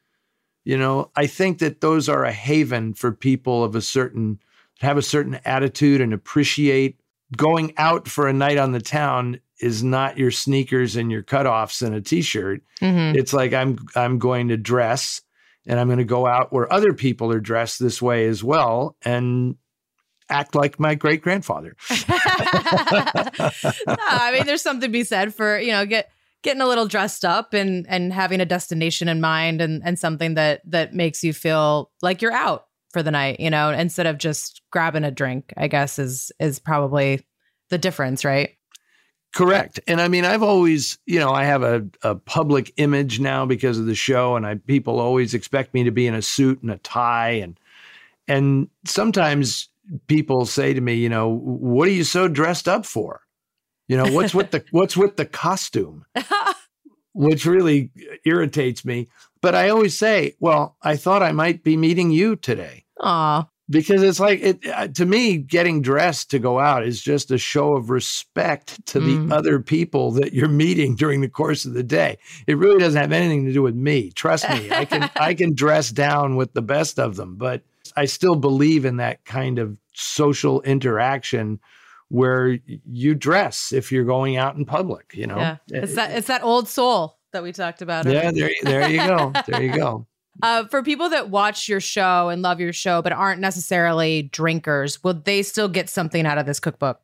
You 0.64 0.78
know, 0.78 1.10
I 1.14 1.26
think 1.26 1.58
that 1.58 1.80
those 1.80 2.08
are 2.08 2.24
a 2.24 2.32
haven 2.32 2.94
for 2.94 3.12
people 3.12 3.62
of 3.62 3.74
a 3.74 3.82
certain 3.82 4.38
have 4.80 4.96
a 4.96 5.02
certain 5.02 5.38
attitude 5.44 6.00
and 6.00 6.12
appreciate 6.12 6.98
going 7.36 7.72
out 7.76 8.08
for 8.08 8.28
a 8.28 8.32
night 8.32 8.58
on 8.58 8.72
the 8.72 8.80
town 8.80 9.40
is 9.60 9.82
not 9.84 10.18
your 10.18 10.30
sneakers 10.30 10.96
and 10.96 11.10
your 11.10 11.22
cutoffs 11.22 11.80
and 11.80 11.94
a 11.94 12.00
t-shirt. 12.00 12.62
hmm 12.80 13.12
It's 13.14 13.32
like 13.32 13.52
I'm 13.52 13.78
I'm 13.94 14.18
going 14.18 14.48
to 14.48 14.56
dress 14.56 15.22
and 15.66 15.78
I'm 15.78 15.86
going 15.86 15.98
to 15.98 16.04
go 16.04 16.26
out 16.26 16.52
where 16.52 16.70
other 16.72 16.92
people 16.92 17.30
are 17.32 17.40
dressed 17.40 17.78
this 17.78 18.02
way 18.02 18.26
as 18.26 18.42
well 18.42 18.96
and 19.02 19.56
act 20.28 20.54
like 20.54 20.80
my 20.80 20.94
great 20.94 21.22
grandfather. 21.22 21.76
no, 21.90 21.96
I 23.86 24.32
mean, 24.32 24.46
there's 24.46 24.62
something 24.62 24.88
to 24.88 24.92
be 24.92 25.04
said 25.04 25.34
for 25.34 25.58
you 25.58 25.72
know 25.72 25.86
get 25.86 26.10
getting 26.44 26.62
a 26.62 26.66
little 26.66 26.86
dressed 26.86 27.24
up 27.24 27.52
and 27.52 27.84
and 27.88 28.12
having 28.12 28.40
a 28.40 28.46
destination 28.46 29.08
in 29.08 29.20
mind 29.20 29.60
and 29.60 29.82
and 29.84 29.98
something 29.98 30.34
that 30.34 30.60
that 30.64 30.94
makes 30.94 31.24
you 31.24 31.32
feel 31.32 31.90
like 32.02 32.22
you're 32.22 32.32
out 32.32 32.66
for 32.92 33.02
the 33.02 33.10
night. 33.10 33.40
You 33.40 33.50
know, 33.50 33.70
instead 33.70 34.06
of 34.06 34.18
just 34.18 34.62
grabbing 34.70 35.02
a 35.02 35.10
drink. 35.10 35.52
I 35.56 35.66
guess 35.66 35.98
is 35.98 36.30
is 36.38 36.60
probably 36.60 37.26
the 37.70 37.78
difference, 37.78 38.24
right? 38.24 38.50
Correct. 39.34 39.80
And 39.88 40.00
I 40.00 40.06
mean, 40.06 40.24
I've 40.24 40.44
always, 40.44 40.96
you 41.06 41.18
know, 41.18 41.32
I 41.32 41.42
have 41.42 41.64
a, 41.64 41.84
a 42.02 42.14
public 42.14 42.72
image 42.76 43.18
now 43.18 43.44
because 43.44 43.80
of 43.80 43.86
the 43.86 43.96
show, 43.96 44.36
and 44.36 44.46
I 44.46 44.54
people 44.54 45.00
always 45.00 45.34
expect 45.34 45.74
me 45.74 45.82
to 45.82 45.90
be 45.90 46.06
in 46.06 46.14
a 46.14 46.22
suit 46.22 46.62
and 46.62 46.70
a 46.70 46.78
tie, 46.78 47.30
and 47.30 47.58
and 48.28 48.68
sometimes 48.84 49.68
people 50.06 50.46
say 50.46 50.72
to 50.72 50.80
me, 50.80 50.94
you 50.94 51.08
know, 51.08 51.28
what 51.28 51.88
are 51.88 51.92
you 51.92 52.04
so 52.04 52.28
dressed 52.28 52.68
up 52.68 52.86
for? 52.86 53.23
You 53.88 53.96
know, 53.96 54.12
what's 54.12 54.34
with 54.34 54.50
the 54.50 54.64
what's 54.70 54.96
with 54.96 55.16
the 55.16 55.26
costume? 55.26 56.04
Which 57.12 57.46
really 57.46 57.90
irritates 58.24 58.84
me. 58.84 59.08
But 59.40 59.54
I 59.54 59.68
always 59.68 59.96
say, 59.96 60.34
well, 60.40 60.76
I 60.82 60.96
thought 60.96 61.22
I 61.22 61.32
might 61.32 61.62
be 61.62 61.76
meeting 61.76 62.10
you 62.10 62.34
today 62.34 62.84
Aw, 63.00 63.46
because 63.68 64.02
it's 64.02 64.18
like 64.18 64.40
it 64.40 64.66
uh, 64.66 64.88
to 64.88 65.04
me 65.06 65.36
getting 65.36 65.80
dressed 65.82 66.30
to 66.30 66.38
go 66.38 66.58
out 66.58 66.84
is 66.86 67.00
just 67.00 67.30
a 67.30 67.38
show 67.38 67.76
of 67.76 67.90
respect 67.90 68.84
to 68.86 69.00
Mm. 69.00 69.28
the 69.28 69.34
other 69.34 69.60
people 69.60 70.12
that 70.12 70.32
you're 70.32 70.48
meeting 70.48 70.96
during 70.96 71.20
the 71.20 71.28
course 71.28 71.64
of 71.66 71.74
the 71.74 71.82
day 71.82 72.16
it 72.46 72.56
really 72.56 72.78
doesn't 72.78 73.00
have 73.00 73.12
anything 73.12 73.44
to 73.44 73.52
do 73.52 73.62
with 73.62 73.74
me 73.74 74.10
trust 74.12 74.48
me 74.48 74.70
i 74.72 74.84
can 74.86 75.10
i 75.16 75.34
can 75.34 75.54
dress 75.54 75.90
down 75.90 76.36
with 76.36 76.52
the 76.54 76.62
best 76.62 76.98
of 76.98 77.16
them 77.16 77.36
but 77.36 77.62
i 77.96 78.06
still 78.06 78.36
believe 78.36 78.84
in 78.86 78.96
that 78.96 79.24
kind 79.26 79.58
of 79.58 79.76
social 79.92 80.62
interaction 80.62 81.60
where 82.14 82.58
you 82.66 83.12
dress 83.12 83.72
if 83.72 83.90
you're 83.90 84.04
going 84.04 84.36
out 84.36 84.54
in 84.54 84.64
public 84.64 85.12
you 85.14 85.26
know 85.26 85.36
yeah. 85.36 85.56
Eh, 85.72 85.80
it's 85.82 85.92
eh, 85.92 85.96
that 85.96 86.10
eh. 86.10 86.16
it's 86.18 86.28
that 86.28 86.44
old 86.44 86.68
soul 86.68 87.18
that 87.32 87.42
we 87.42 87.50
talked 87.50 87.82
about. 87.82 88.06
yeah 88.06 88.30
there, 88.30 88.50
there 88.62 88.88
you 88.88 88.98
go 88.98 89.32
there 89.48 89.62
you 89.62 89.74
go 89.74 90.06
Uh, 90.42 90.64
for 90.66 90.82
people 90.82 91.08
that 91.08 91.30
watch 91.30 91.68
your 91.68 91.80
show 91.80 92.28
and 92.28 92.42
love 92.42 92.60
your 92.60 92.72
show 92.72 93.02
but 93.02 93.12
aren't 93.12 93.40
necessarily 93.40 94.22
drinkers, 94.32 95.02
will 95.04 95.14
they 95.14 95.42
still 95.42 95.68
get 95.68 95.88
something 95.88 96.26
out 96.26 96.38
of 96.38 96.44
this 96.44 96.58
cookbook? 96.58 97.00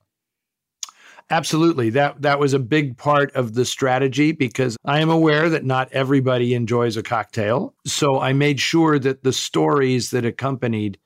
Absolutely. 1.31 1.91
That 1.91 2.23
that 2.23 2.41
was 2.41 2.55
a 2.55 2.59
big 2.59 2.97
part 2.97 3.33
of 3.37 3.55
the 3.55 3.65
strategy 3.65 4.33
because 4.33 4.77
I 4.85 4.99
am 4.99 5.11
aware 5.11 5.49
that 5.49 5.65
not 5.65 5.89
everybody 5.93 6.55
enjoys 6.55 6.97
a 6.97 7.05
cocktail. 7.05 7.73
So 7.87 8.19
I 8.19 8.33
made 8.33 8.59
sure 8.59 8.99
that 8.99 9.23
the 9.23 9.33
stories 9.33 10.11
that 10.11 10.25
accompanied 10.25 10.99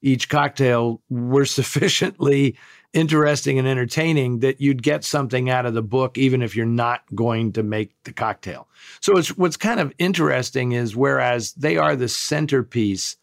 each 0.00 0.28
cocktail 0.30 1.02
were 1.10 1.44
sufficiently 1.60 2.56
interesting 2.96 3.58
and 3.58 3.68
entertaining 3.68 4.40
that 4.40 4.58
you'd 4.58 4.82
get 4.82 5.04
something 5.04 5.50
out 5.50 5.66
of 5.66 5.74
the 5.74 5.82
book 5.82 6.16
even 6.16 6.40
if 6.40 6.56
you're 6.56 6.64
not 6.64 7.02
going 7.14 7.52
to 7.52 7.62
make 7.62 7.94
the 8.04 8.12
cocktail. 8.12 8.66
So 9.00 9.18
it's 9.18 9.36
what's 9.36 9.58
kind 9.58 9.80
of 9.80 9.92
interesting 9.98 10.72
is 10.72 10.96
whereas 10.96 11.52
they 11.52 11.76
are 11.76 11.94
the 11.94 12.08
centerpiece, 12.08 13.16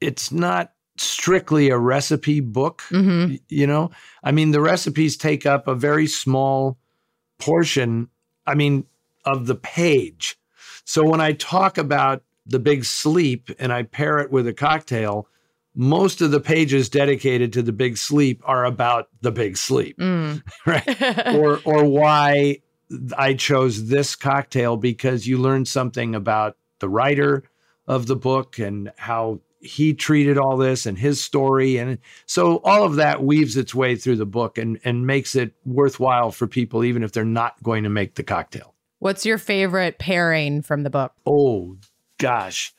it's 0.00 0.32
not 0.32 0.72
strictly 0.96 1.68
a 1.68 1.76
recipe 1.76 2.40
book 2.40 2.82
Mm-hmm. 2.88 3.34
you 3.50 3.66
know 3.66 3.90
i 4.24 4.32
mean 4.32 4.52
the 4.52 4.62
recipes 4.62 5.18
take 5.18 5.44
up 5.44 5.68
a 5.68 5.74
very 5.74 6.06
small 6.06 6.78
portion 7.38 8.08
i 8.46 8.54
mean 8.54 8.86
of 9.26 9.46
the 9.46 9.54
page 9.56 10.38
so 10.84 11.04
when 11.04 11.20
i 11.20 11.32
talk 11.32 11.76
about 11.76 12.22
the 12.46 12.58
big 12.58 12.82
sleep 12.86 13.50
and 13.58 13.74
i 13.74 13.82
pair 13.82 14.20
it 14.20 14.30
with 14.30 14.46
a 14.46 14.54
cocktail 14.54 15.28
most 15.76 16.22
of 16.22 16.30
the 16.30 16.40
pages 16.40 16.88
dedicated 16.88 17.52
to 17.52 17.62
the 17.62 17.72
big 17.72 17.98
sleep 17.98 18.42
are 18.44 18.64
about 18.64 19.08
the 19.20 19.30
big 19.30 19.56
sleep 19.56 19.98
Mm. 19.98 20.42
right 20.66 21.34
or 21.34 21.60
or 21.64 21.84
why 21.84 22.60
I 23.16 23.34
chose 23.34 23.88
this 23.88 24.16
cocktail 24.16 24.76
because 24.76 25.26
you 25.26 25.38
learn 25.38 25.64
something 25.64 26.14
about 26.14 26.56
the 26.78 26.88
writer 26.88 27.44
of 27.86 28.06
the 28.06 28.16
book 28.16 28.58
and 28.58 28.90
how 28.96 29.40
he 29.60 29.94
treated 29.94 30.38
all 30.38 30.56
this 30.56 30.86
and 30.86 30.96
his 30.96 31.22
story 31.22 31.76
and 31.76 31.98
so 32.24 32.60
all 32.64 32.84
of 32.84 32.96
that 32.96 33.22
weaves 33.22 33.56
its 33.56 33.74
way 33.74 33.96
through 33.96 34.16
the 34.16 34.26
book 34.26 34.58
and 34.58 34.80
and 34.84 35.06
makes 35.06 35.34
it 35.34 35.52
worthwhile 35.64 36.30
for 36.30 36.46
people 36.46 36.84
even 36.84 37.02
if 37.02 37.12
they're 37.12 37.24
not 37.24 37.62
going 37.62 37.84
to 37.84 37.90
make 37.90 38.14
the 38.14 38.22
cocktail. 38.22 38.74
What's 38.98 39.26
your 39.26 39.38
favorite 39.38 39.98
pairing 39.98 40.62
from 40.62 40.82
the 40.82 40.90
book? 40.90 41.12
Oh 41.26 41.76
gosh. 42.18 42.72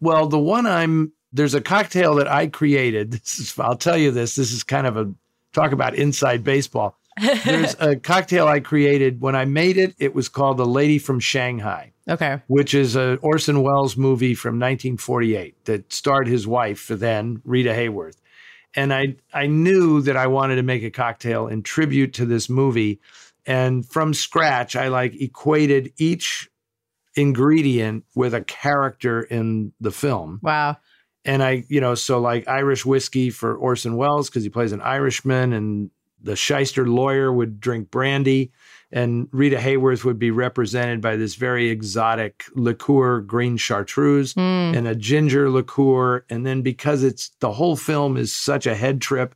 Well, 0.00 0.26
the 0.26 0.38
one 0.38 0.66
I'm 0.66 1.12
there's 1.32 1.54
a 1.54 1.60
cocktail 1.60 2.14
that 2.16 2.28
I 2.28 2.46
created. 2.48 3.12
This 3.22 3.38
is 3.38 3.58
I'll 3.58 3.76
tell 3.76 3.96
you 3.96 4.10
this. 4.10 4.34
This 4.34 4.52
is 4.52 4.62
kind 4.62 4.86
of 4.86 4.96
a 4.96 5.12
talk 5.52 5.72
about 5.72 5.94
inside 5.94 6.44
baseball. 6.44 6.96
There's 7.44 7.74
a 7.80 7.96
cocktail 7.96 8.46
I 8.46 8.60
created 8.60 9.20
when 9.20 9.34
I 9.34 9.44
made 9.44 9.76
it. 9.76 9.94
It 9.98 10.14
was 10.14 10.28
called 10.28 10.56
The 10.58 10.64
Lady 10.64 10.98
from 10.98 11.18
Shanghai, 11.18 11.92
Okay. 12.08 12.40
which 12.46 12.72
is 12.72 12.94
a 12.94 13.16
Orson 13.16 13.62
Welles 13.62 13.96
movie 13.96 14.34
from 14.34 14.54
1948 14.54 15.64
that 15.64 15.92
starred 15.92 16.28
his 16.28 16.46
wife 16.46 16.86
then, 16.86 17.42
Rita 17.44 17.70
Hayworth. 17.70 18.16
And 18.74 18.94
I 18.94 19.16
I 19.34 19.48
knew 19.48 20.00
that 20.02 20.16
I 20.16 20.28
wanted 20.28 20.56
to 20.56 20.62
make 20.62 20.84
a 20.84 20.90
cocktail 20.90 21.48
in 21.48 21.62
tribute 21.62 22.14
to 22.14 22.24
this 22.24 22.48
movie. 22.48 23.00
And 23.44 23.84
from 23.84 24.14
scratch, 24.14 24.76
I 24.76 24.88
like 24.88 25.20
equated 25.20 25.92
each 25.98 26.48
ingredient 27.16 28.04
with 28.14 28.34
a 28.34 28.42
character 28.42 29.22
in 29.22 29.72
the 29.80 29.90
film. 29.90 30.38
Wow. 30.42 30.76
And 31.24 31.42
I, 31.42 31.64
you 31.68 31.80
know, 31.80 31.94
so 31.94 32.18
like 32.20 32.48
Irish 32.48 32.86
whiskey 32.86 33.30
for 33.30 33.54
Orson 33.54 33.96
Welles 33.96 34.30
because 34.30 34.42
he 34.42 34.48
plays 34.48 34.72
an 34.72 34.80
Irishman, 34.80 35.52
and 35.52 35.90
the 36.22 36.36
shyster 36.36 36.86
lawyer 36.86 37.32
would 37.32 37.60
drink 37.60 37.90
brandy, 37.90 38.52
and 38.92 39.28
Rita 39.32 39.56
Hayworth 39.56 40.04
would 40.04 40.18
be 40.18 40.30
represented 40.30 41.00
by 41.00 41.16
this 41.16 41.34
very 41.34 41.70
exotic 41.70 42.44
liqueur, 42.54 43.20
green 43.20 43.56
chartreuse, 43.56 44.34
Mm. 44.34 44.76
and 44.76 44.88
a 44.88 44.94
ginger 44.94 45.48
liqueur. 45.50 46.24
And 46.28 46.44
then 46.44 46.62
because 46.62 47.02
it's 47.02 47.30
the 47.40 47.52
whole 47.52 47.76
film 47.76 48.16
is 48.16 48.34
such 48.34 48.66
a 48.66 48.74
head 48.74 49.00
trip, 49.00 49.34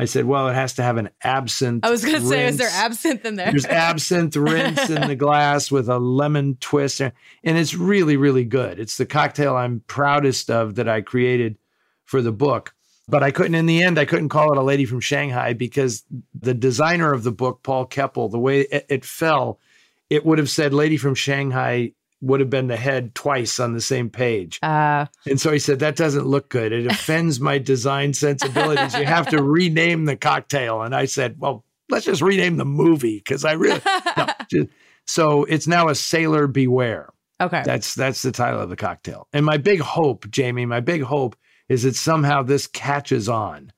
I 0.00 0.06
said, 0.06 0.24
well, 0.24 0.48
it 0.48 0.54
has 0.54 0.72
to 0.74 0.82
have 0.82 0.96
an 0.96 1.10
absinthe. 1.22 1.84
I 1.84 1.90
was 1.90 2.02
going 2.02 2.18
to 2.18 2.26
say, 2.26 2.46
is 2.46 2.56
there 2.56 2.70
absinthe 2.72 3.26
in 3.26 3.36
there? 3.36 3.50
There's 3.50 3.66
absinthe 3.66 4.34
rinse 4.36 4.88
in 4.88 5.08
the 5.08 5.14
glass 5.14 5.70
with 5.70 5.90
a 5.90 5.98
lemon 5.98 6.56
twist, 6.58 7.02
and 7.02 7.12
it's 7.44 7.74
really, 7.74 8.16
really 8.16 8.46
good. 8.46 8.80
It's 8.80 8.96
the 8.96 9.04
cocktail 9.04 9.54
I'm 9.54 9.84
proudest 9.86 10.50
of 10.50 10.76
that 10.76 10.88
I 10.88 11.02
created 11.02 11.58
for 12.06 12.22
the 12.22 12.32
book. 12.32 12.74
But 13.08 13.22
I 13.22 13.30
couldn't, 13.30 13.54
in 13.54 13.66
the 13.66 13.82
end, 13.82 13.98
I 13.98 14.06
couldn't 14.06 14.30
call 14.30 14.52
it 14.52 14.56
a 14.56 14.62
lady 14.62 14.86
from 14.86 15.00
Shanghai 15.00 15.52
because 15.52 16.02
the 16.32 16.54
designer 16.54 17.12
of 17.12 17.22
the 17.22 17.32
book, 17.32 17.62
Paul 17.62 17.86
Kepple, 17.86 18.30
the 18.30 18.38
way 18.38 18.62
it, 18.62 18.86
it 18.88 19.04
fell, 19.04 19.58
it 20.08 20.24
would 20.24 20.38
have 20.38 20.48
said 20.48 20.72
lady 20.72 20.96
from 20.96 21.14
Shanghai 21.14 21.92
would 22.20 22.40
have 22.40 22.50
been 22.50 22.66
the 22.66 22.76
head 22.76 23.14
twice 23.14 23.58
on 23.58 23.72
the 23.72 23.80
same 23.80 24.10
page. 24.10 24.58
uh, 24.62 25.06
And 25.26 25.40
so 25.40 25.50
he 25.52 25.58
said, 25.58 25.78
that 25.78 25.96
doesn't 25.96 26.26
look 26.26 26.48
good. 26.50 26.72
It 26.72 26.86
offends 26.86 27.40
my 27.40 27.58
design 27.58 28.12
sensibilities. 28.12 28.94
You 28.94 29.06
have 29.06 29.28
to 29.30 29.42
rename 29.42 30.04
the 30.04 30.16
cocktail. 30.16 30.82
And 30.82 30.94
I 30.94 31.06
said, 31.06 31.36
well, 31.38 31.64
let's 31.88 32.04
just 32.04 32.20
rename 32.22 32.56
the 32.58 32.64
movie 32.66 33.18
because 33.18 33.44
I 33.44 33.52
really. 33.52 33.80
No, 34.16 34.26
just- 34.50 34.68
so 35.06 35.44
it's 35.44 35.66
now 35.66 35.88
a 35.88 35.94
Sailor 35.94 36.46
Beware. 36.46 37.08
Okay. 37.40 37.62
That's 37.64 37.94
that's 37.94 38.20
the 38.22 38.30
title 38.32 38.60
of 38.60 38.68
the 38.68 38.76
cocktail. 38.76 39.26
And 39.32 39.46
my 39.46 39.56
big 39.56 39.80
hope, 39.80 40.30
Jamie, 40.30 40.66
my 40.66 40.80
big 40.80 41.02
hope 41.02 41.36
is 41.70 41.84
that 41.84 41.96
somehow 41.96 42.42
this 42.42 42.66
catches 42.66 43.28
on. 43.28 43.72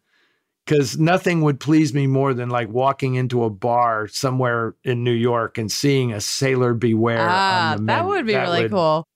Cuz 0.67 0.97
nothing 0.99 1.43
would 1.43 1.59
please 1.59 1.93
me 1.93 2.07
more 2.07 2.35
than 2.35 2.49
like 2.49 2.69
walking 2.69 3.17
into 3.17 3.43
a 3.43 3.51
bar 3.51 4.07
somewhere 4.07 4.75
in 4.85 5.03
New 5.03 5.11
York 5.13 5.59
and 5.59 5.71
seeing 5.71 6.13
a 6.13 6.21
Sailor 6.21 6.73
Beware 6.75 7.27
ah, 7.29 7.73
on 7.73 7.79
the 7.79 7.85
that 7.93 8.07
would 8.07 8.27
be 8.27 8.35
really 8.37 8.63
would- 8.63 8.71
cool. 8.71 9.07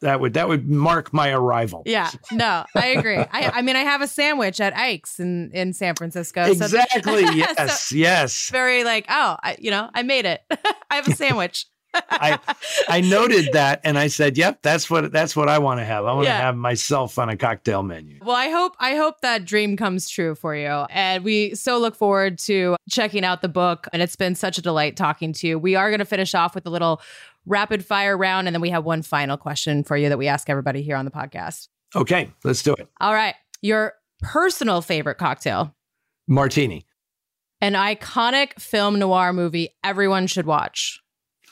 That 0.00 0.20
would 0.20 0.34
that 0.34 0.48
would 0.48 0.68
mark 0.68 1.12
my 1.12 1.30
arrival. 1.30 1.82
Yeah, 1.86 2.10
no, 2.30 2.64
I 2.74 2.88
agree. 2.88 3.16
I, 3.18 3.50
I 3.54 3.62
mean, 3.62 3.76
I 3.76 3.80
have 3.80 4.00
a 4.02 4.06
sandwich 4.06 4.60
at 4.60 4.76
Ike's 4.76 5.18
in, 5.18 5.50
in 5.52 5.72
San 5.72 5.94
Francisco. 5.94 6.44
so- 6.44 6.64
Exactly. 6.64 7.26
so 7.26 7.32
Yes. 7.32 7.92
yes. 7.92 8.48
very 8.50 8.84
like, 8.84 9.06
oh, 9.08 9.36
I, 9.42 9.56
you 9.58 9.70
know, 9.70 9.88
I 9.94 10.02
made 10.02 10.26
it. 10.26 10.42
I 10.90 10.96
have 10.96 11.08
a 11.08 11.12
sandwich. 11.14 11.66
I 11.94 12.38
I 12.88 13.00
noted 13.00 13.52
that 13.52 13.80
and 13.84 13.98
I 13.98 14.06
said, 14.08 14.36
"Yep, 14.36 14.60
that's 14.62 14.88
what 14.90 15.12
that's 15.12 15.34
what 15.36 15.48
I 15.48 15.58
want 15.58 15.80
to 15.80 15.84
have. 15.84 16.04
I 16.04 16.12
want 16.12 16.24
to 16.26 16.30
Yeah. 16.30 16.38
have 16.40 16.56
myself 16.56 17.18
on 17.18 17.28
a 17.28 17.36
cocktail 17.36 17.82
menu." 17.82 18.18
Well, 18.22 18.36
I 18.36 18.48
hope 18.48 18.74
I 18.78 18.96
hope 18.96 19.20
that 19.20 19.44
dream 19.44 19.76
comes 19.76 20.08
true 20.08 20.34
for 20.34 20.54
you. 20.54 20.68
And 20.90 21.24
we 21.24 21.54
so 21.54 21.78
look 21.78 21.94
forward 21.96 22.38
to 22.40 22.76
checking 22.90 23.24
out 23.24 23.42
the 23.42 23.48
book. 23.48 23.86
And 23.92 24.02
it's 24.02 24.16
been 24.16 24.34
such 24.34 24.58
a 24.58 24.62
delight 24.62 24.96
talking 24.96 25.32
to 25.34 25.46
you. 25.46 25.58
We 25.58 25.74
are 25.74 25.90
going 25.90 25.98
to 26.00 26.04
finish 26.04 26.34
off 26.34 26.54
with 26.54 26.66
a 26.66 26.70
little 26.70 27.00
rapid 27.46 27.84
fire 27.84 28.16
round, 28.16 28.48
and 28.48 28.54
then 28.54 28.60
we 28.62 28.70
have 28.70 28.84
one 28.84 29.02
final 29.02 29.36
question 29.36 29.84
for 29.84 29.96
you 29.96 30.08
that 30.08 30.18
we 30.18 30.28
ask 30.28 30.48
everybody 30.48 30.82
here 30.82 30.96
on 30.96 31.04
the 31.04 31.10
podcast. 31.10 31.68
Okay, 31.94 32.30
let's 32.42 32.62
do 32.62 32.72
it. 32.74 32.88
All 33.00 33.12
right, 33.14 33.34
your 33.62 33.92
personal 34.20 34.80
favorite 34.80 35.18
cocktail, 35.18 35.74
Martini 36.26 36.86
an 37.60 37.72
iconic 37.74 38.60
film 38.60 38.98
noir 38.98 39.32
movie 39.32 39.70
everyone 39.82 40.26
should 40.26 40.44
watch. 40.44 41.00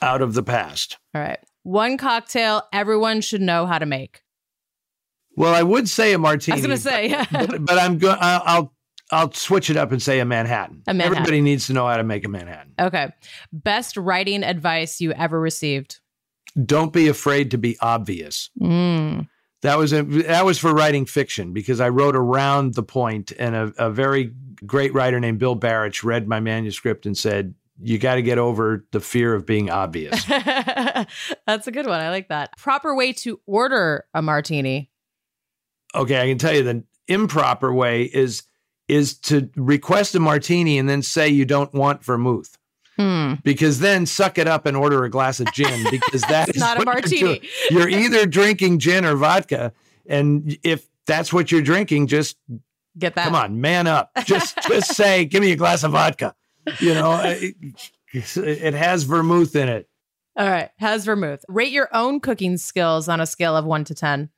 Out 0.02 0.22
of 0.22 0.34
the 0.34 0.42
past. 0.42 0.98
All 1.14 1.22
right, 1.22 1.38
one 1.62 1.96
cocktail 1.96 2.62
everyone 2.72 3.20
should 3.20 3.40
know 3.40 3.66
how 3.66 3.78
to 3.78 3.86
make. 3.86 4.22
Well, 5.36 5.54
I 5.54 5.62
would 5.62 5.88
say 5.88 6.12
a 6.12 6.18
martini. 6.18 6.54
I 6.54 6.56
was 6.56 6.66
going 6.66 6.76
to 6.76 6.82
say, 6.82 7.08
yeah. 7.08 7.26
but, 7.30 7.64
but 7.64 7.78
I'm 7.78 7.98
going. 7.98 8.18
I'll, 8.20 8.42
I'll 8.44 8.74
I'll 9.12 9.32
switch 9.32 9.68
it 9.68 9.76
up 9.76 9.92
and 9.92 10.02
say 10.02 10.20
a 10.20 10.24
Manhattan. 10.24 10.82
A 10.86 10.94
Manhattan. 10.94 11.18
Everybody 11.18 11.40
needs 11.42 11.66
to 11.66 11.74
know 11.74 11.86
how 11.86 11.98
to 11.98 12.02
make 12.02 12.24
a 12.24 12.28
Manhattan. 12.28 12.74
okay, 12.80 13.12
best 13.52 13.96
writing 13.96 14.42
advice 14.42 15.00
you 15.00 15.12
ever 15.12 15.38
received. 15.38 16.00
Don't 16.66 16.92
be 16.92 17.08
afraid 17.08 17.50
to 17.52 17.58
be 17.58 17.78
obvious. 17.80 18.50
Mm. 18.60 19.28
That 19.62 19.78
was 19.78 19.92
a, 19.92 20.02
that 20.02 20.44
was 20.44 20.58
for 20.58 20.74
writing 20.74 21.06
fiction 21.06 21.52
because 21.52 21.80
I 21.80 21.88
wrote 21.88 22.16
around 22.16 22.74
the 22.74 22.82
point, 22.82 23.32
and 23.38 23.54
a, 23.54 23.72
a 23.78 23.90
very 23.90 24.32
great 24.66 24.92
writer 24.92 25.20
named 25.20 25.38
Bill 25.38 25.56
Barich 25.56 26.02
read 26.02 26.26
my 26.26 26.40
manuscript 26.40 27.06
and 27.06 27.16
said, 27.16 27.54
"You 27.80 27.98
got 27.98 28.16
to 28.16 28.22
get 28.22 28.38
over 28.38 28.84
the 28.92 29.00
fear 29.00 29.34
of 29.34 29.46
being 29.46 29.70
obvious." 29.70 30.24
That's 30.26 31.66
a 31.66 31.70
good 31.72 31.86
one. 31.86 32.00
I 32.00 32.10
like 32.10 32.28
that. 32.28 32.56
Proper 32.56 32.94
way 32.94 33.12
to 33.14 33.40
order 33.46 34.04
a 34.14 34.22
martini. 34.22 34.90
okay, 35.94 36.20
I 36.22 36.26
can 36.26 36.38
tell 36.38 36.54
you 36.54 36.62
the 36.62 36.84
improper 37.08 37.72
way 37.72 38.02
is 38.04 38.42
is 38.88 39.14
to 39.16 39.48
request 39.56 40.14
a 40.14 40.20
martini 40.20 40.78
and 40.78 40.88
then 40.88 41.02
say 41.02 41.28
you 41.28 41.44
don't 41.44 41.72
want 41.72 42.04
vermouth. 42.04 42.58
Hmm. 42.96 43.34
Because 43.42 43.78
then 43.78 44.04
suck 44.04 44.36
it 44.36 44.46
up 44.46 44.66
and 44.66 44.76
order 44.76 45.04
a 45.04 45.10
glass 45.10 45.40
of 45.40 45.50
gin 45.54 45.86
because 45.90 46.20
that 46.22 46.50
is 46.50 46.58
not 46.58 46.76
a 46.76 46.84
what 46.84 47.10
you're 47.10 47.28
martini. 47.30 47.48
You're 47.70 47.88
either 47.88 48.26
drinking 48.26 48.80
gin 48.80 49.04
or 49.06 49.16
vodka, 49.16 49.72
and 50.06 50.58
if 50.62 50.86
that's 51.06 51.32
what 51.32 51.50
you're 51.50 51.62
drinking, 51.62 52.08
just 52.08 52.36
Get 52.98 53.14
that. 53.14 53.24
come 53.24 53.34
on, 53.34 53.60
man 53.62 53.86
up. 53.86 54.10
Just 54.26 54.58
just 54.68 54.94
say, 54.94 55.24
give 55.24 55.40
me 55.40 55.52
a 55.52 55.56
glass 55.56 55.82
of 55.84 55.92
vodka. 55.92 56.34
You 56.80 56.94
know, 56.94 57.20
it, 57.24 57.54
it 58.12 58.74
has 58.74 59.02
vermouth 59.04 59.54
in 59.56 59.68
it. 59.68 59.88
All 60.36 60.48
right. 60.48 60.70
Has 60.78 61.04
vermouth. 61.04 61.44
Rate 61.48 61.72
your 61.72 61.88
own 61.92 62.20
cooking 62.20 62.56
skills 62.56 63.08
on 63.08 63.20
a 63.20 63.26
scale 63.26 63.56
of 63.56 63.64
one 63.64 63.84
to 63.84 63.94
10. 63.94 64.30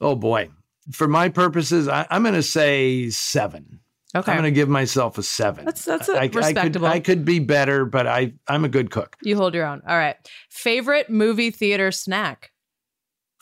Oh 0.00 0.16
boy, 0.16 0.50
for 0.92 1.06
my 1.06 1.28
purposes, 1.28 1.86
I, 1.88 2.06
I'm 2.10 2.22
going 2.22 2.34
to 2.34 2.42
say 2.42 3.08
seven. 3.10 3.80
Okay. 4.14 4.30
I'm 4.32 4.38
going 4.38 4.52
to 4.52 4.54
give 4.54 4.68
myself 4.68 5.16
a 5.16 5.22
seven. 5.22 5.64
That's- 5.64 5.84
that's 5.84 6.08
a 6.08 6.12
I, 6.14 6.20
I 6.22 6.28
could, 6.28 6.34
respectable. 6.36 6.86
I 6.86 7.00
could 7.00 7.24
be 7.24 7.38
better, 7.38 7.84
but 7.84 8.06
I 8.06 8.34
I'm 8.48 8.64
a 8.64 8.68
good 8.68 8.90
cook. 8.90 9.16
you 9.22 9.36
hold 9.36 9.54
your 9.54 9.66
own. 9.66 9.80
All 9.88 9.96
right. 9.96 10.16
Favorite 10.50 11.08
movie 11.08 11.50
theater 11.50 11.90
snack. 11.92 12.50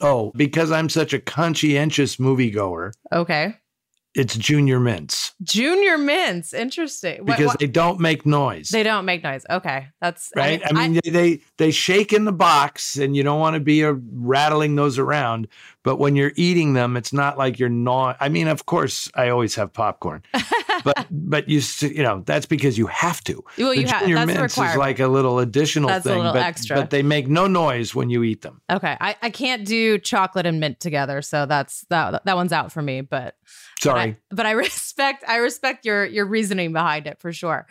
Oh, 0.01 0.33
because 0.35 0.71
I'm 0.71 0.89
such 0.89 1.13
a 1.13 1.19
conscientious 1.21 2.17
moviegoer, 2.17 2.93
Okay. 3.13 3.55
It's 4.15 4.37
Junior 4.37 4.81
Mints 4.81 5.35
Junior 5.43 5.97
mints. 5.97 6.53
Interesting. 6.53 7.19
What- 7.19 7.27
because 7.27 7.47
what- 7.47 7.59
they 7.61 7.67
don't 7.67 8.01
make 8.01 8.27
noise. 8.27 8.69
they 8.69 8.83
don't 8.83 9.05
make 9.05 9.23
noise. 9.23 9.45
Okay. 9.49 9.87
That's 10.01 10.31
right? 10.37 10.61
I 10.65 10.73
mean, 10.73 11.01
they, 11.05 11.11
they 11.11 11.41
they 11.59 11.71
shake 11.71 12.13
in 12.13 12.25
the 12.25 12.33
box, 12.33 12.97
and 12.97 13.17
you 13.17 13.23
don't 13.23 13.41
want 13.41 13.55
to 13.55 13.61
be 13.61 13.85
rattling 13.85 14.75
those 14.77 14.99
around. 14.99 15.49
But 15.83 15.97
when 15.97 16.15
you're 16.17 16.33
eating 16.37 16.75
them, 16.75 16.97
it's 16.97 17.13
not 17.13 17.39
like 17.39 17.59
you're 17.59 17.69
gnawing. 17.71 18.17
I 18.21 18.29
mean, 18.29 18.49
of 18.49 18.67
course, 18.67 19.11
I 19.15 19.31
always 19.31 19.55
have 19.55 19.73
popcorn, 19.73 20.23
but 20.85 21.07
but 21.11 21.49
you 21.49 21.61
you 21.81 22.03
know 22.03 22.23
that's 22.27 22.47
because 22.47 22.79
you 22.79 22.87
have 22.87 23.23
to. 23.25 23.45
Well, 23.59 23.71
the 23.71 23.81
you 23.81 23.87
have- 23.87 24.07
that's 24.09 24.27
Mints 24.27 24.59
is 24.59 24.77
like 24.77 25.01
a 25.01 25.09
little 25.09 25.39
additional 25.39 25.89
That's 25.89 26.07
a 26.07 26.11
thing, 26.11 26.19
little 26.19 26.33
but, 26.33 26.43
extra. 26.43 26.77
but 26.77 26.91
they 26.91 27.03
make 27.03 27.29
no 27.29 27.47
noise 27.47 27.95
when 27.95 28.11
you 28.11 28.23
eat 28.23 28.43
them. 28.43 28.61
Okay. 28.71 28.97
I, 29.01 29.17
I 29.23 29.31
can't 29.31 29.67
do 29.67 29.99
chocolate 29.99 30.47
and 30.47 30.61
mint 30.61 30.81
together. 30.81 31.23
So 31.23 31.47
that's 31.47 31.85
that 31.91 32.25
that 32.25 32.37
one's 32.37 32.53
out 32.53 32.73
for 32.73 32.83
me. 32.83 33.01
But 33.01 33.37
Sorry, 33.81 34.01
I, 34.01 34.17
but 34.31 34.47
I 34.47 34.51
respect 34.53 35.25
I 35.27 35.37
respect 35.37 35.85
your 35.87 36.05
your 36.05 36.27
reasoning 36.27 36.73
behind 36.73 37.07
it 37.07 37.21
for 37.21 37.33
sure. 37.33 37.67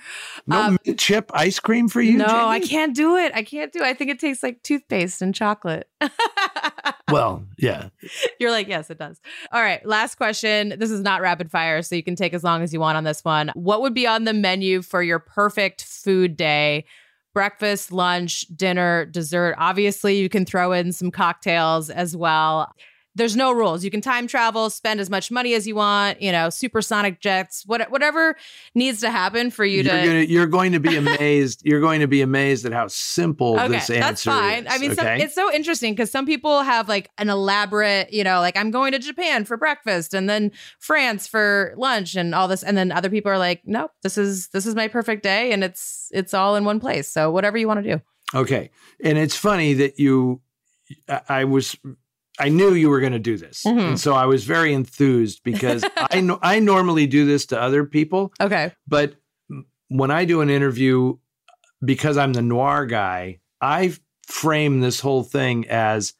no 0.47 0.61
um, 0.61 0.77
mint 0.85 0.99
chip 0.99 1.31
ice 1.33 1.59
cream 1.59 1.87
for 1.87 2.01
you. 2.01 2.17
no, 2.17 2.25
I 2.47 2.59
can't 2.59 2.95
do 2.95 3.15
it. 3.17 3.31
I 3.35 3.43
can't 3.43 3.71
do 3.71 3.79
it. 3.79 3.85
I 3.85 3.93
think 3.93 4.11
it 4.11 4.19
tastes 4.19 4.43
like 4.43 4.63
toothpaste 4.63 5.21
and 5.21 5.33
chocolate. 5.35 5.87
Well, 7.11 7.45
yeah. 7.57 7.89
You're 8.39 8.51
like, 8.51 8.67
yes, 8.67 8.89
it 8.89 8.97
does. 8.97 9.19
All 9.51 9.61
right. 9.61 9.85
Last 9.85 10.15
question. 10.15 10.75
This 10.77 10.91
is 10.91 11.01
not 11.01 11.21
rapid 11.21 11.51
fire, 11.51 11.81
so 11.81 11.95
you 11.95 12.03
can 12.03 12.15
take 12.15 12.33
as 12.33 12.43
long 12.43 12.61
as 12.61 12.73
you 12.73 12.79
want 12.79 12.97
on 12.97 13.03
this 13.03 13.23
one. 13.23 13.51
What 13.53 13.81
would 13.81 13.93
be 13.93 14.07
on 14.07 14.23
the 14.23 14.33
menu 14.33 14.81
for 14.81 15.01
your 15.01 15.19
perfect 15.19 15.83
food 15.83 16.37
day? 16.37 16.85
Breakfast, 17.33 17.91
lunch, 17.91 18.41
dinner, 18.55 19.05
dessert. 19.05 19.55
Obviously, 19.57 20.17
you 20.17 20.29
can 20.29 20.45
throw 20.45 20.71
in 20.71 20.91
some 20.91 21.11
cocktails 21.11 21.89
as 21.89 22.17
well. 22.17 22.71
There's 23.15 23.35
no 23.35 23.51
rules. 23.51 23.83
You 23.83 23.91
can 23.91 24.01
time 24.01 24.27
travel, 24.27 24.69
spend 24.69 24.99
as 24.99 25.09
much 25.09 25.31
money 25.31 25.53
as 25.53 25.67
you 25.67 25.75
want, 25.75 26.21
you 26.21 26.31
know, 26.31 26.49
supersonic 26.49 27.19
jets, 27.19 27.63
what, 27.65 27.89
whatever 27.91 28.35
needs 28.75 29.01
to 29.01 29.09
happen 29.09 29.51
for 29.51 29.65
you 29.65 29.81
You're, 29.81 29.93
to. 29.93 30.05
gonna, 30.05 30.19
you're 30.21 30.47
going 30.47 30.71
to 30.73 30.79
be 30.79 30.95
amazed. 31.03 31.61
you're 31.65 31.81
going 31.81 31.99
to 32.01 32.07
be 32.07 32.21
amazed 32.21 32.65
at 32.65 32.71
how 32.71 32.87
simple 32.87 33.59
Okay, 33.59 33.67
this 33.69 33.89
answer 33.89 33.99
that's 33.99 34.23
fine. 34.23 34.67
is. 34.67 34.73
I 34.73 34.77
mean, 34.77 34.95
some, 34.95 35.07
it's 35.07 35.35
so 35.35 35.51
interesting 35.51 35.93
because 35.93 36.11
some 36.11 36.25
people 36.25 36.61
have 36.61 36.87
like 36.87 37.09
an 37.17 37.29
elaborate, 37.29 38.13
you 38.13 38.23
know, 38.23 38.39
like 38.39 38.55
I'm 38.55 38.71
going 38.71 38.91
to 38.93 38.99
Japan 38.99 39.43
for 39.43 39.57
breakfast 39.57 40.13
and 40.13 40.29
then 40.29 40.51
France 40.79 41.27
for 41.27 41.73
lunch 41.77 42.15
and 42.15 42.33
all 42.35 42.47
this, 42.47 42.63
and 42.63 42.77
then 42.77 42.91
other 42.91 43.09
people 43.09 43.31
are 43.31 43.37
like, 43.39 43.61
nope, 43.65 43.91
this 44.03 44.17
is 44.17 44.49
this 44.49 44.65
is 44.65 44.75
my 44.75 44.87
perfect 44.87 45.23
day, 45.23 45.51
and 45.51 45.63
it's 45.63 46.09
it's 46.11 46.33
all 46.33 46.55
in 46.55 46.63
one 46.63 46.79
place. 46.79 47.07
So 47.07 47.31
whatever 47.31 47.57
you 47.57 47.67
want 47.67 47.83
to 47.83 47.95
do. 47.95 48.01
Okay. 48.33 48.69
And 49.03 49.17
it's 49.17 49.35
funny 49.35 49.73
that 49.73 49.99
you, 49.99 50.41
I 51.27 51.45
was, 51.45 51.75
I 52.39 52.49
knew 52.49 52.73
you 52.73 52.89
were 52.89 52.99
going 53.01 53.11
to 53.13 53.19
do 53.19 53.37
this. 53.37 53.63
Mhm. 53.65 53.89
And 53.89 53.99
so 53.99 54.13
I 54.13 54.25
was 54.25 54.45
very 54.45 54.73
enthused 54.73 55.41
because 55.43 55.83
I 56.11 56.21
know, 56.21 56.39
I 56.41 56.59
normally 56.59 57.05
do 57.07 57.25
this 57.25 57.45
to 57.47 57.61
other 57.61 57.83
people, 57.85 58.31
Okay. 58.41 58.71
but 58.87 59.15
when 59.89 60.11
I 60.11 60.25
do 60.25 60.41
an 60.41 60.49
interview, 60.49 61.17
because 61.83 62.17
I'm 62.17 62.33
the 62.33 62.41
noir 62.41 62.85
guy, 62.85 63.39
I 63.61 63.93
frame 64.27 64.79
this 64.79 64.99
whole 64.99 65.23
thing 65.23 65.67
as 65.69 66.13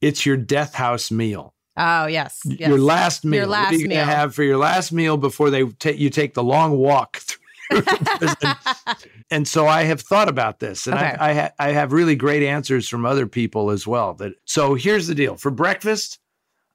it's 0.00 0.24
your 0.26 0.36
death 0.36 0.74
house 0.74 1.10
meal. 1.10 1.54
Oh 1.76 2.06
yes. 2.06 2.40
yes. 2.44 2.68
Your 2.68 2.78
last 2.78 3.24
meal. 3.24 3.40
Your 3.40 3.48
what 3.48 3.58
are 3.58 3.62
last 3.64 3.72
you 3.80 3.88
gonna 3.88 4.04
have 4.04 4.34
for 4.34 4.42
your 4.42 4.56
last 4.56 4.92
meal 4.92 5.16
before 5.18 5.50
they 5.50 5.64
take 5.64 5.98
you 5.98 6.08
take 6.10 6.32
the 6.34 6.42
long 6.42 6.78
walk 6.78 7.18
through 7.18 7.44
and 9.30 9.46
so 9.48 9.66
I 9.66 9.84
have 9.84 10.00
thought 10.00 10.28
about 10.28 10.60
this, 10.60 10.86
and 10.86 10.94
Okay. 10.96 11.16
I 11.18 11.30
I, 11.30 11.34
ha- 11.34 11.50
I 11.58 11.68
have 11.72 11.92
really 11.92 12.16
great 12.16 12.42
answers 12.42 12.88
from 12.88 13.04
other 13.04 13.26
people 13.26 13.70
as 13.70 13.86
well. 13.86 14.14
That 14.14 14.32
so 14.44 14.74
here's 14.74 15.06
the 15.06 15.14
deal: 15.14 15.36
for 15.36 15.50
breakfast, 15.50 16.18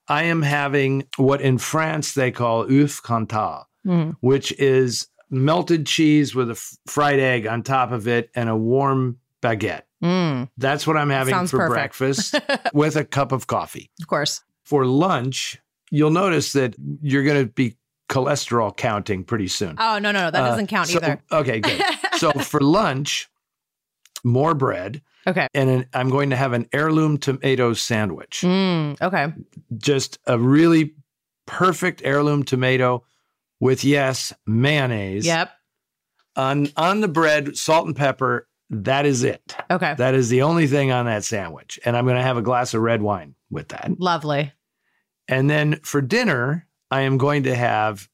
I 0.08 0.24
am 0.24 0.42
having 0.42 1.08
what 1.18 1.42
in 1.42 1.58
France 1.58 2.14
they 2.14 2.32
call 2.32 2.66
œuf 2.66 3.02
cantal, 3.04 3.66
Mm. 3.86 4.16
which 4.22 4.52
is 4.60 5.08
melted 5.32 5.88
cheese 5.88 6.36
with 6.36 6.50
a 6.50 6.54
f- 6.54 6.78
fried 6.86 7.20
egg 7.20 7.48
on 7.48 7.64
top 7.64 7.92
of 7.92 8.08
it 8.08 8.30
and 8.36 8.48
a 8.48 8.56
warm 8.56 9.18
baguette. 9.42 9.84
Mm, 10.04 10.50
That's 10.58 10.86
what 10.86 10.98
I'm 10.98 11.10
having 11.10 11.34
Sounds 11.34 11.50
for 11.52 11.58
perfect. 11.58 11.74
breakfast 11.98 12.36
with 12.74 12.96
a 12.96 13.04
cup 13.06 13.32
of 13.32 13.48
coffee 13.48 13.90
of 14.02 14.08
course. 14.08 14.44
for 14.64 14.86
lunch, 14.86 15.60
you'll 15.90 16.12
notice 16.12 16.52
that 16.54 16.76
you're 17.02 17.24
going 17.24 17.44
to 17.48 17.52
be 17.52 17.76
cholesterol 18.12 18.76
counting 18.76 19.24
pretty 19.24 19.48
soon. 19.48 19.76
Oh 19.80 19.98
no 20.00 20.12
no 20.12 20.24
no 20.24 20.32
that 20.32 20.44
Uh, 20.44 20.48
doesn't 20.50 20.68
count 20.68 20.88
so- 20.90 20.98
either. 20.98 21.22
Okay, 21.32 21.60
good. 21.60 21.82
so 22.18 22.32
for 22.52 22.60
lunch, 22.60 23.30
more 24.24 24.54
bread, 24.54 25.02
Okay. 25.28 25.48
and 25.54 25.70
an, 25.70 25.86
I'm 25.94 26.10
going 26.10 26.30
to 26.32 26.36
have 26.36 26.54
an 26.54 26.68
heirloom 26.74 27.18
tomato 27.18 27.74
sandwich. 27.74 28.42
Mm, 28.46 29.02
okay. 29.02 29.34
Just 29.78 30.20
a 30.28 30.38
really 30.38 30.94
perfect 31.48 32.02
heirloom 32.04 32.44
tomato 32.44 33.04
with 33.60 33.84
yes 33.84 34.34
mayonnaise 34.46 35.26
Yep. 35.26 35.52
on 36.36 36.68
on 36.78 37.02
the 37.02 37.08
bread, 37.08 37.56
salt 37.58 37.88
and 37.88 37.96
pepper. 37.96 38.48
that 38.70 39.06
is 39.06 39.24
it. 39.24 39.56
Okay. 39.70 39.96
That 39.98 40.14
is 40.16 40.30
the 40.30 40.42
only 40.44 40.66
thing 40.68 40.92
on 40.92 41.06
that 41.06 41.24
sandwich. 41.24 41.78
And 41.86 41.96
I'm 41.98 42.06
going 42.06 42.16
to 42.18 42.24
have 42.24 42.38
a 42.38 42.42
glass 42.42 42.74
of 42.74 42.82
red 42.82 43.02
wine 43.02 43.36
with 43.50 43.68
that. 43.70 43.92
Lovely. 44.00 44.52
And 45.28 45.50
then 45.50 45.80
for 45.84 46.02
dinner, 46.02 46.68
I 46.92 47.02
am 47.02 47.18
going 47.18 47.44
to 47.44 47.56
have 47.56 48.08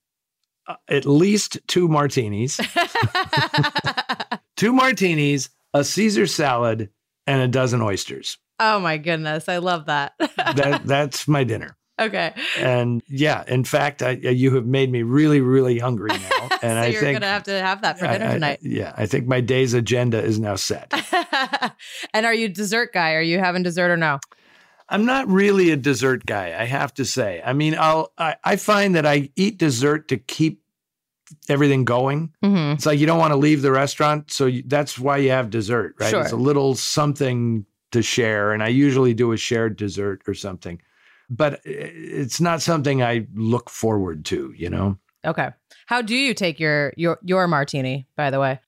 uh, 0.67 0.75
at 0.87 1.05
least 1.05 1.57
two 1.67 1.87
martinis, 1.87 2.59
two 4.55 4.73
martinis, 4.73 5.49
a 5.73 5.83
Caesar 5.83 6.27
salad, 6.27 6.89
and 7.25 7.41
a 7.41 7.47
dozen 7.47 7.81
oysters. 7.81 8.37
oh 8.59 8.79
my 8.79 8.97
goodness. 8.97 9.49
I 9.49 9.57
love 9.57 9.85
that. 9.87 10.13
That 10.19 10.81
that's 10.85 11.27
my 11.27 11.43
dinner. 11.43 11.75
okay. 11.99 12.33
And 12.59 13.01
yeah, 13.07 13.43
in 13.47 13.63
fact, 13.63 14.01
I, 14.03 14.11
you 14.11 14.53
have 14.55 14.65
made 14.65 14.91
me 14.91 15.01
really, 15.03 15.41
really 15.41 15.79
hungry 15.79 16.09
now. 16.11 16.49
And 16.59 16.71
so 16.71 16.81
I 16.81 16.85
you're 16.87 17.01
think 17.01 17.13
going 17.13 17.21
to 17.21 17.27
have 17.27 17.43
to 17.43 17.51
have 17.61 17.81
that 17.83 17.99
for 17.99 18.07
I- 18.07 18.13
dinner 18.13 18.29
I- 18.29 18.33
tonight. 18.33 18.59
yeah, 18.63 18.91
I 18.97 19.05
think 19.05 19.27
my 19.27 19.41
day's 19.41 19.75
agenda 19.75 20.23
is 20.23 20.39
now 20.39 20.55
set. 20.55 20.91
and 22.15 22.25
are 22.25 22.33
you 22.33 22.49
dessert 22.49 22.93
guy? 22.93 23.13
Are 23.13 23.21
you 23.21 23.37
having 23.37 23.61
dessert 23.61 23.91
or 23.91 23.97
no? 23.97 24.17
I'm 24.89 25.05
not 25.05 25.27
really 25.27 25.71
a 25.71 25.75
dessert 25.75 26.25
guy, 26.25 26.55
I 26.59 26.65
have 26.65 26.93
to 26.95 27.05
say. 27.05 27.41
I 27.45 27.53
mean, 27.53 27.75
I'll 27.77 28.11
I, 28.17 28.35
I 28.43 28.55
find 28.55 28.95
that 28.95 29.05
I 29.05 29.29
eat 29.35 29.57
dessert 29.57 30.07
to 30.09 30.17
keep 30.17 30.61
everything 31.49 31.83
going. 31.83 32.33
Mm-hmm. 32.43 32.73
It's 32.73 32.85
like 32.85 32.99
you 32.99 33.05
don't 33.05 33.19
want 33.19 33.33
to 33.33 33.37
leave 33.37 33.61
the 33.61 33.71
restaurant, 33.71 34.31
so 34.31 34.45
you, 34.45 34.63
that's 34.65 34.97
why 34.97 35.17
you 35.17 35.31
have 35.31 35.49
dessert, 35.49 35.95
right? 35.99 36.09
Sure. 36.09 36.21
It's 36.21 36.31
a 36.31 36.37
little 36.37 36.75
something 36.75 37.65
to 37.91 38.01
share, 38.01 38.51
and 38.51 38.63
I 38.63 38.67
usually 38.69 39.13
do 39.13 39.31
a 39.31 39.37
shared 39.37 39.77
dessert 39.77 40.21
or 40.27 40.33
something. 40.33 40.81
But 41.29 41.59
it's 41.65 42.39
not 42.39 42.61
something 42.61 43.03
I 43.03 43.27
look 43.35 43.69
forward 43.69 44.23
to, 44.25 44.53
you 44.55 44.69
know. 44.69 44.97
Okay. 45.25 45.49
How 45.87 46.01
do 46.01 46.15
you 46.15 46.33
take 46.33 46.59
your 46.59 46.93
your 46.95 47.19
your 47.23 47.47
martini? 47.47 48.07
By 48.15 48.29
the 48.29 48.39
way. 48.39 48.59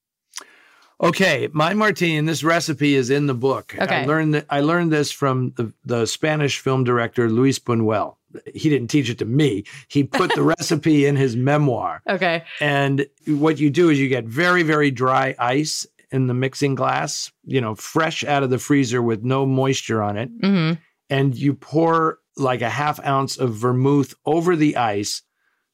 Okay, 1.02 1.48
my 1.54 1.74
martini. 1.74 2.26
This 2.26 2.44
recipe 2.44 2.96
is 2.96 3.10
in 3.10 3.28
the 3.28 3.34
book. 3.34 3.76
Okay. 3.80 4.04
I 4.04 4.06
learned 4.06 4.34
that 4.34 4.46
I 4.50 4.60
learned 4.60 4.92
this 4.92 5.12
from 5.12 5.54
the, 5.56 5.74
the 5.86 6.06
Spanish 6.06 6.60
film 6.60 6.84
director 6.84 7.30
Luis 7.30 7.58
Buñuel. 7.58 8.16
He 8.54 8.70
didn't 8.70 8.90
teach 8.90 9.10
it 9.10 9.18
to 9.20 9.26
me. 9.26 9.64
He 9.88 10.04
put 10.04 10.36
the 10.36 10.44
recipe 10.60 11.06
in 11.06 11.16
his 11.16 11.36
memoir. 11.36 12.02
Okay. 12.08 12.44
And 12.60 13.08
what 13.28 13.60
you 13.60 13.70
do 13.70 13.90
is 13.90 14.00
you 14.00 14.10
get 14.10 14.26
very, 14.26 14.62
very 14.62 14.92
dry 14.92 15.36
ice 15.40 15.88
in 16.12 16.28
the 16.28 16.34
mixing 16.34 16.76
glass, 16.76 17.32
you 17.46 17.62
know, 17.62 17.76
fresh 17.76 18.24
out 18.24 18.44
of 18.44 18.50
the 18.50 18.60
freezer 18.60 19.02
with 19.02 19.24
no 19.24 19.46
moisture 19.46 20.02
on 20.04 20.18
it. 20.18 20.30
hmm 20.42 20.74
And 21.10 21.36
you 21.36 21.54
pour 21.54 22.20
like 22.36 22.62
a 22.62 22.70
half 22.70 23.04
ounce 23.06 23.38
of 23.38 23.54
vermouth 23.54 24.14
over 24.26 24.56
the 24.56 24.76
ice, 24.78 25.22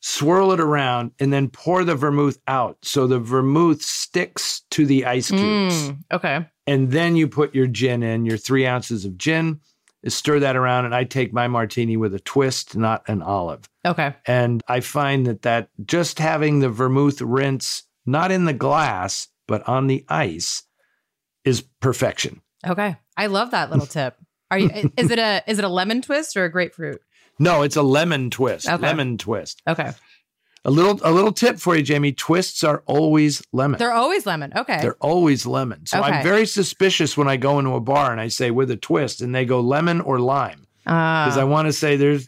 swirl 0.08 0.52
it 0.52 0.60
around, 0.60 1.10
and 1.20 1.34
then 1.34 1.50
pour 1.50 1.84
the 1.84 1.96
vermouth 1.96 2.38
out. 2.48 2.78
So 2.84 3.08
the 3.08 3.18
vermouth 3.18 3.82
sticks 3.82 4.62
to 4.70 4.86
the 4.86 5.04
ice 5.04 5.30
cubes. 5.32 5.90
Mm, 5.90 5.98
okay. 6.12 6.48
And 6.68 6.92
then 6.92 7.16
you 7.16 7.28
put 7.28 7.56
your 7.56 7.66
gin 7.66 8.04
in, 8.04 8.24
your 8.24 8.38
three 8.38 8.68
ounces 8.68 9.04
of 9.04 9.18
gin, 9.18 9.62
stir 10.06 10.40
that 10.42 10.56
around. 10.56 10.86
And 10.86 10.94
I 10.94 11.06
take 11.06 11.34
my 11.34 11.48
martini 11.48 11.98
with 11.98 12.14
a 12.14 12.20
twist, 12.20 12.78
not 12.78 13.02
an 13.10 13.24
olive. 13.24 13.68
Okay. 13.84 14.14
And 14.28 14.62
I 14.68 14.82
find 14.82 15.26
that 15.26 15.42
that 15.42 15.70
just 15.84 16.20
having 16.20 16.60
the 16.60 16.70
vermouth 16.70 17.20
rinse, 17.20 17.82
not 18.06 18.32
in 18.32 18.46
the 18.46 18.54
glass, 18.54 19.28
but 19.48 19.68
on 19.68 19.88
the 19.88 20.06
ice, 20.08 20.62
is 21.46 21.62
perfection. 21.80 22.44
Okay. 22.66 22.96
I 23.18 23.26
love 23.26 23.50
that 23.52 23.72
little 23.72 23.88
tip. 23.88 24.18
Are 24.52 24.60
you 24.60 24.70
is 24.98 25.10
it 25.10 25.18
a 25.18 25.42
is 25.48 25.58
it 25.58 25.66
a 25.66 25.70
lemon 25.70 26.04
twist 26.04 26.38
or 26.38 26.46
a 26.46 26.52
grapefruit? 26.52 27.02
No, 27.40 27.62
it's 27.64 27.76
a 27.76 27.82
lemon 27.84 28.30
twist. 28.30 28.68
Okay. 28.70 28.82
Lemon 28.82 29.18
twist. 29.18 29.62
Okay. 29.68 29.92
A 30.64 30.72
little 30.72 31.00
a 31.04 31.12
little 31.12 31.32
tip 31.32 31.60
for 31.60 31.76
you, 31.76 31.84
Jamie. 31.84 32.12
Twists 32.12 32.64
are 32.64 32.82
always 32.88 33.44
lemon. 33.54 33.78
They're 33.78 33.92
always 33.94 34.26
lemon. 34.26 34.52
Okay. 34.56 34.80
They're 34.82 34.96
always 35.00 35.46
lemon. 35.46 35.86
So 35.86 36.00
Okay. 36.00 36.08
I'm 36.10 36.24
very 36.24 36.48
suspicious 36.48 37.16
when 37.16 37.28
I 37.28 37.38
go 37.38 37.60
into 37.60 37.72
a 37.76 37.80
bar 37.80 38.12
and 38.12 38.20
I 38.20 38.30
say 38.30 38.50
with 38.52 38.72
a 38.72 38.76
twist 38.78 39.22
and 39.22 39.36
they 39.36 39.46
go 39.46 39.60
lemon 39.60 40.02
or 40.02 40.20
lime. 40.20 40.66
Because 40.84 41.38
I 41.38 41.44
Uh, 41.44 41.48
want 41.48 41.68
to 41.68 41.74
say 41.74 41.98
there's 41.98 42.28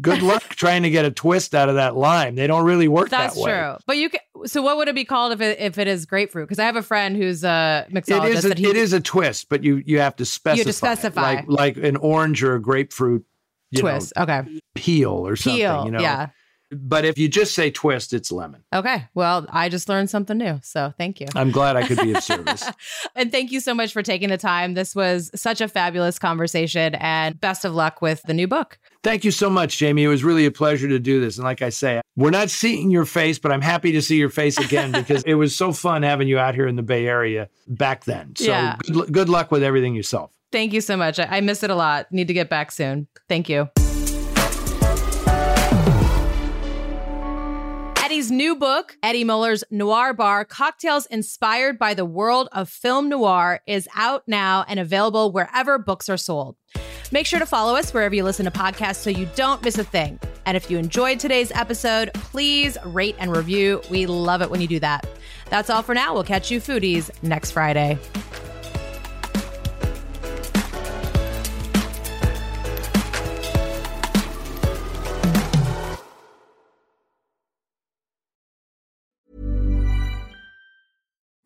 good 0.00 0.22
luck 0.30 0.42
trying 0.44 0.84
to 0.84 0.90
get 0.90 1.04
a 1.04 1.10
twist 1.10 1.56
out 1.56 1.68
of 1.68 1.74
that 1.74 1.96
lime. 1.96 2.36
They 2.36 2.46
don't 2.46 2.64
really 2.64 2.86
work 2.88 3.08
that's 3.10 3.34
that 3.34 3.40
way. 3.42 3.50
true. 3.50 3.76
But 3.86 3.96
you 3.96 4.10
can, 4.10 4.20
so 4.44 4.62
what 4.62 4.76
would 4.76 4.86
it 4.86 4.94
be 4.94 5.04
called 5.04 5.32
if 5.32 5.40
it 5.40 5.58
if 5.58 5.76
it 5.76 5.88
is 5.88 6.06
grapefruit? 6.06 6.46
Because 6.46 6.60
I 6.60 6.66
have 6.66 6.76
a 6.76 6.82
friend 6.82 7.16
who's 7.16 7.42
a 7.42 7.86
mixologist 7.90 8.28
is 8.34 8.44
a, 8.44 8.48
that 8.50 8.58
he 8.58 8.66
it 8.68 8.76
is 8.76 8.92
a 8.92 9.00
twist, 9.00 9.48
but 9.48 9.64
you 9.64 9.82
you 9.84 9.98
have 9.98 10.14
to 10.16 10.24
specify. 10.24 10.68
it. 10.68 10.72
specify. 10.72 11.20
like 11.20 11.44
like 11.48 11.76
an 11.78 11.96
orange 11.96 12.44
or 12.44 12.54
a 12.54 12.62
grapefruit 12.62 13.24
you 13.72 13.82
know, 13.82 13.90
twist. 13.90 14.12
okay. 14.16 14.42
peel 14.74 15.10
or 15.26 15.36
something. 15.36 15.58
Peel. 15.60 15.84
you 15.86 15.90
know? 15.90 16.00
Yeah. 16.00 16.28
But 16.74 17.04
if 17.04 17.18
you 17.18 17.28
just 17.28 17.54
say 17.54 17.70
twist, 17.70 18.14
it's 18.14 18.32
lemon. 18.32 18.64
Okay. 18.74 19.04
Well, 19.12 19.44
I 19.50 19.68
just 19.68 19.90
learned 19.90 20.08
something 20.08 20.38
new. 20.38 20.58
So 20.62 20.94
thank 20.96 21.20
you. 21.20 21.26
I'm 21.36 21.50
glad 21.50 21.76
I 21.76 21.86
could 21.86 21.98
be 22.00 22.12
of 22.14 22.22
service. 22.24 22.66
and 23.14 23.30
thank 23.30 23.52
you 23.52 23.60
so 23.60 23.74
much 23.74 23.92
for 23.92 24.02
taking 24.02 24.30
the 24.30 24.38
time. 24.38 24.72
This 24.72 24.94
was 24.96 25.30
such 25.34 25.60
a 25.60 25.68
fabulous 25.68 26.18
conversation 26.18 26.94
and 26.94 27.38
best 27.38 27.66
of 27.66 27.74
luck 27.74 28.00
with 28.00 28.22
the 28.22 28.32
new 28.32 28.48
book. 28.48 28.78
Thank 29.02 29.22
you 29.22 29.32
so 29.32 29.50
much, 29.50 29.76
Jamie. 29.76 30.04
It 30.04 30.08
was 30.08 30.24
really 30.24 30.46
a 30.46 30.50
pleasure 30.50 30.88
to 30.88 30.98
do 30.98 31.20
this. 31.20 31.36
And 31.36 31.44
like 31.44 31.60
I 31.60 31.68
say, 31.68 32.00
we're 32.16 32.30
not 32.30 32.48
seeing 32.48 32.90
your 32.90 33.04
face, 33.04 33.38
but 33.38 33.52
I'm 33.52 33.60
happy 33.60 33.92
to 33.92 34.00
see 34.00 34.16
your 34.16 34.30
face 34.30 34.56
again 34.56 34.92
because 34.92 35.22
it 35.24 35.34
was 35.34 35.54
so 35.54 35.72
fun 35.72 36.02
having 36.02 36.26
you 36.26 36.38
out 36.38 36.54
here 36.54 36.66
in 36.66 36.76
the 36.76 36.82
Bay 36.82 37.06
Area 37.06 37.50
back 37.68 38.04
then. 38.04 38.34
So 38.34 38.46
Yeah. 38.46 38.76
good, 38.90 39.12
good 39.12 39.28
luck 39.28 39.50
with 39.50 39.62
everything 39.62 39.94
yourself. 39.94 40.30
Thank 40.52 40.72
you 40.72 40.80
so 40.80 40.96
much. 40.96 41.18
I, 41.18 41.24
I 41.30 41.40
miss 41.40 41.62
it 41.62 41.70
a 41.70 41.74
lot. 41.74 42.12
Need 42.12 42.28
to 42.28 42.34
get 42.34 42.48
back 42.48 42.70
soon. 42.70 43.08
Thank 43.28 43.48
you. 43.48 43.68
Eddie's 48.04 48.30
new 48.30 48.54
book, 48.54 48.98
Eddie 49.02 49.24
Muller's 49.24 49.64
Noir 49.70 50.12
Bar 50.12 50.44
Cocktails 50.44 51.06
Inspired 51.06 51.78
by 51.78 51.94
the 51.94 52.04
World 52.04 52.50
of 52.52 52.68
Film 52.68 53.08
Noir, 53.08 53.60
is 53.66 53.88
out 53.96 54.22
now 54.26 54.66
and 54.68 54.78
available 54.78 55.32
wherever 55.32 55.78
books 55.78 56.10
are 56.10 56.18
sold. 56.18 56.56
Make 57.10 57.24
sure 57.24 57.38
to 57.38 57.46
follow 57.46 57.74
us 57.74 57.94
wherever 57.94 58.14
you 58.14 58.22
listen 58.22 58.44
to 58.44 58.50
podcasts 58.50 58.96
so 58.96 59.08
you 59.08 59.26
don't 59.34 59.64
miss 59.64 59.78
a 59.78 59.84
thing. 59.84 60.20
And 60.44 60.58
if 60.58 60.70
you 60.70 60.76
enjoyed 60.76 61.20
today's 61.20 61.50
episode, 61.52 62.12
please 62.12 62.76
rate 62.84 63.16
and 63.18 63.34
review. 63.34 63.80
We 63.88 64.04
love 64.04 64.42
it 64.42 64.50
when 64.50 64.60
you 64.60 64.68
do 64.68 64.80
that. 64.80 65.06
That's 65.48 65.70
all 65.70 65.82
for 65.82 65.94
now. 65.94 66.12
We'll 66.12 66.22
catch 66.22 66.50
you 66.50 66.60
foodies 66.60 67.10
next 67.22 67.52
Friday. 67.52 67.98